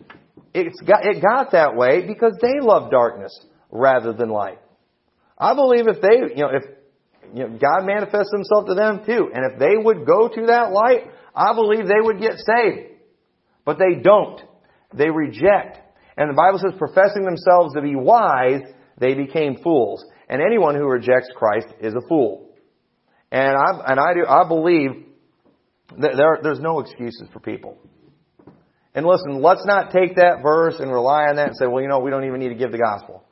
it's 0.55 0.81
got, 0.81 1.05
it 1.05 1.23
got 1.23 1.53
that 1.53 1.77
way 1.77 2.07
because 2.07 2.33
they 2.41 2.61
love 2.61 2.91
darkness 2.91 3.39
rather 3.71 4.13
than 4.13 4.29
light. 4.29 4.59
I 5.39 5.55
believe 5.55 5.87
if 5.87 6.01
they, 6.01 6.35
you 6.35 6.43
know, 6.43 6.51
if 6.53 6.65
you 7.35 7.41
know, 7.41 7.59
God 7.59 7.85
manifests 7.85 8.33
himself 8.33 8.67
to 8.67 8.75
them 8.75 9.05
too, 9.05 9.31
and 9.33 9.53
if 9.53 9.59
they 9.59 9.77
would 9.77 10.07
go 10.07 10.29
to 10.29 10.47
that 10.47 10.73
light, 10.73 11.11
I 11.35 11.55
believe 11.55 11.87
they 11.87 12.01
would 12.01 12.21
get 12.21 12.35
saved. 12.39 12.95
But 13.65 13.79
they 13.79 14.01
don't. 14.01 14.41
They 14.95 15.11
reject. 15.11 15.79
And 16.17 16.31
the 16.31 16.35
Bible 16.35 16.59
says, 16.59 16.79
professing 16.79 17.25
themselves 17.25 17.75
to 17.75 17.83
be 17.83 17.95
wise, 17.97 18.63
they 18.99 19.15
became 19.15 19.57
fools. 19.63 20.05
And 20.29 20.41
anyone 20.41 20.75
who 20.75 20.87
rejects 20.87 21.29
Christ 21.35 21.67
is 21.81 21.95
a 21.95 22.09
fool. 22.09 22.55
And 23.31 23.57
I, 23.57 23.93
and 23.93 24.01
I 24.01 24.15
do, 24.15 24.25
I 24.27 24.49
believe 24.49 25.05
that 25.99 26.17
there, 26.17 26.39
there's 26.43 26.61
no 26.61 26.81
excuses 26.81 27.29
for 27.33 27.41
people. 27.41 27.77
And 28.95 29.05
listen, 29.05 29.43
let's 29.43 29.67
not 29.67 29.91
take 29.91 30.17
that 30.17 30.39
verse 30.43 30.77
and 30.79 30.91
rely 30.91 31.25
on 31.25 31.37
that 31.37 31.49
and 31.49 31.57
say, 31.57 31.67
well, 31.67 31.83
you 31.83 31.89
know, 31.89 31.99
we 31.99 32.11
don't 32.11 32.25
even 32.25 32.41
need 32.41 32.49
to 32.49 32.55
give 32.55 32.73
the 32.73 32.79
gospel 32.79 33.26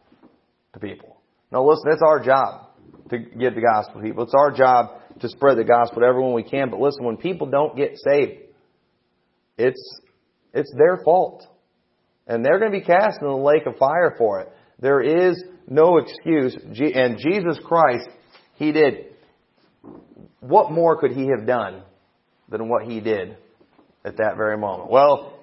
to 0.74 0.80
people. 0.80 1.16
No, 1.50 1.64
listen, 1.64 1.90
it's 1.90 2.02
our 2.02 2.22
job 2.22 2.66
to 3.10 3.18
give 3.18 3.54
the 3.54 3.60
gospel 3.60 4.00
to 4.00 4.06
people. 4.06 4.24
It's 4.24 4.34
our 4.34 4.50
job 4.50 5.00
to 5.20 5.28
spread 5.28 5.56
the 5.56 5.64
gospel 5.64 6.00
to 6.00 6.06
everyone 6.06 6.34
we 6.34 6.42
can. 6.42 6.70
But 6.70 6.80
listen, 6.80 7.04
when 7.04 7.16
people 7.16 7.48
don't 7.48 7.76
get 7.76 7.96
saved, 7.96 8.40
it's, 9.56 10.00
it's 10.52 10.72
their 10.76 11.00
fault. 11.04 11.46
And 12.26 12.44
they're 12.44 12.58
going 12.58 12.72
to 12.72 12.78
be 12.78 12.84
cast 12.84 13.20
in 13.20 13.28
the 13.28 13.34
lake 13.34 13.66
of 13.66 13.76
fire 13.76 14.14
for 14.18 14.40
it. 14.40 14.48
There 14.80 15.00
is 15.00 15.42
no 15.68 15.98
excuse. 15.98 16.56
And 16.56 17.18
Jesus 17.18 17.58
Christ, 17.64 18.08
He 18.56 18.72
did. 18.72 19.06
What 20.40 20.72
more 20.72 20.98
could 21.00 21.12
He 21.12 21.28
have 21.36 21.46
done 21.46 21.82
than 22.48 22.68
what 22.68 22.84
He 22.84 23.00
did 23.00 23.36
at 24.04 24.16
that 24.16 24.34
very 24.36 24.58
moment? 24.58 24.90
Well, 24.90 25.38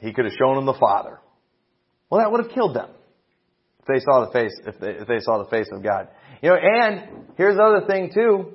He 0.00 0.12
could 0.12 0.24
have 0.24 0.34
shown 0.34 0.56
them 0.56 0.66
the 0.66 0.78
Father. 0.78 1.20
Well, 2.10 2.20
that 2.20 2.32
would 2.32 2.44
have 2.44 2.52
killed 2.52 2.74
them. 2.74 2.90
If 3.82 3.88
they 3.88 4.00
saw 4.00 4.24
the 4.24 4.32
face, 4.32 4.52
if 4.64 4.78
they, 4.78 4.90
if 4.90 5.08
they 5.08 5.18
saw 5.18 5.42
the 5.42 5.50
face 5.50 5.68
of 5.72 5.82
God. 5.82 6.08
You 6.40 6.50
know, 6.50 6.56
and 6.56 7.26
here's 7.36 7.56
the 7.56 7.62
other 7.62 7.86
thing 7.86 8.10
too. 8.14 8.54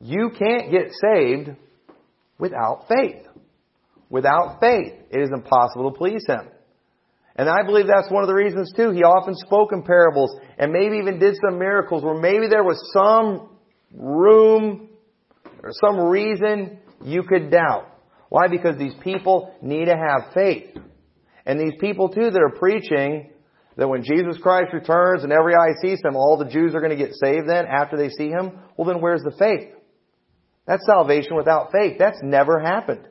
You 0.00 0.30
can't 0.30 0.70
get 0.70 0.90
saved 0.92 1.50
without 2.38 2.86
faith. 2.88 3.26
Without 4.10 4.58
faith, 4.60 4.94
it 5.10 5.20
is 5.20 5.30
impossible 5.32 5.92
to 5.92 5.98
please 5.98 6.24
Him. 6.26 6.48
And 7.36 7.48
I 7.48 7.62
believe 7.64 7.86
that's 7.86 8.10
one 8.10 8.22
of 8.22 8.28
the 8.28 8.34
reasons 8.34 8.72
too. 8.74 8.90
He 8.90 9.02
often 9.02 9.34
spoke 9.34 9.72
in 9.72 9.82
parables 9.82 10.36
and 10.58 10.72
maybe 10.72 10.96
even 10.96 11.18
did 11.18 11.36
some 11.36 11.58
miracles 11.58 12.02
where 12.02 12.18
maybe 12.18 12.48
there 12.48 12.64
was 12.64 12.80
some 12.92 13.50
room 13.94 14.88
or 15.62 15.70
some 15.84 16.00
reason 16.00 16.78
you 17.04 17.22
could 17.22 17.50
doubt. 17.50 17.86
Why? 18.28 18.48
Because 18.48 18.76
these 18.78 18.94
people 19.02 19.54
need 19.62 19.86
to 19.86 19.94
have 19.94 20.32
faith. 20.34 20.76
And 21.46 21.60
these 21.60 21.78
people 21.80 22.08
too 22.08 22.30
that 22.30 22.42
are 22.42 22.58
preaching 22.58 23.30
that 23.78 23.88
when 23.88 24.02
Jesus 24.02 24.36
Christ 24.42 24.74
returns 24.74 25.22
and 25.22 25.32
every 25.32 25.54
eye 25.54 25.72
sees 25.80 26.00
him, 26.04 26.16
all 26.16 26.36
the 26.36 26.50
Jews 26.50 26.74
are 26.74 26.80
going 26.80 26.96
to 26.96 27.02
get 27.02 27.14
saved 27.14 27.48
then 27.48 27.64
after 27.64 27.96
they 27.96 28.10
see 28.10 28.28
him? 28.28 28.58
Well, 28.76 28.88
then 28.88 29.00
where's 29.00 29.22
the 29.22 29.34
faith? 29.38 29.72
That's 30.66 30.84
salvation 30.84 31.36
without 31.36 31.70
faith. 31.70 31.96
That's 31.96 32.18
never 32.20 32.58
happened. 32.58 33.08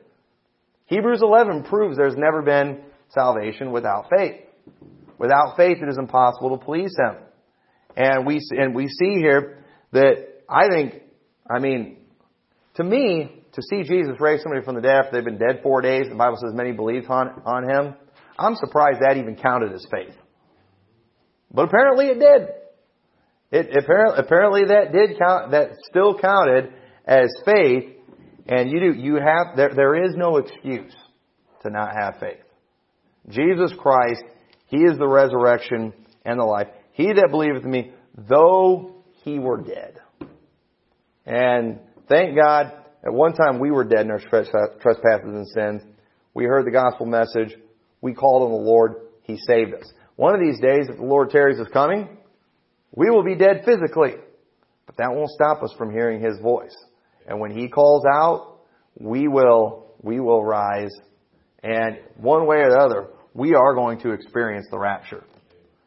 Hebrews 0.84 1.22
11 1.22 1.64
proves 1.64 1.96
there's 1.96 2.16
never 2.16 2.42
been 2.42 2.82
salvation 3.08 3.72
without 3.72 4.10
faith. 4.14 4.42
Without 5.18 5.56
faith, 5.56 5.78
it 5.82 5.88
is 5.88 5.98
impossible 5.98 6.58
to 6.58 6.64
please 6.64 6.94
Him. 6.96 7.16
And 7.96 8.26
we, 8.26 8.38
and 8.50 8.74
we 8.74 8.88
see 8.88 9.14
here 9.14 9.64
that 9.92 10.26
I 10.48 10.68
think, 10.68 11.02
I 11.50 11.60
mean, 11.60 11.96
to 12.74 12.84
me, 12.84 13.42
to 13.54 13.62
see 13.62 13.82
Jesus 13.84 14.20
raise 14.20 14.42
somebody 14.42 14.64
from 14.64 14.74
the 14.74 14.82
dead 14.82 14.96
after 14.96 15.12
they've 15.12 15.24
been 15.24 15.38
dead 15.38 15.60
four 15.62 15.80
days, 15.80 16.06
the 16.10 16.14
Bible 16.14 16.36
says 16.36 16.54
many 16.54 16.72
believed 16.72 17.06
on, 17.08 17.42
on 17.46 17.68
Him, 17.68 17.94
I'm 18.38 18.54
surprised 18.54 19.00
that 19.00 19.16
even 19.16 19.34
counted 19.34 19.72
as 19.72 19.84
faith. 19.90 20.14
But 21.52 21.66
apparently 21.66 22.06
it 22.06 22.18
did. 22.18 22.48
It 23.50 23.76
apparently, 23.76 24.18
apparently 24.18 24.64
that 24.66 24.92
did 24.92 25.18
count, 25.18 25.52
that 25.52 25.70
still 25.88 26.18
counted 26.18 26.72
as 27.06 27.28
faith, 27.44 27.84
and 28.46 28.70
you 28.70 28.80
do, 28.80 28.92
you 28.92 29.14
have, 29.16 29.56
there, 29.56 29.72
there 29.74 30.04
is 30.04 30.14
no 30.16 30.36
excuse 30.36 30.94
to 31.62 31.70
not 31.70 31.94
have 31.98 32.16
faith. 32.20 32.44
Jesus 33.28 33.72
Christ, 33.78 34.22
He 34.66 34.78
is 34.78 34.98
the 34.98 35.08
resurrection 35.08 35.92
and 36.24 36.38
the 36.38 36.44
life. 36.44 36.68
He 36.92 37.12
that 37.12 37.28
believeth 37.30 37.64
in 37.64 37.70
me, 37.70 37.92
though 38.28 38.96
he 39.22 39.38
were 39.38 39.62
dead. 39.62 40.00
And 41.24 41.80
thank 42.08 42.36
God, 42.36 42.72
at 43.04 43.12
one 43.12 43.34
time 43.34 43.60
we 43.60 43.70
were 43.70 43.84
dead 43.84 44.00
in 44.00 44.10
our 44.10 44.18
trespasses 44.18 45.22
and 45.24 45.46
sins. 45.48 45.82
We 46.34 46.44
heard 46.44 46.66
the 46.66 46.70
gospel 46.70 47.06
message. 47.06 47.56
We 48.00 48.14
called 48.14 48.44
on 48.44 48.50
the 48.50 48.70
Lord. 48.70 48.96
He 49.22 49.36
saved 49.46 49.74
us. 49.74 49.92
One 50.18 50.34
of 50.34 50.40
these 50.40 50.58
days, 50.58 50.88
if 50.88 50.96
the 50.96 51.04
Lord 51.04 51.30
tarries 51.30 51.60
is 51.60 51.68
coming, 51.72 52.08
we 52.90 53.08
will 53.08 53.22
be 53.22 53.36
dead 53.36 53.62
physically. 53.64 54.14
But 54.84 54.96
that 54.96 55.12
won't 55.12 55.30
stop 55.30 55.62
us 55.62 55.72
from 55.78 55.92
hearing 55.92 56.20
His 56.20 56.40
voice. 56.40 56.74
And 57.24 57.38
when 57.38 57.52
He 57.56 57.68
calls 57.68 58.04
out, 58.04 58.58
we 58.98 59.28
will, 59.28 59.94
we 60.02 60.18
will 60.18 60.44
rise. 60.44 60.90
And 61.62 61.98
one 62.16 62.48
way 62.48 62.56
or 62.56 62.70
the 62.70 62.78
other, 62.78 63.06
we 63.32 63.54
are 63.54 63.76
going 63.76 64.00
to 64.00 64.10
experience 64.10 64.66
the 64.72 64.78
rapture. 64.80 65.22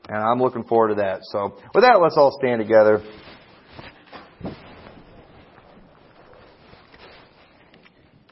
And 0.07 0.17
I'm 0.17 0.39
looking 0.39 0.63
forward 0.63 0.95
to 0.95 1.01
that. 1.01 1.19
So 1.23 1.59
with 1.75 1.83
that, 1.83 1.99
let's 2.01 2.15
all 2.15 2.33
stand 2.39 2.61
together. 2.61 3.03